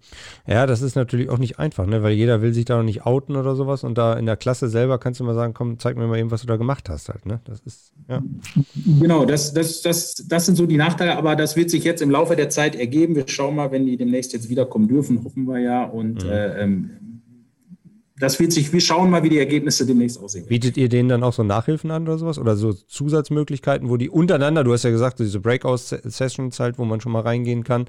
Ja, 0.47 0.65
das 0.65 0.81
ist 0.81 0.95
natürlich 0.95 1.29
auch 1.29 1.37
nicht 1.37 1.59
einfach, 1.59 1.85
ne? 1.85 2.03
weil 2.03 2.13
jeder 2.13 2.41
will 2.41 2.53
sich 2.53 2.65
da 2.65 2.77
noch 2.77 2.83
nicht 2.83 3.05
outen 3.05 3.35
oder 3.35 3.55
sowas 3.55 3.83
und 3.83 3.97
da 3.97 4.13
in 4.13 4.25
der 4.25 4.37
Klasse 4.37 4.69
selber 4.69 4.97
kannst 4.97 5.19
du 5.19 5.23
mal 5.23 5.35
sagen, 5.35 5.53
komm, 5.53 5.79
zeig 5.79 5.97
mir 5.97 6.07
mal 6.07 6.17
eben, 6.17 6.31
was 6.31 6.41
du 6.41 6.47
da 6.47 6.57
gemacht 6.57 6.89
hast 6.89 7.09
halt. 7.09 7.25
Ne? 7.25 7.39
Das 7.45 7.59
ist, 7.61 7.93
ja. 8.09 8.21
Genau, 8.99 9.25
das, 9.25 9.53
das, 9.53 9.81
das, 9.81 10.15
das 10.27 10.45
sind 10.45 10.55
so 10.55 10.65
die 10.65 10.77
Nachteile, 10.77 11.15
aber 11.15 11.35
das 11.35 11.55
wird 11.55 11.69
sich 11.69 11.83
jetzt 11.83 12.01
im 12.01 12.09
Laufe 12.09 12.35
der 12.35 12.49
Zeit 12.49 12.75
ergeben. 12.75 13.15
Wir 13.15 13.27
schauen 13.27 13.55
mal, 13.55 13.71
wenn 13.71 13.85
die 13.85 13.97
demnächst 13.97 14.33
jetzt 14.33 14.49
wiederkommen 14.49 14.87
dürfen, 14.87 15.22
hoffen 15.23 15.45
wir 15.45 15.59
ja. 15.59 15.83
Und 15.83 16.23
mhm. 16.23 16.29
äh, 16.29 16.61
ähm, 16.61 17.12
das 18.23 18.39
wird 18.39 18.53
sich, 18.53 18.71
wir 18.71 18.79
schauen 18.79 19.09
mal, 19.09 19.21
wie 19.23 19.29
die 19.29 19.37
Ergebnisse 19.37 19.85
demnächst 19.85 20.17
aussehen. 20.17 20.45
Bietet 20.47 20.77
ihr 20.77 20.87
denen 20.87 21.09
dann 21.09 21.23
auch 21.23 21.33
so 21.33 21.43
Nachhilfen 21.43 21.91
an 21.91 22.03
oder 22.03 22.17
sowas? 22.17 22.39
Oder 22.39 22.55
so 22.55 22.71
Zusatzmöglichkeiten, 22.71 23.89
wo 23.89 23.97
die 23.97 24.09
untereinander, 24.09 24.63
du 24.63 24.71
hast 24.71 24.83
ja 24.83 24.91
gesagt, 24.91 25.19
diese 25.19 25.41
Breakout-Sessions 25.41 26.57
halt, 26.59 26.79
wo 26.79 26.85
man 26.85 27.01
schon 27.01 27.11
mal 27.11 27.21
reingehen 27.21 27.65
kann, 27.65 27.85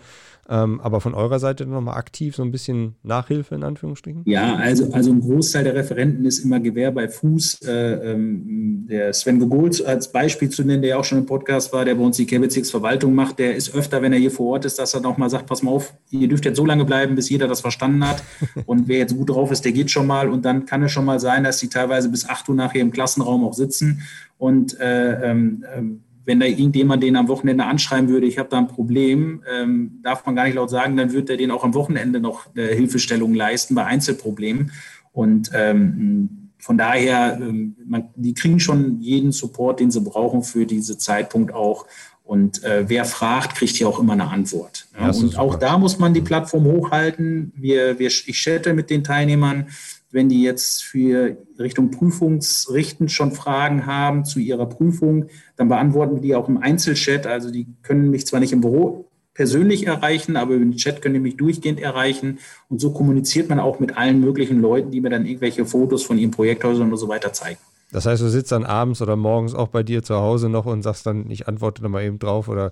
ähm, 0.49 0.81
aber 0.81 1.01
von 1.01 1.15
eurer 1.15 1.39
Seite 1.39 1.65
nochmal 1.67 1.97
aktiv 1.97 2.37
so 2.37 2.43
ein 2.43 2.51
bisschen 2.51 2.97
Nachhilfe 3.03 3.55
in 3.55 3.63
Anführungsstrichen? 3.63 4.23
Ja, 4.27 4.57
also, 4.57 4.93
also 4.93 5.11
ein 5.11 5.21
Großteil 5.21 5.65
der 5.65 5.75
Referenten 5.75 6.25
ist 6.27 6.41
immer 6.41 6.61
Gewehr 6.61 6.91
bei 6.91 7.09
Fuß. 7.09 7.63
Äh, 7.67 8.13
ähm, 8.13 8.87
der 8.91 9.13
Sven 9.13 9.39
Gogolz 9.39 9.81
als 9.81 10.13
Beispiel 10.13 10.51
zu 10.51 10.63
nennen, 10.65 10.83
der 10.83 10.91
ja 10.91 10.97
auch 10.99 11.05
schon 11.05 11.19
im 11.19 11.27
Podcast 11.27 11.73
war, 11.73 11.85
der 11.85 11.95
bei 11.95 12.03
uns 12.03 12.17
die 12.19 12.27
Verwaltung 12.27 13.15
macht, 13.15 13.39
der 13.39 13.55
ist 13.55 13.75
öfter, 13.75 14.03
wenn 14.03 14.13
er 14.13 14.19
hier 14.19 14.31
vor 14.31 14.53
Ort 14.53 14.65
ist, 14.65 14.79
dass 14.79 14.93
er 14.95 15.01
nochmal 15.01 15.31
sagt, 15.31 15.47
pass 15.47 15.63
mal 15.63 15.71
auf, 15.71 15.95
ihr 16.11 16.29
dürft 16.29 16.45
jetzt 16.45 16.57
so 16.57 16.67
lange 16.67 16.85
bleiben, 16.85 17.15
bis 17.15 17.31
jeder 17.31 17.49
das 17.49 17.61
verstanden 17.61 18.07
hat. 18.07 18.23
Und 18.67 18.89
wer 18.89 18.99
jetzt 18.99 19.17
gut 19.17 19.31
drauf 19.31 19.51
ist, 19.51 19.65
der 19.65 19.73
geht 19.73 19.91
schon 19.91 20.07
mal. 20.07 20.24
Und 20.29 20.45
dann 20.45 20.67
kann 20.67 20.83
es 20.83 20.93
schon 20.93 21.05
mal 21.05 21.21
sein, 21.21 21.45
dass 21.45 21.59
die 21.59 21.69
teilweise 21.69 22.09
bis 22.09 22.29
8 22.29 22.49
Uhr 22.49 22.55
nachher 22.55 22.81
im 22.81 22.91
Klassenraum 22.91 23.45
auch 23.45 23.55
sitzen. 23.55 24.03
Und 24.39 24.79
äh, 24.81 25.31
ähm, 25.31 25.65
ähm 25.75 26.01
wenn 26.27 26.41
da 26.41 26.47
irgendjemand 26.47 27.03
den 27.03 27.17
am 27.17 27.29
Wochenende 27.29 27.65
anschreiben 27.65 28.09
würde, 28.09 28.27
ich 28.27 28.39
habe 28.39 28.49
da 28.49 28.59
ein 28.59 28.69
Problem, 28.69 29.43
ähm, 29.53 30.01
darf 30.03 30.25
man 30.25 30.35
gar 30.35 30.45
nicht 30.45 30.55
laut 30.55 30.71
sagen, 30.71 30.97
dann 30.97 31.13
wird 31.13 31.29
er 31.29 31.37
den 31.37 31.51
auch 31.51 31.65
am 31.65 31.75
Wochenende 31.75 32.21
noch 32.21 32.47
äh, 32.57 32.75
Hilfestellung 32.75 33.35
leisten 33.35 33.75
bei 33.75 33.85
Einzelproblemen. 33.85 34.73
Und 35.13 35.51
ähm, 35.55 36.51
von 36.59 36.79
daher, 36.79 37.39
ähm, 37.41 37.77
man, 37.87 38.09
die 38.17 38.33
kriegen 38.33 38.59
schon 38.59 39.01
jeden 39.01 39.33
Support, 39.33 39.81
den 39.81 39.91
sie 39.91 40.01
brauchen 40.01 40.43
für 40.43 40.65
diesen 40.65 40.99
Zeitpunkt 40.99 41.53
auch. 41.53 41.87
Und 42.25 42.65
äh, 42.65 42.85
wer 42.89 43.05
fragt, 43.05 43.57
kriegt 43.57 43.77
hier 43.77 43.87
auch 43.87 44.01
immer 44.01 44.15
eine 44.15 44.29
Antwort. 44.29 44.87
Ja, 44.99 45.11
und 45.11 45.39
auch 45.39 45.57
da 45.57 45.77
muss 45.77 45.99
man 45.99 46.15
die 46.15 46.23
Plattform 46.23 46.65
hochhalten. 46.65 47.53
Wir, 47.55 47.99
wir, 47.99 48.07
ich 48.07 48.43
chatte 48.43 48.73
mit 48.73 48.89
den 48.89 49.05
Teilnehmern 49.05 49.67
wenn 50.15 50.29
die 50.29 50.43
jetzt 50.43 50.85
für 50.85 51.37
Richtung 51.59 51.91
Prüfungsrichten 51.91 53.09
schon 53.09 53.33
Fragen 53.33 53.85
haben 53.85 54.25
zu 54.25 54.39
ihrer 54.39 54.67
Prüfung, 54.67 55.27
dann 55.57 55.69
beantworten 55.69 56.15
wir 56.15 56.23
die 56.23 56.35
auch 56.37 56.49
im 56.49 56.59
Einzelchat. 56.59 57.27
Also 57.27 57.51
die 57.51 57.67
können 57.83 58.11
mich 58.11 58.27
zwar 58.27 58.39
nicht 58.39 58.53
im 58.53 58.61
Büro 58.61 59.11
persönlich 59.35 59.89
erreichen, 59.89 60.37
aber 60.37 60.57
den 60.57 60.77
Chat 60.77 61.03
können 61.03 61.15
die 61.15 61.21
mich 61.21 61.37
durchgehend 61.37 61.81
erreichen. 61.81 62.39
Und 62.69 62.81
so 62.81 62.93
kommuniziert 62.93 63.49
man 63.49 63.59
auch 63.59 63.81
mit 63.81 63.97
allen 63.97 64.21
möglichen 64.21 64.61
Leuten, 64.61 64.93
die 64.93 65.01
mir 65.01 65.11
dann 65.11 65.27
irgendwelche 65.27 65.67
Fotos 65.67 66.05
von 66.05 66.17
ihren 66.17 66.31
Projekthäusern 66.31 66.93
und 66.93 66.97
so 66.97 67.09
weiter 67.09 67.33
zeigen. 67.33 67.59
Das 67.91 68.07
heißt, 68.07 68.23
du 68.23 68.29
sitzt 68.29 68.53
dann 68.53 68.65
abends 68.65 69.03
oder 69.03 69.17
morgens 69.17 69.53
auch 69.55 69.69
bei 69.69 69.83
dir 69.83 70.05
zu 70.05 70.15
Hause 70.15 70.49
noch 70.49 70.67
und 70.67 70.83
sagst 70.83 71.07
dann, 71.07 71.29
ich 71.29 71.49
antworte 71.49 71.83
da 71.83 71.89
mal 71.89 72.05
eben 72.05 72.21
drauf 72.21 72.49
oder 72.49 72.71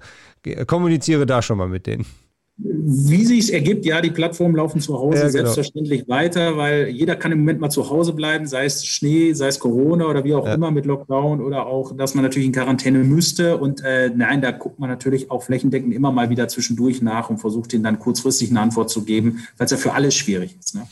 kommuniziere 0.66 1.26
da 1.26 1.42
schon 1.42 1.58
mal 1.58 1.68
mit 1.68 1.88
denen. 1.88 2.06
Wie 2.64 3.24
sich 3.24 3.40
es 3.40 3.50
ergibt, 3.50 3.84
ja, 3.84 4.00
die 4.00 4.10
Plattformen 4.10 4.54
laufen 4.54 4.80
zu 4.80 4.98
Hause 4.98 5.16
ja, 5.16 5.22
genau. 5.22 5.32
selbstverständlich 5.32 6.08
weiter, 6.08 6.56
weil 6.56 6.88
jeder 6.88 7.16
kann 7.16 7.32
im 7.32 7.38
Moment 7.38 7.60
mal 7.60 7.70
zu 7.70 7.90
Hause 7.90 8.12
bleiben, 8.12 8.46
sei 8.46 8.64
es 8.64 8.86
Schnee, 8.86 9.32
sei 9.32 9.48
es 9.48 9.58
Corona 9.58 10.06
oder 10.06 10.22
wie 10.24 10.34
auch 10.34 10.46
ja. 10.46 10.54
immer 10.54 10.70
mit 10.70 10.86
Lockdown 10.86 11.40
oder 11.40 11.66
auch, 11.66 11.96
dass 11.96 12.14
man 12.14 12.24
natürlich 12.24 12.46
in 12.46 12.52
Quarantäne 12.52 12.98
müsste. 13.00 13.56
Und 13.56 13.82
äh, 13.84 14.10
nein, 14.14 14.40
da 14.42 14.52
guckt 14.52 14.78
man 14.78 14.88
natürlich 14.88 15.30
auch 15.30 15.42
flächendeckend 15.42 15.92
immer 15.92 16.12
mal 16.12 16.30
wieder 16.30 16.48
zwischendurch 16.48 17.02
nach 17.02 17.30
und 17.30 17.38
versucht 17.38 17.72
ihnen 17.72 17.84
dann 17.84 17.98
kurzfristig 17.98 18.50
eine 18.50 18.60
Antwort 18.60 18.90
zu 18.90 19.04
geben, 19.04 19.46
weil 19.58 19.64
es 19.64 19.70
ja 19.70 19.76
für 19.76 19.94
alles 19.94 20.14
schwierig 20.14 20.56
ist. 20.58 20.74
Ne? 20.74 20.82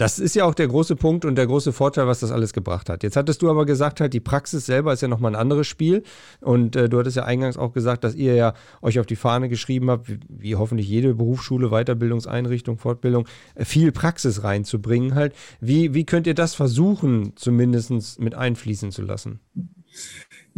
Das 0.00 0.18
ist 0.18 0.34
ja 0.34 0.46
auch 0.46 0.54
der 0.54 0.66
große 0.66 0.96
Punkt 0.96 1.26
und 1.26 1.34
der 1.34 1.46
große 1.46 1.74
Vorteil, 1.74 2.06
was 2.06 2.20
das 2.20 2.30
alles 2.30 2.54
gebracht 2.54 2.88
hat. 2.88 3.02
Jetzt 3.02 3.16
hattest 3.16 3.42
du 3.42 3.50
aber 3.50 3.66
gesagt, 3.66 4.00
halt, 4.00 4.14
die 4.14 4.20
Praxis 4.20 4.64
selber 4.64 4.94
ist 4.94 5.02
ja 5.02 5.08
nochmal 5.08 5.32
ein 5.32 5.38
anderes 5.38 5.66
Spiel. 5.66 6.04
Und 6.40 6.74
äh, 6.74 6.88
du 6.88 6.98
hattest 6.98 7.18
ja 7.18 7.24
eingangs 7.24 7.58
auch 7.58 7.74
gesagt, 7.74 8.02
dass 8.02 8.14
ihr 8.14 8.34
ja 8.34 8.54
euch 8.80 8.98
auf 8.98 9.04
die 9.04 9.16
Fahne 9.16 9.50
geschrieben 9.50 9.90
habt, 9.90 10.08
wie, 10.08 10.18
wie 10.30 10.56
hoffentlich 10.56 10.88
jede 10.88 11.14
Berufsschule, 11.14 11.68
Weiterbildungseinrichtung, 11.68 12.78
Fortbildung, 12.78 13.28
äh, 13.54 13.66
viel 13.66 13.92
Praxis 13.92 14.42
reinzubringen 14.42 15.14
halt. 15.14 15.34
Wie, 15.60 15.92
wie 15.92 16.06
könnt 16.06 16.26
ihr 16.26 16.34
das 16.34 16.54
versuchen, 16.54 17.34
zumindest 17.36 18.18
mit 18.20 18.34
einfließen 18.34 18.92
zu 18.92 19.02
lassen? 19.02 19.40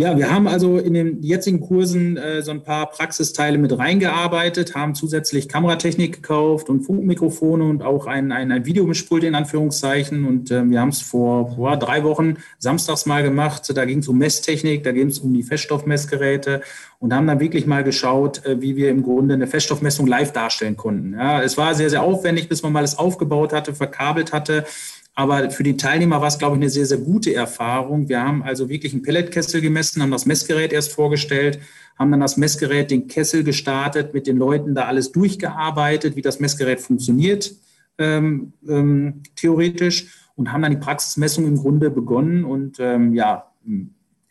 Ja, 0.02 0.16
wir 0.18 0.32
haben 0.32 0.48
also 0.48 0.78
in 0.78 0.94
den 0.94 1.22
jetzigen 1.22 1.60
Kursen 1.60 2.16
äh, 2.16 2.42
so 2.42 2.50
ein 2.50 2.64
paar 2.64 2.90
Praxisteile 2.90 3.56
mit 3.56 3.78
reingearbeitet, 3.78 4.74
haben 4.74 4.96
zusätzlich 4.96 5.48
Kameratechnik 5.48 6.14
gekauft 6.14 6.68
und 6.68 6.80
Funkmikrofone 6.80 7.62
und 7.62 7.84
auch 7.84 8.06
ein, 8.06 8.32
ein, 8.32 8.50
ein 8.50 8.66
Videomischpult 8.66 9.22
in 9.22 9.36
Anführungszeichen. 9.36 10.24
Und 10.24 10.50
äh, 10.50 10.68
wir 10.68 10.80
haben 10.80 10.88
es 10.88 11.02
vor 11.02 11.54
boah, 11.54 11.76
drei 11.76 12.02
Wochen 12.02 12.38
samstags 12.58 13.06
mal 13.06 13.22
gemacht. 13.22 13.70
Da 13.72 13.84
ging 13.84 14.00
es 14.00 14.08
um 14.08 14.18
Messtechnik, 14.18 14.82
da 14.82 14.90
ging 14.90 15.06
es 15.06 15.20
um 15.20 15.32
die 15.32 15.44
Feststoffmessgeräte 15.44 16.62
und 16.98 17.14
haben 17.14 17.28
dann 17.28 17.38
wirklich 17.38 17.66
mal 17.66 17.84
geschaut, 17.84 18.44
äh, 18.44 18.60
wie 18.60 18.74
wir 18.74 18.90
im 18.90 19.04
Grunde 19.04 19.34
eine 19.34 19.46
Feststoffmessung 19.46 20.08
live 20.08 20.32
darstellen 20.32 20.76
konnten. 20.76 21.14
Ja, 21.14 21.42
es 21.42 21.56
war 21.56 21.76
sehr, 21.76 21.90
sehr 21.90 22.02
aufwendig, 22.02 22.48
bis 22.48 22.64
man 22.64 22.72
mal 22.72 22.82
es 22.82 22.98
aufgebaut 22.98 23.52
hatte, 23.52 23.72
verkabelt 23.72 24.32
hatte. 24.32 24.64
Aber 25.14 25.50
für 25.50 25.62
die 25.62 25.76
Teilnehmer 25.76 26.20
war 26.20 26.28
es, 26.28 26.38
glaube 26.38 26.56
ich, 26.56 26.62
eine 26.62 26.70
sehr, 26.70 26.86
sehr 26.86 26.98
gute 26.98 27.34
Erfahrung. 27.34 28.08
Wir 28.08 28.22
haben 28.22 28.42
also 28.42 28.68
wirklich 28.68 28.94
einen 28.94 29.02
Pelletkessel 29.02 29.60
gemessen, 29.60 30.02
haben 30.02 30.10
das 30.10 30.24
Messgerät 30.24 30.72
erst 30.72 30.92
vorgestellt, 30.92 31.60
haben 31.98 32.10
dann 32.10 32.20
das 32.20 32.38
Messgerät, 32.38 32.90
den 32.90 33.08
Kessel 33.08 33.44
gestartet, 33.44 34.14
mit 34.14 34.26
den 34.26 34.38
Leuten 34.38 34.74
da 34.74 34.86
alles 34.86 35.12
durchgearbeitet, 35.12 36.16
wie 36.16 36.22
das 36.22 36.40
Messgerät 36.40 36.80
funktioniert, 36.80 37.52
ähm, 37.98 38.54
ähm, 38.66 39.22
theoretisch, 39.36 40.18
und 40.34 40.50
haben 40.50 40.62
dann 40.62 40.72
die 40.72 40.78
Praxismessung 40.78 41.46
im 41.46 41.58
Grunde 41.58 41.90
begonnen. 41.90 42.44
Und 42.44 42.78
ähm, 42.80 43.12
ja, 43.12 43.52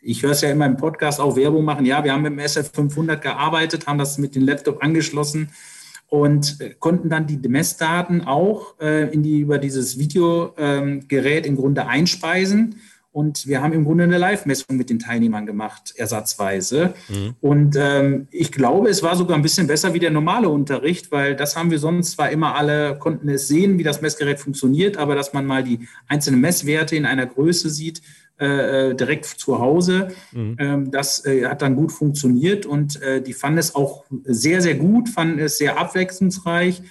ich 0.00 0.24
höre 0.24 0.32
es 0.32 0.40
ja 0.40 0.50
immer 0.50 0.66
im 0.66 0.76
Podcast 0.76 1.20
auch 1.20 1.36
Werbung 1.36 1.64
machen. 1.64 1.86
Ja, 1.86 2.02
wir 2.02 2.12
haben 2.12 2.22
mit 2.22 2.32
dem 2.32 2.40
SF500 2.40 3.18
gearbeitet, 3.18 3.86
haben 3.86 3.98
das 3.98 4.18
mit 4.18 4.34
dem 4.34 4.44
Laptop 4.44 4.82
angeschlossen 4.82 5.50
und 6.12 6.60
äh, 6.60 6.74
konnten 6.78 7.08
dann 7.08 7.26
die 7.26 7.38
Messdaten 7.48 8.20
auch 8.26 8.78
äh, 8.78 9.10
in 9.14 9.22
die, 9.22 9.40
über 9.40 9.56
dieses 9.56 9.98
Videogerät 9.98 11.46
ähm, 11.46 11.52
im 11.52 11.56
Grunde 11.56 11.86
einspeisen 11.86 12.74
Und 13.12 13.46
wir 13.46 13.62
haben 13.62 13.74
im 13.74 13.84
Grunde 13.84 14.04
eine 14.04 14.16
Live-Messung 14.16 14.76
mit 14.76 14.90
den 14.90 14.98
Teilnehmern 14.98 15.46
gemacht, 15.46 15.94
ersatzweise. 15.96 16.92
Mhm. 17.08 17.34
Und 17.40 17.76
ähm, 17.78 18.26
ich 18.30 18.52
glaube, 18.52 18.90
es 18.90 19.02
war 19.02 19.16
sogar 19.16 19.36
ein 19.36 19.42
bisschen 19.42 19.66
besser 19.66 19.92
wie 19.94 20.00
der 20.00 20.10
normale 20.10 20.50
Unterricht, 20.50 21.12
weil 21.12 21.36
das 21.36 21.56
haben 21.56 21.70
wir 21.70 21.78
sonst 21.78 22.12
zwar 22.12 22.30
immer 22.30 22.56
alle, 22.56 22.98
konnten 22.98 23.30
es 23.30 23.48
sehen, 23.48 23.78
wie 23.78 23.82
das 23.82 24.02
Messgerät 24.02 24.40
funktioniert, 24.40 24.98
aber 24.98 25.14
dass 25.14 25.32
man 25.32 25.46
mal 25.46 25.62
die 25.62 25.88
einzelnen 26.08 26.42
Messwerte 26.42 26.96
in 26.96 27.06
einer 27.06 27.26
Größe 27.26 27.70
sieht, 27.70 28.02
äh, 28.42 28.90
äh 28.90 28.94
direkt 28.94 29.26
zu 29.26 29.58
Hause. 29.58 30.08
Mhm. 30.32 30.56
Ähm, 30.58 30.90
das 30.90 31.24
äh, 31.24 31.46
hat 31.46 31.62
dann 31.62 31.76
gut 31.76 31.92
funktioniert 31.92 32.66
und 32.66 33.00
äh, 33.00 33.22
die 33.22 33.32
fanden 33.32 33.58
es 33.58 33.74
auch 33.74 34.04
sehr, 34.24 34.60
sehr 34.60 34.74
gut, 34.74 35.08
fanden 35.08 35.38
es 35.38 35.58
sehr 35.58 35.78
abwechslungsreich. 35.78 36.82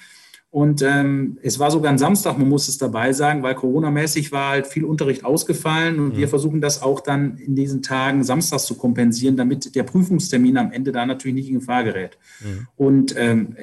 Und 0.52 0.82
ähm, 0.82 1.38
es 1.42 1.60
war 1.60 1.72
sogar 1.72 1.94
ein 1.94 1.98
Samstag, 1.98 2.38
man 2.38 2.50
muss 2.50 2.68
es 2.68 2.78
dabei 2.78 3.14
sagen, 3.14 3.42
weil 3.42 3.56
Corona-mäßig 3.56 4.34
war 4.34 4.50
halt 4.50 4.68
viel 4.68 4.84
Unterricht 4.84 5.24
ausgefallen 5.24 5.98
und 5.98 6.10
mhm. 6.10 6.18
wir 6.18 6.28
versuchen 6.28 6.60
das 6.60 6.82
auch 6.82 7.00
dann 7.00 7.38
in 7.38 7.56
diesen 7.56 7.82
Tagen 7.82 8.26
samstags 8.26 8.66
zu 8.66 8.76
kompensieren, 8.76 9.38
damit 9.38 9.76
der 9.76 9.84
Prüfungstermin 9.84 10.58
am 10.58 10.74
Ende 10.74 10.92
da 10.92 11.06
natürlich 11.06 11.36
nicht 11.36 11.48
in 11.48 11.60
Gefahr 11.60 11.86
gerät. 11.86 12.18
Mhm. 12.42 12.68
Und 12.76 13.16
ähm, 13.18 13.56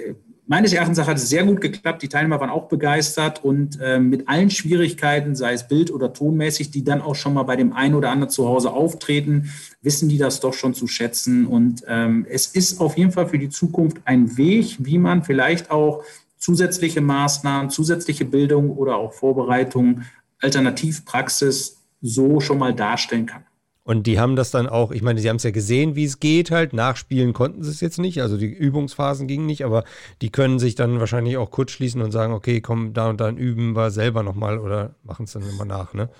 meines 0.48 0.72
Erachtens 0.72 0.98
hat 0.98 1.16
es 1.16 1.28
sehr 1.28 1.44
gut 1.44 1.61
geklappt. 1.61 2.02
Die 2.02 2.08
Teilnehmer 2.08 2.40
waren 2.40 2.50
auch 2.50 2.68
begeistert 2.68 3.44
und 3.44 3.78
äh, 3.80 4.00
mit 4.00 4.28
allen 4.28 4.50
Schwierigkeiten, 4.50 5.37
sei 5.37 5.52
es 5.52 5.68
bild- 5.68 5.92
oder 5.92 6.12
tonmäßig, 6.12 6.70
die 6.70 6.82
dann 6.82 7.02
auch 7.02 7.14
schon 7.14 7.34
mal 7.34 7.44
bei 7.44 7.54
dem 7.54 7.74
einen 7.74 7.94
oder 7.94 8.11
anderen 8.11 8.30
zu 8.30 8.48
Hause 8.48 8.72
auftreten, 8.72 9.52
wissen 9.82 10.08
die 10.08 10.18
das 10.18 10.40
doch 10.40 10.54
schon 10.54 10.74
zu 10.74 10.87
schätzen. 10.87 11.46
Und 11.46 11.84
ähm, 11.87 12.26
es 12.28 12.46
ist 12.46 12.80
auf 12.80 12.96
jeden 12.96 13.12
Fall 13.12 13.28
für 13.28 13.38
die 13.38 13.50
Zukunft 13.50 13.98
ein 14.06 14.37
Weg, 14.37 14.76
wie 14.80 14.98
man 14.98 15.22
vielleicht 15.22 15.70
auch 15.70 16.02
zusätzliche 16.38 17.02
Maßnahmen, 17.02 17.70
zusätzliche 17.70 18.24
Bildung 18.24 18.70
oder 18.70 18.96
auch 18.96 19.12
Vorbereitung, 19.12 20.02
Alternativpraxis 20.40 21.76
so 22.00 22.40
schon 22.40 22.58
mal 22.58 22.74
darstellen 22.74 23.26
kann. 23.26 23.44
Und 23.88 24.07
die 24.07 24.20
haben 24.20 24.37
das 24.37 24.51
dann 24.51 24.66
auch, 24.66 24.92
ich 24.92 25.01
meine, 25.01 25.18
sie 25.18 25.31
haben 25.31 25.37
es 25.37 25.44
ja 25.44 25.51
gesehen, 25.51 25.96
wie 25.96 26.05
es 26.05 26.20
geht 26.20 26.51
halt. 26.51 26.74
Nachspielen 26.74 27.33
konnten 27.33 27.62
sie 27.62 27.70
es 27.70 27.81
jetzt 27.81 27.98
nicht, 27.98 28.20
also 28.20 28.37
die 28.37 28.53
Übungsphasen 28.53 29.27
gingen 29.27 29.46
nicht, 29.46 29.64
aber 29.64 29.83
die 30.20 30.29
können 30.29 30.59
sich 30.59 30.74
dann 30.74 31.01
wahrscheinlich 31.01 31.38
auch 31.38 31.51
kurz 31.51 31.70
schließen 31.70 32.03
und 32.03 32.12
sagen, 32.12 32.35
okay, 32.35 32.61
komm, 32.61 32.92
da 32.92 33.09
und 33.09 33.18
dann 33.18 33.38
üben 33.38 33.74
wir 33.74 33.90
selber 33.90 34.22
nochmal 34.22 34.59
oder 34.59 34.94
machen 35.05 35.24
es 35.24 35.33
dann 35.33 35.42
immer 35.48 35.64
nach, 35.64 35.94
ne? 35.94 36.11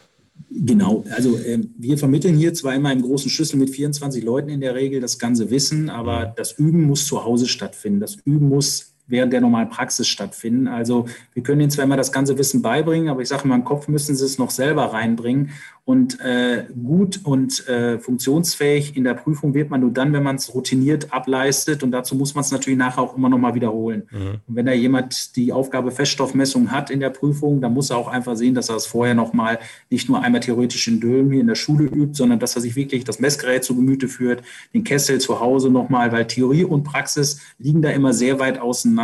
Genau, 0.51 1.05
also 1.15 1.37
äh, 1.37 1.59
wir 1.77 1.99
vermitteln 1.99 2.39
hier 2.39 2.55
zwar 2.55 2.75
immer 2.75 2.91
im 2.91 3.03
großen 3.03 3.29
Schlüssel 3.29 3.59
mit 3.59 3.69
24 3.69 4.25
Leuten 4.25 4.49
in 4.49 4.63
der 4.63 4.75
Regel 4.75 5.03
das 5.03 5.19
ganze 5.19 5.51
Wissen, 5.51 5.91
aber 5.91 6.29
mhm. 6.29 6.33
das 6.37 6.53
Üben 6.53 6.85
muss 6.85 7.05
zu 7.05 7.23
Hause 7.23 7.47
stattfinden. 7.47 8.01
Das 8.01 8.17
Üben 8.25 8.49
muss 8.49 8.95
während 9.09 9.33
der 9.33 9.41
normalen 9.41 9.71
Praxis 9.71 10.07
stattfinden. 10.07 10.69
Also 10.69 11.07
wir 11.35 11.43
können 11.43 11.61
ihnen 11.61 11.71
zwar 11.71 11.85
immer 11.85 11.97
das 11.97 12.13
ganze 12.13 12.39
Wissen 12.39 12.63
beibringen, 12.63 13.09
aber 13.09 13.23
ich 13.23 13.29
sage 13.29 13.49
mal, 13.49 13.57
im 13.57 13.65
Kopf 13.65 13.89
müssen 13.89 14.15
sie 14.15 14.25
es 14.25 14.39
noch 14.39 14.51
selber 14.51 14.93
reinbringen. 14.93 15.51
Und 15.89 16.21
äh, 16.21 16.67
gut 16.85 17.21
und 17.25 17.67
äh, 17.67 17.99
funktionsfähig 17.99 18.95
in 18.95 19.05
der 19.05 19.15
Prüfung 19.15 19.55
wird 19.55 19.71
man 19.71 19.81
nur 19.81 19.91
dann, 19.91 20.13
wenn 20.13 20.23
man 20.23 20.37
es 20.37 20.55
routiniert 20.55 21.15
ableistet. 21.15 21.83
Und 21.83 21.93
dazu 21.93 22.15
muss 22.15 22.35
man 22.35 22.45
es 22.45 22.51
natürlich 22.51 22.79
nachher 22.79 23.01
auch 23.01 23.17
immer 23.17 23.31
noch 23.31 23.39
mal 23.39 23.55
wiederholen. 23.55 24.03
Mhm. 24.11 24.41
Und 24.47 24.55
wenn 24.55 24.67
da 24.67 24.73
jemand 24.73 25.35
die 25.37 25.51
Aufgabe 25.51 25.91
Feststoffmessung 25.91 26.73
hat 26.73 26.91
in 26.91 27.01
der 27.01 27.09
Prüfung, 27.09 27.63
dann 27.63 27.73
muss 27.73 27.89
er 27.89 27.97
auch 27.97 28.09
einfach 28.09 28.37
sehen, 28.37 28.55
dass 28.55 28.69
er 28.69 28.77
es 28.77 28.85
vorher 28.85 29.15
noch 29.15 29.33
mal 29.33 29.59
nicht 29.89 30.11
nur 30.11 30.21
einmal 30.21 30.43
theoretisch 30.43 30.87
in 30.89 31.01
Dülmen 31.01 31.33
hier 31.33 31.41
in 31.41 31.47
der 31.47 31.55
Schule 31.55 31.85
übt, 31.85 32.13
sondern 32.13 32.39
dass 32.39 32.55
er 32.55 32.61
sich 32.61 32.77
wirklich 32.77 33.05
das 33.05 33.19
Messgerät 33.19 33.65
zu 33.65 33.75
Gemüte 33.75 34.09
führt, 34.09 34.43
den 34.75 34.85
Kessel 34.85 35.23
zu 35.23 35.41
Hause 35.41 35.71
noch 35.71 35.89
mal, 35.89 36.13
weil 36.13 36.27
Theorie 36.27 36.65
und 36.65 36.83
Praxis 36.83 37.41
liegen 37.59 37.81
da 37.81 37.89
immer 37.89 38.13
sehr 38.13 38.39
weit 38.39 38.61
auseinander. 38.61 38.98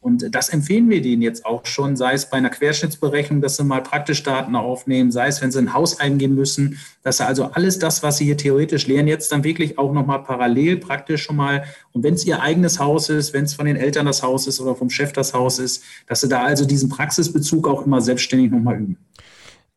Und 0.00 0.34
das 0.34 0.48
empfehlen 0.48 0.88
wir 0.88 1.02
denen 1.02 1.22
jetzt 1.22 1.44
auch 1.44 1.66
schon, 1.66 1.96
sei 1.96 2.14
es 2.14 2.30
bei 2.30 2.36
einer 2.36 2.50
Querschnittsberechnung, 2.50 3.40
dass 3.40 3.56
sie 3.56 3.64
mal 3.64 3.82
praktisch 3.82 4.22
Daten 4.22 4.54
aufnehmen, 4.56 5.10
sei 5.10 5.26
es, 5.26 5.42
wenn 5.42 5.50
sie 5.50 5.58
ein 5.58 5.74
Haus 5.74 5.98
eingeben 5.98 6.34
müssen, 6.34 6.78
dass 7.02 7.18
sie 7.18 7.26
also 7.26 7.44
alles 7.46 7.78
das, 7.78 8.02
was 8.02 8.18
sie 8.18 8.24
hier 8.24 8.36
theoretisch 8.36 8.86
lernen, 8.86 9.08
jetzt 9.08 9.32
dann 9.32 9.44
wirklich 9.44 9.76
auch 9.78 9.92
nochmal 9.92 10.22
parallel 10.22 10.76
praktisch 10.76 11.22
schon 11.24 11.36
mal, 11.36 11.64
und 11.92 12.04
wenn 12.04 12.14
es 12.14 12.24
ihr 12.24 12.40
eigenes 12.40 12.78
Haus 12.78 13.08
ist, 13.08 13.32
wenn 13.34 13.44
es 13.44 13.54
von 13.54 13.66
den 13.66 13.76
Eltern 13.76 14.06
das 14.06 14.22
Haus 14.22 14.46
ist 14.46 14.60
oder 14.60 14.74
vom 14.74 14.88
Chef 14.88 15.12
das 15.12 15.34
Haus 15.34 15.58
ist, 15.58 15.82
dass 16.06 16.20
sie 16.20 16.28
da 16.28 16.44
also 16.44 16.64
diesen 16.64 16.88
Praxisbezug 16.88 17.66
auch 17.66 17.84
immer 17.84 18.00
selbstständig 18.00 18.52
nochmal 18.52 18.76
üben. 18.76 18.98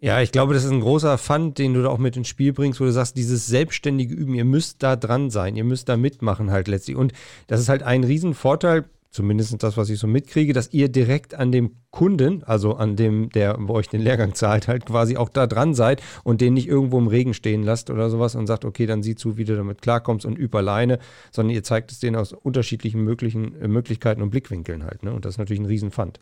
Ja, 0.04 0.20
ich 0.20 0.32
glaube, 0.32 0.56
das 0.56 0.64
ist 0.64 0.72
ein 0.72 0.82
großer 0.82 1.20
Fund, 1.20 1.60
den 1.60 1.76
du 1.76 1.84
da 1.84 1.90
auch 1.90 2.00
mit 2.00 2.18
ins 2.18 2.28
Spiel 2.28 2.54
bringst, 2.54 2.80
wo 2.80 2.86
du 2.86 2.92
sagst, 2.92 3.18
dieses 3.18 3.46
selbstständige 3.46 4.16
Üben, 4.16 4.34
ihr 4.34 4.46
müsst 4.46 4.82
da 4.82 4.96
dran 4.96 5.30
sein, 5.30 5.56
ihr 5.56 5.64
müsst 5.64 5.90
da 5.90 5.96
mitmachen 5.96 6.50
halt 6.50 6.68
letztlich. 6.68 6.98
Und 6.98 7.14
das 7.46 7.60
ist 7.60 7.70
halt 7.70 7.84
ein 7.84 8.04
Riesenvorteil, 8.04 8.86
zumindest 9.12 9.62
das, 9.62 9.78
was 9.78 9.90
ich 9.90 10.00
so 10.00 10.08
mitkriege, 10.08 10.54
dass 10.54 10.74
ihr 10.74 10.90
direkt 10.90 11.36
an 11.36 11.52
dem 11.52 11.76
Kunden, 11.92 12.44
also 12.44 12.76
an 12.76 12.96
dem, 12.96 13.30
der 13.30 13.58
bei 13.58 13.74
euch 13.74 13.90
den 13.90 14.02
Lehrgang 14.02 14.34
zahlt, 14.34 14.68
halt 14.68 14.86
quasi 14.86 15.18
auch 15.18 15.30
da 15.30 15.46
dran 15.46 15.74
seid 15.74 16.02
und 16.24 16.42
den 16.42 16.54
nicht 16.54 16.68
irgendwo 16.68 16.98
im 16.98 17.08
Regen 17.08 17.34
stehen 17.34 17.64
lasst 17.64 17.90
oder 17.90 18.10
sowas 18.10 18.36
und 18.36 18.48
sagt, 18.48 18.66
okay, 18.66 18.86
dann 18.86 19.04
sieh 19.04 19.16
zu, 19.16 19.38
wie 19.38 19.44
du 19.44 19.56
damit 19.56 19.82
klarkommst 19.82 20.26
und 20.26 20.40
üb 20.40 20.56
alleine, 20.56 21.00
sondern 21.32 21.54
ihr 21.54 21.64
zeigt 21.64 21.92
es 21.92 22.00
denen 22.00 22.16
aus 22.16 22.34
unterschiedlichen 22.34 23.04
möglichen 23.04 23.60
äh, 23.62 23.68
Möglichkeiten 23.68 24.22
und 24.22 24.30
Blickwinkeln 24.30 24.84
halt. 24.84 25.04
Ne? 25.04 25.14
Und 25.14 25.26
das 25.26 25.36
ist 25.36 25.38
natürlich 25.38 25.60
ein 25.60 25.66
Riesenfund. 25.66 26.20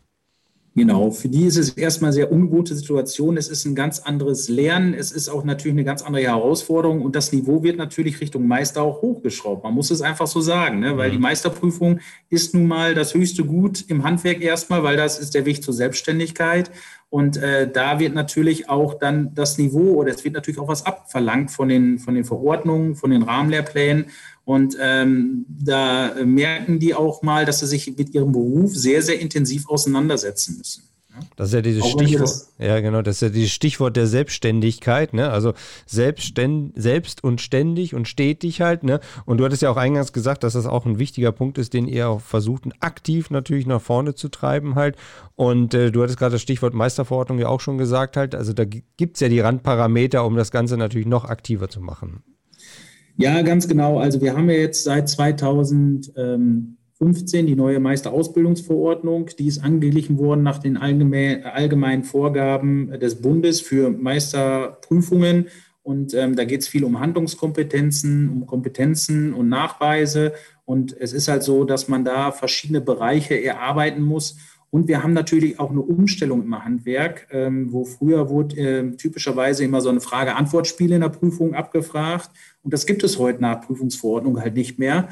Genau, 0.76 1.10
für 1.10 1.28
die 1.28 1.46
ist 1.46 1.56
es 1.56 1.70
erstmal 1.70 2.10
eine 2.10 2.14
sehr 2.14 2.30
ungewohnte 2.30 2.76
Situation. 2.76 3.36
Es 3.36 3.48
ist 3.48 3.64
ein 3.64 3.74
ganz 3.74 3.98
anderes 3.98 4.48
Lernen. 4.48 4.94
Es 4.94 5.10
ist 5.10 5.28
auch 5.28 5.42
natürlich 5.42 5.74
eine 5.74 5.84
ganz 5.84 6.02
andere 6.02 6.22
Herausforderung. 6.22 7.02
Und 7.02 7.16
das 7.16 7.32
Niveau 7.32 7.64
wird 7.64 7.76
natürlich 7.76 8.20
Richtung 8.20 8.46
Meister 8.46 8.82
auch 8.82 9.02
hochgeschraubt. 9.02 9.64
Man 9.64 9.74
muss 9.74 9.90
es 9.90 10.00
einfach 10.00 10.28
so 10.28 10.40
sagen, 10.40 10.78
ne? 10.78 10.96
weil 10.96 11.08
mhm. 11.08 11.14
die 11.14 11.18
Meisterprüfung 11.18 11.98
ist 12.28 12.54
nun 12.54 12.68
mal 12.68 12.94
das 12.94 13.14
höchste 13.14 13.44
Gut 13.44 13.84
im 13.88 14.04
Handwerk 14.04 14.40
erstmal, 14.42 14.84
weil 14.84 14.96
das 14.96 15.18
ist 15.18 15.34
der 15.34 15.44
Weg 15.44 15.64
zur 15.64 15.74
Selbstständigkeit. 15.74 16.70
Und 17.10 17.36
äh, 17.38 17.68
da 17.68 17.98
wird 17.98 18.14
natürlich 18.14 18.70
auch 18.70 18.94
dann 18.94 19.34
das 19.34 19.58
Niveau 19.58 19.96
oder 19.96 20.12
es 20.12 20.22
wird 20.24 20.34
natürlich 20.34 20.60
auch 20.60 20.68
was 20.68 20.86
abverlangt 20.86 21.50
von 21.50 21.68
den, 21.68 21.98
von 21.98 22.14
den 22.14 22.24
Verordnungen, 22.24 22.94
von 22.94 23.10
den 23.10 23.22
Rahmenlehrplänen. 23.22 24.06
Und 24.44 24.76
ähm, 24.80 25.44
da 25.48 26.14
merken 26.24 26.78
die 26.78 26.94
auch 26.94 27.22
mal, 27.22 27.44
dass 27.44 27.60
sie 27.60 27.66
sich 27.66 27.96
mit 27.96 28.14
ihrem 28.14 28.30
Beruf 28.30 28.74
sehr, 28.76 29.02
sehr 29.02 29.20
intensiv 29.20 29.68
auseinandersetzen 29.68 30.58
müssen. 30.58 30.89
Das 31.36 31.48
ist 31.48 31.54
ja 31.54 31.62
dieses 31.62 31.86
Stichwort, 31.86 32.30
ja 32.58 32.80
genau, 32.80 33.02
das 33.02 33.16
ist 33.16 33.22
ja 33.22 33.28
dieses 33.28 33.50
Stichwort 33.50 33.96
der 33.96 34.06
Selbstständigkeit, 34.06 35.14
ne? 35.14 35.30
Also 35.30 35.54
selbstständ, 35.86 36.72
selbst 36.76 37.24
und 37.24 37.40
ständig 37.40 37.94
und 37.94 38.08
stetig 38.08 38.60
halt, 38.60 38.82
ne? 38.84 39.00
Und 39.26 39.38
du 39.38 39.44
hattest 39.44 39.62
ja 39.62 39.70
auch 39.70 39.76
eingangs 39.76 40.12
gesagt, 40.12 40.44
dass 40.44 40.52
das 40.54 40.66
auch 40.66 40.86
ein 40.86 40.98
wichtiger 40.98 41.32
Punkt 41.32 41.58
ist, 41.58 41.74
den 41.74 41.86
ihr 41.86 42.08
auch 42.08 42.20
versucht, 42.20 42.64
aktiv 42.80 43.30
natürlich 43.30 43.66
nach 43.66 43.80
vorne 43.80 44.14
zu 44.14 44.28
treiben 44.28 44.74
halt. 44.74 44.96
Und 45.36 45.74
äh, 45.74 45.90
du 45.90 46.02
hattest 46.02 46.18
gerade 46.18 46.32
das 46.32 46.42
Stichwort 46.42 46.74
Meisterverordnung 46.74 47.38
ja 47.38 47.48
auch 47.48 47.60
schon 47.60 47.78
gesagt 47.78 48.16
halt. 48.16 48.34
Also 48.34 48.52
da 48.52 48.64
gibt 48.64 49.16
es 49.16 49.20
ja 49.20 49.28
die 49.28 49.40
Randparameter, 49.40 50.24
um 50.24 50.36
das 50.36 50.50
Ganze 50.50 50.76
natürlich 50.76 51.06
noch 51.06 51.24
aktiver 51.24 51.68
zu 51.68 51.80
machen. 51.80 52.22
Ja, 53.16 53.42
ganz 53.42 53.68
genau. 53.68 53.98
Also 53.98 54.20
wir 54.22 54.34
haben 54.34 54.48
ja 54.48 54.56
jetzt 54.56 54.84
seit 54.84 55.10
2015 57.00 57.46
die 57.46 57.56
neue 57.56 57.80
Meisterausbildungsverordnung. 57.80 59.30
Die 59.38 59.46
ist 59.46 59.64
angeglichen 59.64 60.18
worden 60.18 60.42
nach 60.42 60.58
den 60.58 60.76
allgemeinen 60.76 62.04
Vorgaben 62.04 62.90
des 63.00 63.22
Bundes 63.22 63.62
für 63.62 63.88
Meisterprüfungen. 63.88 65.46
Und 65.82 66.12
ähm, 66.12 66.36
da 66.36 66.44
geht 66.44 66.60
es 66.60 66.68
viel 66.68 66.84
um 66.84 67.00
Handlungskompetenzen, 67.00 68.28
um 68.28 68.46
Kompetenzen 68.46 69.32
und 69.32 69.48
Nachweise. 69.48 70.34
Und 70.66 70.94
es 71.00 71.14
ist 71.14 71.28
halt 71.28 71.42
so, 71.42 71.64
dass 71.64 71.88
man 71.88 72.04
da 72.04 72.32
verschiedene 72.32 72.82
Bereiche 72.82 73.42
erarbeiten 73.42 74.02
muss. 74.02 74.36
Und 74.68 74.86
wir 74.86 75.02
haben 75.02 75.14
natürlich 75.14 75.58
auch 75.58 75.70
eine 75.70 75.80
Umstellung 75.80 76.42
im 76.42 76.64
Handwerk, 76.64 77.28
ähm, 77.30 77.72
wo 77.72 77.86
früher 77.86 78.28
wurde 78.28 78.56
äh, 78.58 78.96
typischerweise 78.96 79.64
immer 79.64 79.80
so 79.80 79.88
eine 79.88 80.02
Frage-Antwort-Spiel 80.02 80.92
in 80.92 81.00
der 81.00 81.08
Prüfung 81.08 81.54
abgefragt. 81.54 82.28
Und 82.62 82.74
das 82.74 82.84
gibt 82.84 83.02
es 83.02 83.18
heute 83.18 83.40
nach 83.40 83.62
Prüfungsverordnung 83.62 84.38
halt 84.38 84.54
nicht 84.54 84.78
mehr. 84.78 85.08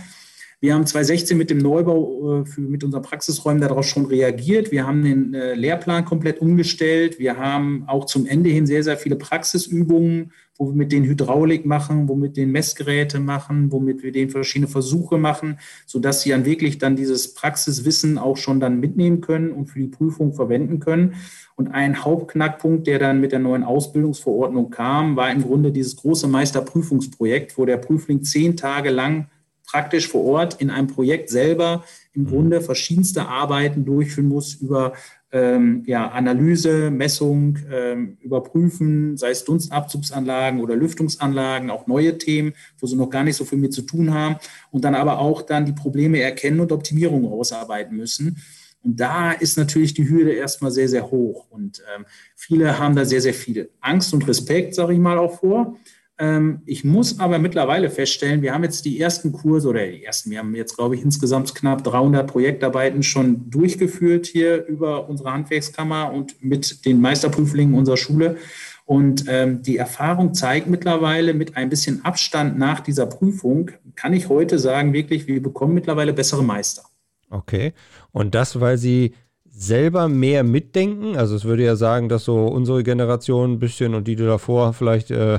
Wir 0.60 0.74
haben 0.74 0.86
2016 0.86 1.38
mit 1.38 1.50
dem 1.50 1.58
Neubau 1.58 2.40
äh, 2.40 2.44
für, 2.44 2.60
mit 2.60 2.82
unseren 2.82 3.02
Praxisräumen 3.02 3.60
darauf 3.60 3.86
schon 3.86 4.06
reagiert. 4.06 4.72
Wir 4.72 4.88
haben 4.88 5.04
den 5.04 5.32
äh, 5.32 5.54
Lehrplan 5.54 6.04
komplett 6.04 6.40
umgestellt. 6.40 7.20
Wir 7.20 7.36
haben 7.36 7.84
auch 7.86 8.06
zum 8.06 8.26
Ende 8.26 8.50
hin 8.50 8.66
sehr, 8.66 8.82
sehr 8.82 8.96
viele 8.96 9.14
Praxisübungen, 9.14 10.32
wo 10.56 10.70
wir 10.70 10.74
mit 10.74 10.90
den 10.90 11.04
Hydraulik 11.04 11.64
machen, 11.64 12.08
wo 12.08 12.16
mit 12.16 12.36
den 12.36 12.50
Messgeräte 12.50 13.20
machen, 13.20 13.70
womit 13.70 14.02
wir 14.02 14.10
den 14.10 14.30
verschiedene 14.30 14.66
Versuche 14.66 15.16
machen, 15.16 15.60
sodass 15.86 16.22
sie 16.22 16.30
dann 16.30 16.44
wirklich 16.44 16.78
dann 16.78 16.96
dieses 16.96 17.34
Praxiswissen 17.34 18.18
auch 18.18 18.36
schon 18.36 18.58
dann 18.58 18.80
mitnehmen 18.80 19.20
können 19.20 19.52
und 19.52 19.66
für 19.66 19.78
die 19.78 19.86
Prüfung 19.86 20.34
verwenden 20.34 20.80
können. 20.80 21.14
Und 21.54 21.68
ein 21.68 22.04
Hauptknackpunkt, 22.04 22.88
der 22.88 22.98
dann 22.98 23.20
mit 23.20 23.30
der 23.30 23.38
neuen 23.38 23.62
Ausbildungsverordnung 23.62 24.70
kam, 24.70 25.14
war 25.14 25.30
im 25.30 25.42
Grunde 25.42 25.70
dieses 25.70 25.94
große 25.94 26.26
Meisterprüfungsprojekt, 26.26 27.56
wo 27.56 27.64
der 27.64 27.76
Prüfling 27.76 28.24
zehn 28.24 28.56
Tage 28.56 28.90
lang 28.90 29.28
praktisch 29.70 30.08
vor 30.08 30.24
Ort 30.24 30.60
in 30.60 30.70
einem 30.70 30.88
Projekt 30.88 31.30
selber 31.30 31.84
im 32.12 32.22
mhm. 32.22 32.28
Grunde 32.28 32.60
verschiedenste 32.60 33.26
Arbeiten 33.26 33.84
durchführen 33.84 34.28
muss 34.28 34.54
über 34.54 34.94
ähm, 35.30 35.82
ja, 35.86 36.08
Analyse, 36.08 36.90
Messung, 36.90 37.58
ähm, 37.70 38.16
Überprüfen, 38.20 39.18
sei 39.18 39.30
es 39.30 39.44
Dunstabzugsanlagen 39.44 40.60
oder 40.60 40.74
Lüftungsanlagen, 40.74 41.70
auch 41.70 41.86
neue 41.86 42.16
Themen, 42.16 42.54
wo 42.78 42.86
sie 42.86 42.96
noch 42.96 43.10
gar 43.10 43.24
nicht 43.24 43.36
so 43.36 43.44
viel 43.44 43.58
mit 43.58 43.74
zu 43.74 43.82
tun 43.82 44.14
haben 44.14 44.36
und 44.70 44.84
dann 44.84 44.94
aber 44.94 45.18
auch 45.18 45.42
dann 45.42 45.66
die 45.66 45.72
Probleme 45.72 46.20
erkennen 46.20 46.60
und 46.60 46.72
Optimierungen 46.72 47.30
ausarbeiten 47.30 47.96
müssen. 47.96 48.38
Und 48.82 49.00
da 49.00 49.32
ist 49.32 49.58
natürlich 49.58 49.92
die 49.92 50.08
Hürde 50.08 50.32
erstmal 50.32 50.70
sehr, 50.70 50.88
sehr 50.88 51.10
hoch. 51.10 51.46
Und 51.50 51.82
ähm, 51.94 52.06
viele 52.34 52.78
haben 52.78 52.96
da 52.96 53.04
sehr, 53.04 53.20
sehr 53.20 53.34
viel 53.34 53.70
Angst 53.80 54.14
und 54.14 54.26
Respekt, 54.26 54.74
sage 54.74 54.94
ich 54.94 54.98
mal, 54.98 55.18
auch 55.18 55.40
vor. 55.40 55.76
Ähm, 56.18 56.62
ich 56.66 56.84
muss 56.84 57.20
aber 57.20 57.38
mittlerweile 57.38 57.90
feststellen, 57.90 58.42
wir 58.42 58.52
haben 58.52 58.64
jetzt 58.64 58.84
die 58.84 59.00
ersten 59.00 59.32
Kurse 59.32 59.68
oder 59.68 59.86
die 59.86 60.04
ersten, 60.04 60.30
wir 60.30 60.40
haben 60.40 60.54
jetzt, 60.54 60.76
glaube 60.76 60.96
ich, 60.96 61.02
insgesamt 61.02 61.54
knapp 61.54 61.84
300 61.84 62.26
Projektarbeiten 62.26 63.02
schon 63.02 63.48
durchgeführt 63.50 64.26
hier 64.26 64.66
über 64.66 65.08
unsere 65.08 65.32
Handwerkskammer 65.32 66.12
und 66.12 66.42
mit 66.42 66.84
den 66.84 67.00
Meisterprüflingen 67.00 67.74
unserer 67.74 67.96
Schule. 67.96 68.36
Und 68.84 69.26
ähm, 69.28 69.62
die 69.62 69.76
Erfahrung 69.76 70.34
zeigt 70.34 70.66
mittlerweile 70.66 71.34
mit 71.34 71.56
ein 71.56 71.68
bisschen 71.68 72.04
Abstand 72.04 72.58
nach 72.58 72.80
dieser 72.80 73.06
Prüfung, 73.06 73.70
kann 73.94 74.12
ich 74.12 74.28
heute 74.28 74.58
sagen, 74.58 74.92
wirklich, 74.92 75.26
wir 75.26 75.42
bekommen 75.42 75.74
mittlerweile 75.74 76.12
bessere 76.12 76.42
Meister. 76.42 76.82
Okay. 77.30 77.74
Und 78.12 78.34
das, 78.34 78.60
weil 78.60 78.78
sie 78.78 79.14
selber 79.50 80.08
mehr 80.08 80.44
mitdenken? 80.44 81.16
Also 81.16 81.34
es 81.34 81.44
würde 81.44 81.64
ja 81.64 81.76
sagen, 81.76 82.08
dass 82.08 82.24
so 82.24 82.46
unsere 82.46 82.82
Generation 82.82 83.52
ein 83.52 83.58
bisschen 83.58 83.94
und 83.94 84.06
die, 84.06 84.16
die 84.16 84.24
davor 84.24 84.72
vielleicht 84.72 85.10
äh, 85.10 85.38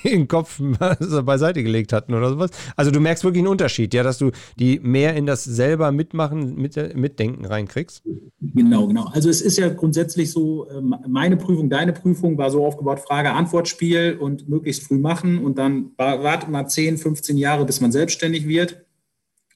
den 0.04 0.28
Kopf 0.28 0.60
beiseite 1.24 1.62
gelegt 1.62 1.92
hatten 1.92 2.14
oder 2.14 2.30
sowas. 2.30 2.50
Also 2.76 2.90
du 2.90 3.00
merkst 3.00 3.24
wirklich 3.24 3.40
einen 3.40 3.48
Unterschied, 3.48 3.94
ja, 3.94 4.02
dass 4.02 4.18
du 4.18 4.30
die 4.58 4.80
mehr 4.80 5.14
in 5.14 5.26
das 5.26 5.44
selber 5.44 5.92
mitmachen, 5.92 6.56
mit, 6.56 6.76
mitdenken 6.96 7.44
reinkriegst. 7.44 8.02
Genau, 8.40 8.86
genau. 8.86 9.06
Also 9.12 9.28
es 9.28 9.40
ist 9.40 9.58
ja 9.58 9.68
grundsätzlich 9.68 10.30
so, 10.30 10.68
ähm, 10.70 10.94
meine 11.06 11.36
Prüfung, 11.36 11.70
deine 11.70 11.92
Prüfung 11.92 12.38
war 12.38 12.50
so 12.50 12.64
aufgebaut, 12.64 13.00
Frage-Antwort-Spiel 13.00 14.16
und 14.18 14.48
möglichst 14.48 14.84
früh 14.84 14.98
machen 14.98 15.44
und 15.44 15.58
dann 15.58 15.90
wartet 15.96 16.48
man 16.48 16.68
10, 16.68 16.98
15 16.98 17.36
Jahre, 17.36 17.64
bis 17.64 17.80
man 17.80 17.92
selbstständig 17.92 18.46
wird. 18.46 18.84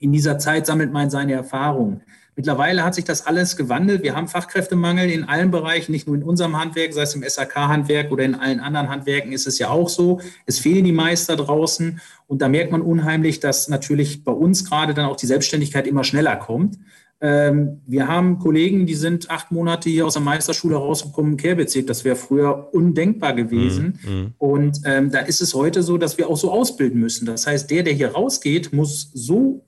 In 0.00 0.12
dieser 0.12 0.38
Zeit 0.38 0.66
sammelt 0.66 0.92
man 0.92 1.10
seine 1.10 1.32
Erfahrungen. 1.32 2.02
Mittlerweile 2.36 2.84
hat 2.84 2.94
sich 2.94 3.04
das 3.04 3.26
alles 3.26 3.56
gewandelt. 3.56 4.02
Wir 4.02 4.16
haben 4.16 4.28
Fachkräftemangel 4.28 5.10
in 5.10 5.24
allen 5.24 5.50
Bereichen, 5.50 5.92
nicht 5.92 6.06
nur 6.06 6.16
in 6.16 6.22
unserem 6.22 6.58
Handwerk, 6.58 6.92
sei 6.92 7.02
es 7.02 7.14
im 7.14 7.22
SAK-Handwerk 7.22 8.10
oder 8.10 8.24
in 8.24 8.34
allen 8.34 8.60
anderen 8.60 8.88
Handwerken 8.88 9.32
ist 9.32 9.46
es 9.46 9.58
ja 9.58 9.70
auch 9.70 9.88
so. 9.88 10.20
Es 10.46 10.58
fehlen 10.58 10.84
die 10.84 10.92
Meister 10.92 11.36
draußen 11.36 12.00
und 12.26 12.42
da 12.42 12.48
merkt 12.48 12.72
man 12.72 12.82
unheimlich, 12.82 13.40
dass 13.40 13.68
natürlich 13.68 14.24
bei 14.24 14.32
uns 14.32 14.68
gerade 14.68 14.94
dann 14.94 15.06
auch 15.06 15.16
die 15.16 15.26
Selbstständigkeit 15.26 15.86
immer 15.86 16.02
schneller 16.02 16.36
kommt. 16.36 16.78
Ähm, 17.20 17.80
wir 17.86 18.08
haben 18.08 18.38
Kollegen, 18.38 18.84
die 18.84 18.96
sind 18.96 19.30
acht 19.30 19.50
Monate 19.50 19.88
hier 19.88 20.04
aus 20.04 20.14
der 20.14 20.22
Meisterschule 20.22 20.76
rausgekommen 20.76 21.32
im 21.32 21.36
Kehrbezirk. 21.38 21.86
Das 21.86 22.04
wäre 22.04 22.16
früher 22.16 22.74
undenkbar 22.74 23.32
gewesen. 23.34 23.98
Mhm. 24.02 24.12
mhm. 24.12 24.34
Und 24.38 24.80
ähm, 24.84 25.10
da 25.10 25.20
ist 25.20 25.40
es 25.40 25.54
heute 25.54 25.82
so, 25.82 25.96
dass 25.96 26.18
wir 26.18 26.28
auch 26.28 26.36
so 26.36 26.50
ausbilden 26.50 27.00
müssen. 27.00 27.26
Das 27.26 27.46
heißt, 27.46 27.70
der, 27.70 27.82
der 27.82 27.94
hier 27.94 28.12
rausgeht, 28.12 28.72
muss 28.72 29.10
so 29.14 29.64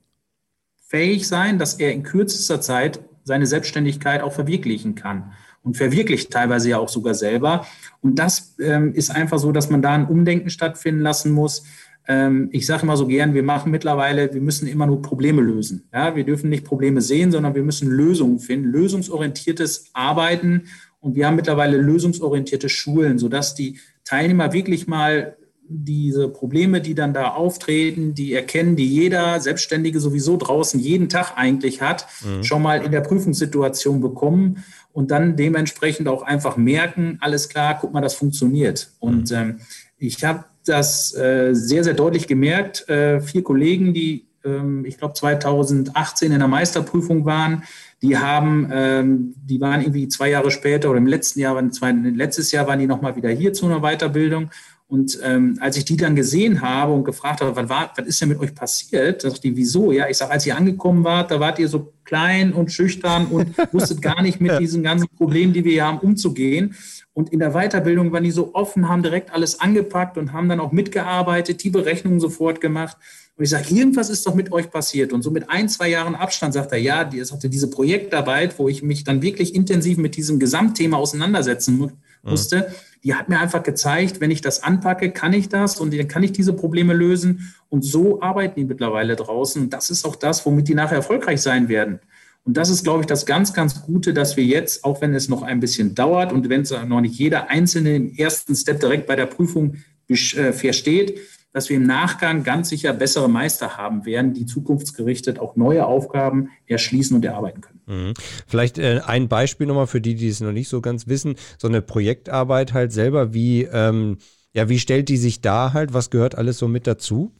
fähig 0.89 1.27
sein, 1.27 1.59
dass 1.59 1.75
er 1.75 1.93
in 1.93 2.03
kürzester 2.03 2.61
Zeit 2.61 3.01
seine 3.25 3.47
Selbstständigkeit 3.47 4.23
auch 4.23 4.33
verwirklichen 4.33 4.95
kann 4.95 5.33
und 5.63 5.77
verwirklicht 5.77 6.31
teilweise 6.31 6.71
ja 6.71 6.79
auch 6.79 6.89
sogar 6.89 7.15
selber. 7.15 7.67
Und 8.01 8.19
das 8.19 8.55
ähm, 8.61 8.95
ist 8.95 9.11
einfach 9.11 9.39
so, 9.39 9.51
dass 9.51 9.69
man 9.69 9.83
da 9.83 9.95
ein 9.95 10.07
Umdenken 10.07 10.49
stattfinden 10.49 11.01
lassen 11.01 11.33
muss. 11.33 11.65
Ähm, 12.07 12.49
ich 12.53 12.67
sage 12.67 12.85
immer 12.85 12.97
so 12.97 13.09
gern, 13.09 13.35
wir 13.35 13.43
machen 13.43 13.73
mittlerweile, 13.73 14.33
wir 14.33 14.41
müssen 14.41 14.69
immer 14.69 14.87
nur 14.87 15.03
Probleme 15.03 15.43
lösen. 15.43 15.89
Ja, 15.93 16.15
wir 16.15 16.23
dürfen 16.23 16.51
nicht 16.51 16.65
Probleme 16.65 17.01
sehen, 17.01 17.33
sondern 17.33 17.57
wir 17.57 17.65
müssen 17.65 17.91
Lösungen 17.91 18.39
finden, 18.39 18.69
lösungsorientiertes 18.69 19.91
Arbeiten. 19.93 20.69
Und 21.01 21.17
wir 21.17 21.27
haben 21.27 21.37
mittlerweile 21.37 21.79
lösungsorientierte 21.79 22.69
Schulen, 22.69 23.19
sodass 23.19 23.57
die 23.57 23.81
Teilnehmer 24.05 24.53
wirklich 24.53 24.87
mal 24.87 25.37
diese 25.69 26.29
Probleme, 26.29 26.81
die 26.81 26.95
dann 26.95 27.13
da 27.13 27.29
auftreten, 27.29 28.15
die 28.15 28.33
erkennen, 28.33 28.77
die 28.77 28.87
jeder 28.87 29.41
Selbstständige 29.41 30.01
sowieso 30.01 30.37
draußen 30.37 30.79
jeden 30.81 31.09
Tag 31.09 31.33
eigentlich 31.37 31.83
hat, 31.83 32.07
mhm. 32.25 32.43
schon 32.43 32.63
mal 32.63 32.85
in 32.85 32.93
der 32.93 33.01
Prüfungssituation 33.01 34.01
bekommen 34.01 34.65
und 34.93 35.11
dann 35.11 35.37
dementsprechend 35.37 36.09
auch 36.09 36.23
einfach 36.23 36.57
merken, 36.57 37.19
alles 37.21 37.49
klar, 37.49 37.79
guck 37.81 37.93
mal, 37.93 38.01
das 38.01 38.15
funktioniert. 38.15 38.91
Und 38.99 39.31
mhm. 39.31 39.37
ähm, 39.37 39.61
ich 39.99 40.25
habe 40.25 40.45
das 40.65 41.15
äh, 41.15 41.51
sehr, 41.53 41.85
sehr 41.85 41.95
deutlich 41.95 42.27
gemerkt. 42.27 42.89
Äh, 42.89 43.21
vier 43.21 43.43
Kollegen, 43.43 43.95
die, 43.95 44.27
ähm, 44.45 44.85
ich 44.85 44.99
glaube, 44.99 45.15
2018 45.15 46.33
in 46.33 46.39
der 46.39 46.49
Meisterprüfung 46.49 47.25
waren, 47.25 47.65
die 48.03 48.19
haben, 48.19 48.69
ähm, 48.73 49.35
die 49.37 49.61
waren 49.61 49.81
irgendwie 49.81 50.09
zwei 50.09 50.31
Jahre 50.31 50.51
später 50.51 50.91
oder 50.91 50.99
im 50.99 51.07
letzten 51.07 51.41
Jahr, 51.41 51.71
zwei, 51.71 51.93
letztes 51.93 52.53
Jahr 52.53 52.67
waren 52.67 52.79
die 52.79 52.87
nochmal 52.87 53.17
wieder 53.17 53.31
hier 53.31 53.53
zu 53.53 53.67
einer 53.67 53.81
Weiterbildung 53.81 54.51
und 54.89 55.19
ähm, 55.25 55.59
als 55.61 55.77
ich 55.77 55.85
die 55.85 55.97
dann 55.97 56.15
gesehen 56.15 56.63
habe 56.63 56.93
und 56.93 57.03
gefragt 57.03 57.41
habe, 57.41 57.57
was, 57.57 57.69
war, 57.69 57.93
was 57.97 58.07
ist 58.07 58.21
denn 58.21 58.29
mit 58.29 58.39
euch 58.39 58.55
passiert, 58.55 59.25
da 59.25 59.31
dachte 59.31 59.49
ich, 59.49 59.57
wieso? 59.57 59.91
Ja, 59.91 60.09
ich 60.09 60.17
sage, 60.17 60.31
als 60.31 60.47
ihr 60.47 60.57
angekommen 60.57 61.03
wart, 61.03 61.33
da 61.33 61.41
wart 61.41 61.59
ihr 61.59 61.69
so 61.69 61.93
klein 62.05 62.53
und 62.53 62.71
schüchtern 62.71 63.27
und 63.27 63.59
wusstet 63.73 64.01
gar 64.01 64.23
nicht 64.23 64.41
mit 64.41 64.61
diesen 64.61 64.85
ganzen 64.85 65.09
Problemen, 65.17 65.53
die 65.53 65.65
wir 65.65 65.73
hier 65.73 65.87
haben, 65.87 65.99
umzugehen. 65.99 66.77
Und 67.15 67.33
in 67.33 67.41
der 67.41 67.51
Weiterbildung 67.51 68.13
waren 68.13 68.23
die 68.23 68.31
so 68.31 68.55
offen, 68.55 68.89
haben 68.89 69.03
direkt 69.03 69.33
alles 69.33 69.59
angepackt 69.59 70.19
und 70.19 70.33
haben 70.33 70.49
dann 70.49 70.61
auch 70.61 70.71
mitgearbeitet, 70.71 71.65
die 71.65 71.71
Berechnungen 71.71 72.21
sofort 72.21 72.61
gemacht. 72.61 72.97
Und 73.37 73.43
ich 73.43 73.51
sage, 73.51 73.75
irgendwas 73.75 74.09
ist 74.09 74.25
doch 74.25 74.37
mit 74.37 74.53
euch 74.53 74.71
passiert. 74.71 75.13
Und 75.13 75.23
so 75.23 75.33
mit 75.33 75.51
ein, 75.51 75.69
zwei 75.69 75.89
Jahren 75.89 76.15
Abstand 76.15 76.55
sagt 76.55 76.71
er, 76.71 76.79
ja, 76.79 77.03
die, 77.03 77.25
sagte, 77.25 77.49
diese 77.49 77.71
Projektarbeit, 77.71 78.57
wo 78.59 78.69
ich 78.69 78.85
mich 78.85 79.03
dann 79.03 79.21
wirklich 79.21 79.55
intensiv 79.55 79.99
mit 79.99 80.17
diesem 80.17 80.39
Gesamtthema 80.39 80.97
auseinandersetzen 80.97 81.77
mhm. 81.77 81.91
musste, 82.23 82.69
mhm 82.69 82.75
die 83.07 83.15
hat 83.15 83.29
mir 83.29 83.39
einfach 83.39 83.63
gezeigt, 83.63 84.21
wenn 84.21 84.33
ich 84.33 84.41
das 84.41 84.65
anpacke, 84.65 85.13
kann 85.13 85.33
ich 85.33 85.49
das 85.49 85.79
und 85.79 85.97
dann 85.97 86.09
kann 86.09 86.25
ich 86.25 86.33
diese 86.33 86.53
Probleme 86.53 86.93
lösen. 86.93 87.55
Und 87.69 87.85
so 87.85 88.21
arbeiten 88.21 88.59
die 88.59 88.65
mittlerweile 88.65 89.15
draußen. 89.15 89.63
Und 89.63 89.73
das 89.73 89.91
ist 89.91 90.05
auch 90.05 90.17
das, 90.17 90.45
womit 90.45 90.67
die 90.67 90.75
nachher 90.75 90.97
erfolgreich 90.97 91.41
sein 91.41 91.69
werden. 91.69 92.01
Und 92.43 92.57
das 92.57 92.69
ist, 92.69 92.83
glaube 92.83 93.03
ich, 93.03 93.07
das 93.07 93.25
ganz, 93.25 93.53
ganz 93.53 93.83
Gute, 93.83 94.13
dass 94.13 94.37
wir 94.37 94.43
jetzt, 94.43 94.85
auch 94.85 95.01
wenn 95.03 95.15
es 95.15 95.29
noch 95.29 95.43
ein 95.45 95.61
bisschen 95.61 95.95
dauert 95.95 96.33
und 96.33 96.49
wenn 96.49 96.63
es 96.63 96.73
noch 96.73 97.01
nicht 97.01 97.17
jeder 97.17 97.49
Einzelne 97.49 97.95
im 97.95 98.13
ersten 98.13 98.57
Step 98.57 98.81
direkt 98.81 99.07
bei 99.07 99.15
der 99.15 99.27
Prüfung 99.27 99.77
äh, 100.09 100.17
versteht, 100.53 101.21
dass 101.57 101.71
wir 101.71 101.79
im 101.79 101.87
Nachgang 101.87 102.45
ganz 102.45 102.69
sicher 102.69 102.93
bessere 102.93 103.31
Meister 103.31 103.79
haben 103.79 104.05
werden, 104.05 104.35
die 104.35 104.45
zukunftsgerichtet 104.45 105.39
auch 105.39 105.57
neue 105.57 105.87
Aufgaben 105.87 106.51
erschließen 106.67 107.17
und 107.17 107.25
erarbeiten 107.25 107.63
können. 107.63 107.81
Mhm. 107.87 108.13
Vielleicht 108.47 108.77
äh, 108.77 109.01
ein 109.07 109.29
Beispiel 109.29 109.67
nochmal 109.67 109.87
für 109.87 110.03
die, 110.03 110.17
die 110.17 110.29
es 110.29 110.43
noch 110.43 110.53
nicht 110.53 110.69
so 110.69 110.83
ganz 110.83 111.07
wissen. 111.07 111.37
So 111.57 111.67
eine 111.67 111.81
Projektarbeit 111.81 112.75
halt 112.75 112.93
selber, 112.93 113.33
wie, 113.33 113.63
ähm, 113.63 114.19
ja, 114.53 114.69
wie 114.69 114.79
stellt 114.79 115.09
die 115.09 115.17
sich 115.17 115.41
da 115.41 115.73
halt? 115.73 115.95
Was 115.95 116.11
gehört 116.11 116.35
alles 116.35 116.59
so 116.59 116.69
mit 116.69 116.87
dazu? 116.87 117.33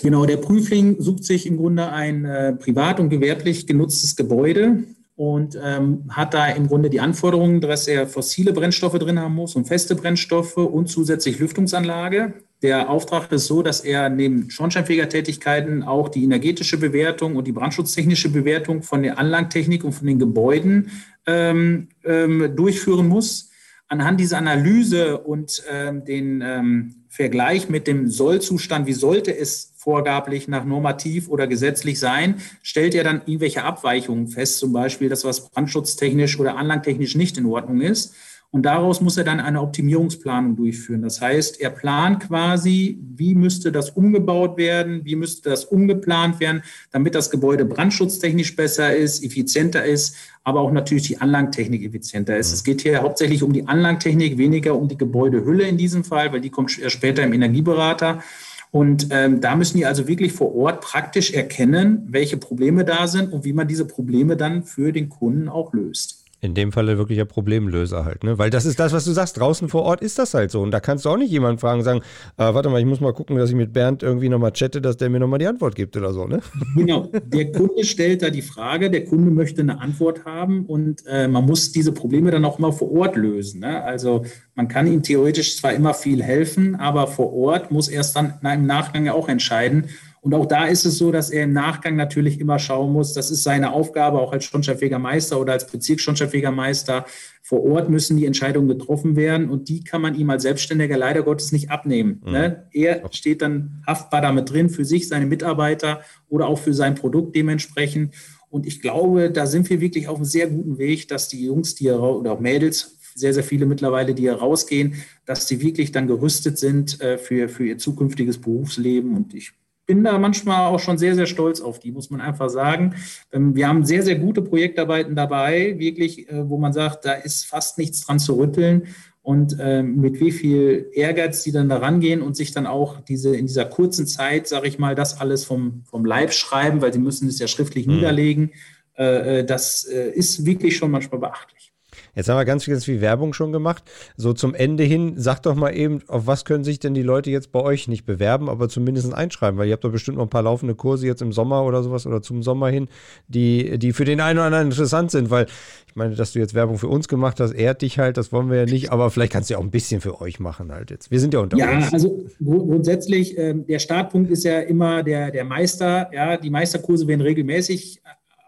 Genau, 0.00 0.24
der 0.24 0.36
Prüfling 0.36 1.02
sucht 1.02 1.24
sich 1.24 1.44
im 1.44 1.56
Grunde 1.56 1.90
ein 1.90 2.24
äh, 2.24 2.52
privat 2.52 3.00
und 3.00 3.08
gewerblich 3.08 3.66
genutztes 3.66 4.14
Gebäude 4.14 4.84
und 5.14 5.58
ähm, 5.62 6.04
hat 6.08 6.34
da 6.34 6.46
im 6.48 6.68
Grunde 6.68 6.88
die 6.88 7.00
Anforderungen, 7.00 7.60
dass 7.60 7.86
er 7.86 8.06
fossile 8.06 8.52
Brennstoffe 8.52 8.98
drin 8.98 9.20
haben 9.20 9.34
muss 9.34 9.54
und 9.54 9.66
feste 9.66 9.94
Brennstoffe 9.94 10.56
und 10.56 10.88
zusätzlich 10.88 11.38
Lüftungsanlage. 11.38 12.34
Der 12.62 12.88
Auftrag 12.88 13.30
ist 13.32 13.46
so, 13.46 13.62
dass 13.62 13.80
er 13.80 14.08
neben 14.08 14.50
Schornsteinfegertätigkeiten 14.50 15.82
auch 15.82 16.08
die 16.08 16.24
energetische 16.24 16.78
Bewertung 16.78 17.36
und 17.36 17.46
die 17.46 17.52
brandschutztechnische 17.52 18.30
Bewertung 18.30 18.82
von 18.82 19.02
der 19.02 19.18
Anlagentechnik 19.18 19.84
und 19.84 19.92
von 19.92 20.06
den 20.06 20.18
Gebäuden 20.18 20.90
ähm, 21.26 21.88
ähm, 22.04 22.54
durchführen 22.56 23.08
muss. 23.08 23.51
Anhand 23.92 24.20
dieser 24.20 24.38
Analyse 24.38 25.18
und 25.18 25.62
ähm, 25.70 26.06
den 26.06 26.40
ähm, 26.40 26.94
Vergleich 27.10 27.68
mit 27.68 27.86
dem 27.86 28.08
Sollzustand, 28.08 28.86
wie 28.86 28.94
sollte 28.94 29.36
es 29.36 29.74
vorgablich 29.76 30.48
nach 30.48 30.64
normativ 30.64 31.28
oder 31.28 31.46
gesetzlich 31.46 31.98
sein, 31.98 32.36
stellt 32.62 32.94
er 32.94 33.04
dann 33.04 33.20
irgendwelche 33.26 33.64
Abweichungen 33.64 34.28
fest, 34.28 34.60
zum 34.60 34.72
Beispiel 34.72 35.10
das, 35.10 35.26
was 35.26 35.50
brandschutztechnisch 35.50 36.40
oder 36.40 36.56
anlagtechnisch 36.56 37.16
nicht 37.16 37.36
in 37.36 37.44
Ordnung 37.44 37.82
ist. 37.82 38.14
Und 38.54 38.64
daraus 38.64 39.00
muss 39.00 39.16
er 39.16 39.24
dann 39.24 39.40
eine 39.40 39.62
Optimierungsplanung 39.62 40.56
durchführen. 40.56 41.00
Das 41.00 41.22
heißt, 41.22 41.58
er 41.58 41.70
plant 41.70 42.20
quasi, 42.20 42.98
wie 43.16 43.34
müsste 43.34 43.72
das 43.72 43.88
umgebaut 43.88 44.58
werden, 44.58 45.06
wie 45.06 45.16
müsste 45.16 45.48
das 45.48 45.64
umgeplant 45.64 46.38
werden, 46.38 46.62
damit 46.90 47.14
das 47.14 47.30
Gebäude 47.30 47.64
brandschutztechnisch 47.64 48.54
besser 48.54 48.94
ist, 48.94 49.24
effizienter 49.24 49.86
ist, 49.86 50.16
aber 50.44 50.60
auch 50.60 50.70
natürlich 50.70 51.04
die 51.04 51.18
Anlagentechnik 51.18 51.82
effizienter 51.82 52.36
ist. 52.36 52.50
Mhm. 52.50 52.54
Es 52.54 52.64
geht 52.64 52.82
hier 52.82 53.00
hauptsächlich 53.00 53.42
um 53.42 53.54
die 53.54 53.66
Anlagentechnik, 53.66 54.36
weniger 54.36 54.76
um 54.78 54.86
die 54.86 54.98
Gebäudehülle 54.98 55.66
in 55.66 55.78
diesem 55.78 56.04
Fall, 56.04 56.30
weil 56.30 56.42
die 56.42 56.50
kommt 56.50 56.70
später 56.70 57.22
im 57.22 57.32
Energieberater. 57.32 58.22
Und 58.70 59.08
ähm, 59.10 59.40
da 59.40 59.56
müssen 59.56 59.78
die 59.78 59.86
also 59.86 60.08
wirklich 60.08 60.34
vor 60.34 60.54
Ort 60.54 60.82
praktisch 60.82 61.32
erkennen, 61.32 62.06
welche 62.06 62.36
Probleme 62.36 62.84
da 62.84 63.06
sind 63.06 63.32
und 63.32 63.46
wie 63.46 63.54
man 63.54 63.66
diese 63.66 63.86
Probleme 63.86 64.36
dann 64.36 64.62
für 64.62 64.92
den 64.92 65.08
Kunden 65.08 65.48
auch 65.48 65.72
löst 65.72 66.21
in 66.42 66.54
dem 66.54 66.72
Falle 66.72 66.98
wirklicher 66.98 67.24
Problemlöser 67.24 68.04
halt, 68.04 68.24
ne? 68.24 68.36
Weil 68.36 68.50
das 68.50 68.64
ist 68.64 68.80
das, 68.80 68.92
was 68.92 69.04
du 69.04 69.12
sagst. 69.12 69.38
Draußen 69.38 69.68
vor 69.68 69.82
Ort 69.84 70.00
ist 70.00 70.18
das 70.18 70.34
halt 70.34 70.50
so. 70.50 70.60
Und 70.60 70.72
da 70.72 70.80
kannst 70.80 71.04
du 71.04 71.08
auch 71.08 71.16
nicht 71.16 71.30
jemanden 71.30 71.60
fragen 71.60 71.84
sagen, 71.84 72.00
äh, 72.36 72.52
warte 72.52 72.68
mal, 72.68 72.80
ich 72.80 72.84
muss 72.84 73.00
mal 73.00 73.12
gucken, 73.12 73.36
dass 73.36 73.48
ich 73.50 73.54
mit 73.54 73.72
Bernd 73.72 74.02
irgendwie 74.02 74.28
nochmal 74.28 74.50
chatte, 74.50 74.82
dass 74.82 74.96
der 74.96 75.08
mir 75.08 75.20
nochmal 75.20 75.38
die 75.38 75.46
Antwort 75.46 75.76
gibt 75.76 75.96
oder 75.96 76.12
so, 76.12 76.26
ne? 76.26 76.40
Genau. 76.76 77.08
Der 77.26 77.52
Kunde 77.52 77.84
stellt 77.84 78.22
da 78.22 78.30
die 78.30 78.42
Frage, 78.42 78.90
der 78.90 79.04
Kunde 79.04 79.30
möchte 79.30 79.60
eine 79.60 79.80
Antwort 79.80 80.24
haben 80.24 80.66
und 80.66 81.06
äh, 81.06 81.28
man 81.28 81.46
muss 81.46 81.70
diese 81.70 81.92
Probleme 81.92 82.32
dann 82.32 82.44
auch 82.44 82.58
mal 82.58 82.72
vor 82.72 82.90
Ort 82.90 83.14
lösen. 83.14 83.60
Ne? 83.60 83.80
Also 83.84 84.24
man 84.56 84.66
kann 84.66 84.88
ihm 84.88 85.04
theoretisch 85.04 85.56
zwar 85.56 85.72
immer 85.72 85.94
viel 85.94 86.24
helfen, 86.24 86.74
aber 86.74 87.06
vor 87.06 87.32
Ort 87.32 87.70
muss 87.70 87.86
erst 87.86 88.16
dann 88.16 88.34
im 88.42 88.66
Nachgang 88.66 89.06
auch 89.08 89.28
entscheiden, 89.28 89.90
Und 90.22 90.34
auch 90.34 90.46
da 90.46 90.66
ist 90.66 90.86
es 90.86 90.98
so, 90.98 91.10
dass 91.10 91.30
er 91.30 91.42
im 91.42 91.52
Nachgang 91.52 91.96
natürlich 91.96 92.38
immer 92.38 92.60
schauen 92.60 92.92
muss, 92.92 93.12
das 93.12 93.32
ist 93.32 93.42
seine 93.42 93.72
Aufgabe, 93.72 94.20
auch 94.20 94.32
als 94.32 94.44
Schornsteinfegermeister 94.44 95.40
oder 95.40 95.52
als 95.52 95.66
Bezirksschornsteinfegermeister. 95.66 97.06
Vor 97.42 97.64
Ort 97.64 97.90
müssen 97.90 98.16
die 98.16 98.26
Entscheidungen 98.26 98.68
getroffen 98.68 99.16
werden 99.16 99.50
und 99.50 99.68
die 99.68 99.82
kann 99.82 100.00
man 100.00 100.14
ihm 100.14 100.30
als 100.30 100.44
Selbstständiger 100.44 100.96
leider 100.96 101.24
Gottes 101.24 101.50
nicht 101.50 101.72
abnehmen. 101.72 102.22
Mhm. 102.24 102.32
Ne? 102.32 102.68
Er 102.72 103.02
steht 103.10 103.42
dann 103.42 103.82
haftbar 103.84 104.20
damit 104.20 104.48
drin 104.48 104.70
für 104.70 104.84
sich, 104.84 105.08
seine 105.08 105.26
Mitarbeiter 105.26 106.02
oder 106.28 106.46
auch 106.46 106.58
für 106.60 106.72
sein 106.72 106.94
Produkt 106.94 107.34
dementsprechend. 107.34 108.14
Und 108.48 108.64
ich 108.64 108.80
glaube, 108.80 109.28
da 109.28 109.46
sind 109.46 109.68
wir 109.70 109.80
wirklich 109.80 110.06
auf 110.06 110.16
einem 110.16 110.24
sehr 110.24 110.46
guten 110.46 110.78
Weg, 110.78 111.08
dass 111.08 111.26
die 111.26 111.44
Jungs, 111.44 111.74
die 111.74 111.90
oder 111.90 112.30
auch 112.30 112.40
Mädels, 112.40 112.96
sehr, 113.14 113.34
sehr 113.34 113.44
viele 113.44 113.66
mittlerweile, 113.66 114.14
die 114.14 114.22
hier 114.22 114.34
rausgehen, 114.34 114.94
dass 115.26 115.48
sie 115.48 115.60
wirklich 115.60 115.90
dann 115.90 116.06
gerüstet 116.06 116.58
sind 116.58 117.00
äh, 117.00 117.18
für, 117.18 117.48
für 117.48 117.66
ihr 117.66 117.78
zukünftiges 117.78 118.40
Berufsleben. 118.40 119.16
Und 119.16 119.34
ich 119.34 119.52
bin 119.92 120.04
da 120.04 120.18
manchmal 120.18 120.68
auch 120.68 120.80
schon 120.80 120.96
sehr, 120.96 121.14
sehr 121.14 121.26
stolz 121.26 121.60
auf 121.60 121.78
die, 121.78 121.92
muss 121.92 122.08
man 122.08 122.22
einfach 122.22 122.48
sagen. 122.48 122.94
Ähm, 123.30 123.54
wir 123.54 123.68
haben 123.68 123.84
sehr, 123.84 124.02
sehr 124.02 124.16
gute 124.16 124.40
Projektarbeiten 124.40 125.14
dabei, 125.14 125.78
wirklich, 125.78 126.30
äh, 126.30 126.48
wo 126.48 126.56
man 126.56 126.72
sagt, 126.72 127.04
da 127.04 127.12
ist 127.12 127.44
fast 127.44 127.76
nichts 127.76 128.00
dran 128.06 128.18
zu 128.18 128.38
rütteln 128.38 128.84
und 129.20 129.58
ähm, 129.60 130.00
mit 130.00 130.18
wie 130.18 130.32
viel 130.32 130.88
Ehrgeiz 130.94 131.42
die 131.42 131.52
dann 131.52 131.68
da 131.68 131.76
rangehen 131.76 132.22
und 132.22 132.38
sich 132.38 132.52
dann 132.52 132.66
auch 132.66 133.00
diese 133.00 133.36
in 133.36 133.46
dieser 133.46 133.66
kurzen 133.66 134.06
Zeit, 134.06 134.48
sage 134.48 134.66
ich 134.66 134.78
mal, 134.78 134.94
das 134.94 135.20
alles 135.20 135.44
vom, 135.44 135.82
vom 135.84 136.06
Leib 136.06 136.32
schreiben, 136.32 136.80
weil 136.80 136.94
sie 136.94 136.98
müssen 136.98 137.28
es 137.28 137.38
ja 137.38 137.46
schriftlich 137.46 137.86
mhm. 137.86 137.96
niederlegen. 137.96 138.52
Äh, 138.96 139.40
äh, 139.40 139.44
das 139.44 139.84
ist 139.84 140.46
wirklich 140.46 140.78
schon 140.78 140.90
manchmal 140.90 141.20
beachtlich. 141.20 141.71
Jetzt 142.14 142.28
haben 142.28 142.36
wir 142.36 142.44
ganz, 142.44 142.66
ganz 142.66 142.84
viel 142.84 143.00
Werbung 143.00 143.32
schon 143.32 143.52
gemacht. 143.52 143.84
So 144.16 144.32
zum 144.32 144.54
Ende 144.54 144.84
hin, 144.84 145.14
sag 145.16 145.42
doch 145.42 145.54
mal 145.54 145.74
eben, 145.74 146.00
auf 146.08 146.26
was 146.26 146.44
können 146.44 146.62
sich 146.62 146.78
denn 146.78 146.94
die 146.94 147.02
Leute 147.02 147.30
jetzt 147.30 147.52
bei 147.52 147.60
euch 147.60 147.88
nicht 147.88 148.04
bewerben, 148.04 148.50
aber 148.50 148.68
zumindest 148.68 149.12
einschreiben, 149.14 149.58
weil 149.58 149.68
ihr 149.68 149.72
habt 149.72 149.84
doch 149.84 149.92
bestimmt 149.92 150.18
noch 150.18 150.24
ein 150.24 150.30
paar 150.30 150.42
laufende 150.42 150.74
Kurse 150.74 151.06
jetzt 151.06 151.22
im 151.22 151.32
Sommer 151.32 151.64
oder 151.64 151.82
sowas 151.82 152.06
oder 152.06 152.22
zum 152.22 152.42
Sommer 152.42 152.68
hin, 152.68 152.88
die, 153.28 153.78
die 153.78 153.92
für 153.92 154.04
den 154.04 154.20
einen 154.20 154.38
oder 154.38 154.46
anderen 154.46 154.66
interessant 154.66 155.10
sind, 155.10 155.30
weil 155.30 155.46
ich 155.86 155.96
meine, 155.96 156.14
dass 156.14 156.32
du 156.32 156.38
jetzt 156.38 156.54
Werbung 156.54 156.78
für 156.78 156.88
uns 156.88 157.08
gemacht 157.08 157.40
hast, 157.40 157.52
ehrt 157.52 157.82
dich 157.82 157.98
halt, 157.98 158.16
das 158.16 158.32
wollen 158.32 158.50
wir 158.50 158.58
ja 158.58 158.64
nicht, 158.64 158.92
aber 158.92 159.10
vielleicht 159.10 159.32
kannst 159.32 159.50
du 159.50 159.54
ja 159.54 159.58
auch 159.58 159.64
ein 159.64 159.70
bisschen 159.70 160.00
für 160.00 160.20
euch 160.20 160.40
machen 160.40 160.72
halt 160.72 160.90
jetzt. 160.90 161.10
Wir 161.10 161.20
sind 161.20 161.34
ja 161.34 161.40
unter 161.40 161.56
ja, 161.56 161.70
uns. 161.70 161.86
Ja, 161.86 161.92
also 161.92 162.24
grundsätzlich, 162.42 163.36
äh, 163.36 163.54
der 163.54 163.78
Startpunkt 163.78 164.30
ist 164.30 164.44
ja 164.44 164.60
immer 164.60 165.02
der, 165.02 165.30
der 165.30 165.44
Meister, 165.44 166.10
ja, 166.12 166.36
die 166.36 166.50
Meisterkurse 166.50 167.06
werden 167.06 167.20
regelmäßig 167.20 168.00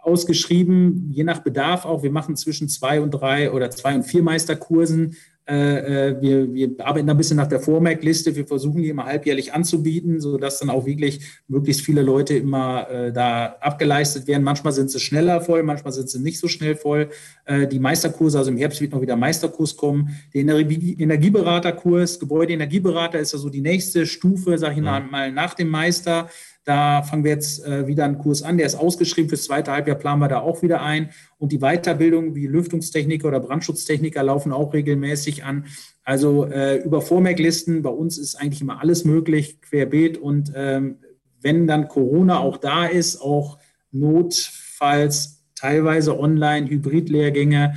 ausgeschrieben, 0.05 1.11
je 1.13 1.25
nach 1.25 1.41
Bedarf 1.41 1.85
auch. 1.85 2.03
Wir 2.03 2.11
machen 2.11 2.37
zwischen 2.37 2.69
zwei 2.69 3.01
und 3.01 3.11
drei 3.11 3.51
oder 3.51 3.71
zwei 3.71 3.95
und 3.95 4.05
vier 4.05 4.23
Meisterkursen. 4.23 5.17
Äh, 5.47 6.09
äh, 6.09 6.23
wir, 6.23 6.55
wir 6.55 6.71
arbeiten 6.79 7.11
ein 7.11 7.17
bisschen 7.19 7.37
nach 7.37 7.47
der 7.47 7.61
Vormerkliste. 7.61 8.35
Wir 8.35 8.47
versuchen 8.47 8.81
die 8.83 8.89
immer 8.89 9.05
halbjährlich 9.05 9.53
anzubieten, 9.53 10.19
sodass 10.19 10.59
dann 10.59 10.71
auch 10.71 10.87
wirklich 10.87 11.21
möglichst 11.49 11.83
viele 11.83 12.01
Leute 12.01 12.35
immer 12.35 12.89
äh, 12.89 13.13
da 13.13 13.57
abgeleistet 13.61 14.27
werden. 14.27 14.43
Manchmal 14.43 14.73
sind 14.73 14.91
sie 14.91 15.01
schneller 15.01 15.43
voll, 15.43 15.63
manchmal 15.63 15.93
sind 15.93 16.09
sie 16.09 16.21
nicht 16.21 16.39
so 16.39 16.49
schnell 16.49 16.77
voll. 16.77 17.11
die 17.71 17.79
Meisterkurse, 17.79 18.39
also 18.39 18.51
im 18.51 18.57
Herbst 18.57 18.81
wird 18.81 18.93
noch 18.93 19.03
wieder 19.03 19.17
Meisterkurs 19.17 19.77
kommen. 19.77 20.17
Der 20.33 20.41
Energieberaterkurs, 20.43 22.19
Gebäudeenergieberater 22.19 23.19
ist 23.19 23.35
also 23.35 23.51
die 23.51 23.61
nächste 23.61 24.07
Stufe, 24.07 24.57
sage 24.57 24.75
ich 24.75 24.81
mhm. 24.81 25.11
mal, 25.11 25.31
nach 25.31 25.53
dem 25.53 25.69
Meister. 25.69 26.31
Da 26.65 27.03
fangen 27.03 27.25
wir 27.25 27.31
jetzt 27.31 27.65
äh, 27.65 27.87
wieder 27.87 28.07
einen 28.07 28.19
Kurs 28.19 28.43
an, 28.43 28.57
der 28.57 28.67
ist 28.67 28.75
ausgeschrieben. 28.75 29.29
Fürs 29.29 29.45
zweite 29.45 29.71
Halbjahr 29.71 29.99
planen 29.99 30.21
wir 30.21 30.29
da 30.29 30.41
auch 30.41 30.63
wieder 30.63 30.83
ein. 30.83 31.11
Und 31.37 31.53
die 31.53 31.59
Weiterbildung 31.59 32.35
wie 32.35 32.47
Lüftungstechniker 32.47 33.29
oder 33.29 33.41
Brandschutztechniker 33.41 34.23
laufen 34.23 34.53
auch 34.53 34.73
regelmäßig 34.73 35.45
an. 35.45 35.67
Also 36.05 36.47
äh, 36.47 36.77
über 36.77 37.03
Vormerklisten, 37.03 37.83
bei 37.83 37.91
uns 37.91 38.17
ist 38.17 38.37
eigentlich 38.37 38.63
immer 38.63 38.81
alles 38.81 39.05
möglich, 39.05 39.61
querbeet. 39.61 40.17
Und 40.17 40.53
ähm, 40.57 40.97
wenn 41.43 41.67
dann 41.67 41.89
Corona 41.89 42.39
auch 42.39 42.57
da 42.57 42.87
ist, 42.87 43.21
auch 43.21 43.59
notfalls 43.93 45.45
teilweise 45.55 46.19
online 46.19 46.69
Hybridlehrgänge 46.69 47.75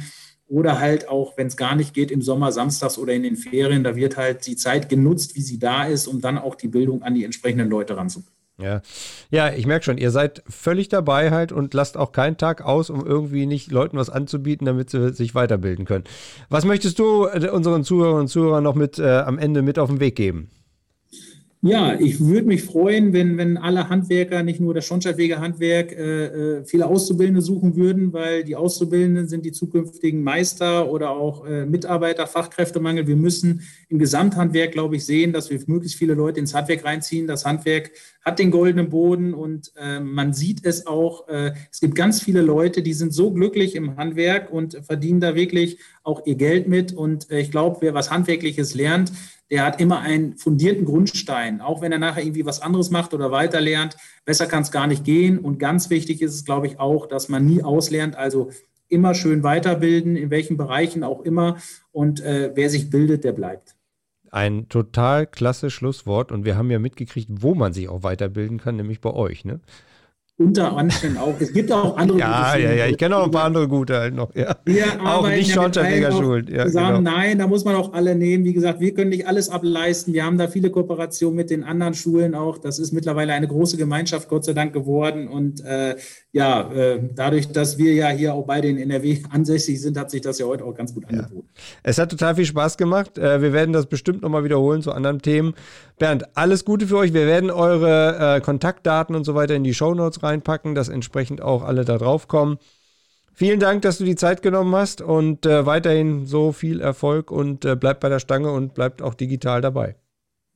oder 0.47 0.79
halt 0.79 1.09
auch, 1.09 1.37
wenn 1.37 1.47
es 1.47 1.57
gar 1.57 1.75
nicht 1.75 1.93
geht, 1.93 2.09
im 2.09 2.21
Sommer, 2.21 2.53
samstags 2.53 2.97
oder 2.97 3.13
in 3.13 3.23
den 3.23 3.35
Ferien, 3.35 3.83
da 3.83 3.97
wird 3.97 4.15
halt 4.15 4.47
die 4.47 4.55
Zeit 4.55 4.87
genutzt, 4.87 5.35
wie 5.35 5.41
sie 5.41 5.59
da 5.59 5.83
ist, 5.83 6.07
um 6.07 6.21
dann 6.21 6.37
auch 6.37 6.55
die 6.55 6.69
Bildung 6.69 7.03
an 7.03 7.15
die 7.15 7.25
entsprechenden 7.25 7.69
Leute 7.69 7.97
ranzubringen. 7.97 8.36
Ja, 8.59 8.81
ja 9.29 9.53
ich 9.53 9.67
merke 9.67 9.85
schon, 9.85 9.97
ihr 9.97 10.09
seid 10.09 10.43
völlig 10.49 10.89
dabei 10.89 11.31
halt 11.31 11.51
und 11.51 11.73
lasst 11.73 11.95
auch 11.95 12.11
keinen 12.11 12.37
Tag 12.37 12.63
aus, 12.63 12.89
um 12.89 13.05
irgendwie 13.05 13.45
nicht 13.45 13.71
Leuten 13.71 13.97
was 13.97 14.09
anzubieten, 14.09 14.65
damit 14.65 14.89
sie 14.89 15.13
sich 15.13 15.35
weiterbilden 15.35 15.85
können. 15.85 16.05
Was 16.49 16.65
möchtest 16.65 16.97
du 16.99 17.25
äh, 17.25 17.49
unseren 17.49 17.83
Zuhörern 17.83 18.21
und 18.21 18.27
Zuhörern 18.29 18.63
noch 18.63 18.75
mit 18.75 18.97
äh, 18.97 19.19
am 19.19 19.37
Ende 19.37 19.61
mit 19.61 19.77
auf 19.77 19.89
den 19.89 19.99
Weg 19.99 20.15
geben? 20.15 20.49
Ja, 21.63 21.99
ich 21.99 22.19
würde 22.19 22.45
mich 22.47 22.63
freuen, 22.63 23.13
wenn, 23.13 23.35
wenn 23.37 23.57
alle 23.57 23.89
Handwerker, 23.89 24.43
nicht 24.43 24.59
nur 24.59 24.75
das 24.75 24.85
Schornsteinfeger 24.85 25.39
Handwerk, 25.39 25.91
äh, 25.91 26.25
äh, 26.25 26.65
viele 26.65 26.85
Auszubildende 26.85 27.41
suchen 27.41 27.75
würden, 27.75 28.13
weil 28.13 28.43
die 28.43 28.55
Auszubildenden 28.55 29.27
sind 29.27 29.43
die 29.43 29.51
zukünftigen 29.51 30.21
Meister 30.21 30.87
oder 30.91 31.09
auch 31.09 31.47
äh, 31.47 31.65
Mitarbeiter, 31.65 32.27
Fachkräftemangel. 32.27 33.07
Wir 33.07 33.15
müssen 33.15 33.63
im 33.89 33.97
Gesamthandwerk, 33.97 34.71
glaube 34.71 34.97
ich, 34.97 35.05
sehen, 35.05 35.33
dass 35.33 35.49
wir 35.49 35.59
möglichst 35.65 35.97
viele 35.97 36.13
Leute 36.13 36.39
ins 36.39 36.53
Handwerk 36.53 36.85
reinziehen. 36.85 37.25
Das 37.25 37.43
Handwerk 37.43 37.89
hat 38.21 38.37
den 38.37 38.51
goldenen 38.51 38.89
Boden 38.89 39.33
und 39.33 39.71
äh, 39.77 39.99
man 39.99 40.33
sieht 40.33 40.63
es 40.63 40.85
auch. 40.85 41.27
Äh, 41.27 41.53
es 41.71 41.79
gibt 41.79 41.95
ganz 41.95 42.21
viele 42.21 42.41
Leute, 42.41 42.83
die 42.83 42.93
sind 42.93 43.13
so 43.13 43.31
glücklich 43.31 43.75
im 43.75 43.97
Handwerk 43.97 44.51
und 44.51 44.79
verdienen 44.85 45.21
da 45.21 45.33
wirklich 45.33 45.79
auch 46.03 46.25
ihr 46.25 46.35
Geld 46.35 46.67
mit. 46.67 46.93
Und 46.93 47.31
äh, 47.31 47.39
ich 47.39 47.49
glaube, 47.49 47.77
wer 47.79 47.95
was 47.95 48.11
Handwerkliches 48.11 48.75
lernt, 48.75 49.11
der 49.49 49.65
hat 49.65 49.79
immer 49.79 50.01
einen 50.01 50.37
fundierten 50.37 50.85
Grundstein, 50.85 51.61
auch 51.61 51.81
wenn 51.81 51.91
er 51.91 51.99
nachher 51.99 52.23
irgendwie 52.23 52.45
was 52.45 52.61
anderes 52.61 52.89
macht 52.89 53.13
oder 53.13 53.31
weiter 53.31 53.61
lernt. 53.61 53.95
Besser 54.25 54.45
kann 54.45 54.63
es 54.63 54.71
gar 54.71 54.87
nicht 54.87 55.03
gehen. 55.03 55.39
Und 55.39 55.57
ganz 55.57 55.89
wichtig 55.89 56.21
ist 56.21 56.33
es, 56.33 56.45
glaube 56.45 56.67
ich, 56.67 56.79
auch, 56.79 57.07
dass 57.07 57.29
man 57.29 57.45
nie 57.45 57.63
auslernt. 57.63 58.15
Also 58.15 58.49
immer 58.89 59.13
schön 59.13 59.43
weiterbilden, 59.43 60.15
in 60.15 60.29
welchen 60.29 60.57
Bereichen 60.57 61.03
auch 61.03 61.21
immer. 61.21 61.57
Und 61.91 62.21
äh, 62.21 62.51
wer 62.55 62.69
sich 62.69 62.89
bildet, 62.89 63.23
der 63.23 63.33
bleibt. 63.33 63.75
Ein 64.31 64.67
total 64.67 65.25
klasse 65.25 65.69
Schlusswort. 65.69 66.31
Und 66.31 66.43
wir 66.43 66.57
haben 66.57 66.69
ja 66.69 66.79
mitgekriegt, 66.79 67.29
wo 67.31 67.55
man 67.55 67.71
sich 67.71 67.87
auch 67.87 68.03
weiterbilden 68.03 68.59
kann, 68.59 68.75
nämlich 68.75 68.99
bei 68.99 69.11
euch. 69.11 69.45
Ne? 69.45 69.61
Unter 70.39 70.77
Anständen 70.77 71.17
auch. 71.17 71.33
Es 71.39 71.51
gibt 71.51 71.71
auch 71.71 71.97
andere 71.97 72.19
Ja, 72.19 72.55
ja, 72.55 72.71
ja, 72.71 72.85
ich 72.85 72.97
kenne 72.97 73.17
auch 73.17 73.25
ein 73.25 73.31
paar 73.31 73.45
andere 73.45 73.67
gute 73.67 73.97
halt 73.97 74.13
noch. 74.13 74.35
Ja. 74.35 74.55
Wir 74.65 74.85
auch 75.03 75.27
nicht 75.27 75.51
Schornsteinfeger-Schulen. 75.51 76.47
Ja, 76.51 76.69
sagen, 76.69 77.03
genau. 77.03 77.17
nein, 77.17 77.39
da 77.39 77.47
muss 77.47 77.65
man 77.65 77.75
auch 77.75 77.93
alle 77.93 78.15
nehmen. 78.15 78.43
Wie 78.43 78.53
gesagt, 78.53 78.79
wir 78.79 78.93
können 78.93 79.09
nicht 79.09 79.25
alles 79.25 79.49
ableisten. 79.49 80.13
Wir 80.13 80.25
haben 80.25 80.37
da 80.37 80.47
viele 80.47 80.69
Kooperationen 80.69 81.35
mit 81.35 81.49
den 81.49 81.63
anderen 81.63 81.95
Schulen 81.95 82.35
auch. 82.35 82.59
Das 82.59 82.77
ist 82.77 82.93
mittlerweile 82.93 83.33
eine 83.33 83.47
große 83.47 83.77
Gemeinschaft, 83.77 84.29
Gott 84.29 84.45
sei 84.45 84.53
Dank, 84.53 84.73
geworden. 84.73 85.27
Und 85.27 85.65
äh, 85.65 85.95
ja, 86.31 86.71
äh, 86.71 86.99
dadurch, 87.15 87.51
dass 87.51 87.79
wir 87.79 87.95
ja 87.95 88.09
hier 88.09 88.35
auch 88.35 88.45
beide 88.45 88.67
in 88.67 88.77
NRW 88.77 89.23
ansässig 89.31 89.81
sind, 89.81 89.97
hat 89.97 90.11
sich 90.11 90.21
das 90.21 90.37
ja 90.37 90.45
heute 90.45 90.65
auch 90.65 90.75
ganz 90.75 90.93
gut 90.93 91.05
angeboten. 91.05 91.47
Ja. 91.47 91.63
Es 91.81 91.97
hat 91.97 92.11
total 92.11 92.35
viel 92.35 92.45
Spaß 92.45 92.77
gemacht. 92.77 93.17
Äh, 93.17 93.41
wir 93.41 93.53
werden 93.53 93.73
das 93.73 93.87
bestimmt 93.87 94.21
nochmal 94.21 94.43
wiederholen 94.43 94.83
zu 94.83 94.91
anderen 94.91 95.19
Themen. 95.19 95.55
Bernd, 95.97 96.25
alles 96.37 96.63
Gute 96.63 96.85
für 96.85 96.97
euch. 96.97 97.11
Wir 97.11 97.25
werden 97.25 97.49
eure 97.49 98.35
äh, 98.35 98.41
Kontaktdaten 98.41 99.15
und 99.15 99.23
so 99.23 99.33
weiter 99.33 99.55
in 99.55 99.63
die 99.63 99.73
Shownotes 99.73 100.19
reinpacken, 100.27 100.75
dass 100.75 100.89
entsprechend 100.89 101.41
auch 101.41 101.63
alle 101.63 101.85
da 101.85 101.97
drauf 101.97 102.27
kommen. 102.27 102.57
Vielen 103.33 103.59
Dank, 103.59 103.83
dass 103.83 103.99
du 103.99 104.03
die 104.03 104.15
Zeit 104.15 104.41
genommen 104.41 104.73
hast 104.75 105.01
und 105.01 105.45
äh, 105.45 105.65
weiterhin 105.65 106.25
so 106.25 106.51
viel 106.51 106.81
Erfolg 106.81 107.29
und 107.29 107.65
äh, 107.65 107.75
bleibt 107.75 107.99
bei 107.99 108.09
der 108.09 108.19
Stange 108.19 108.51
und 108.51 108.73
bleibt 108.73 109.01
auch 109.01 109.13
digital 109.13 109.61
dabei. 109.61 109.95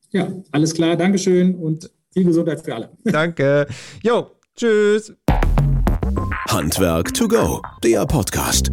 Ja, 0.09 0.27
alles 0.51 0.73
klar. 0.73 0.95
Dankeschön 0.95 1.55
und 1.55 1.91
viel 2.11 2.25
Gesundheit 2.25 2.61
für 2.61 2.75
alle. 2.75 2.89
Danke. 3.03 3.67
Jo, 4.03 4.31
tschüss. 4.55 5.13
Handwerk 6.49 7.13
to 7.13 7.27
go, 7.27 7.61
der 7.83 8.05
Podcast. 8.05 8.71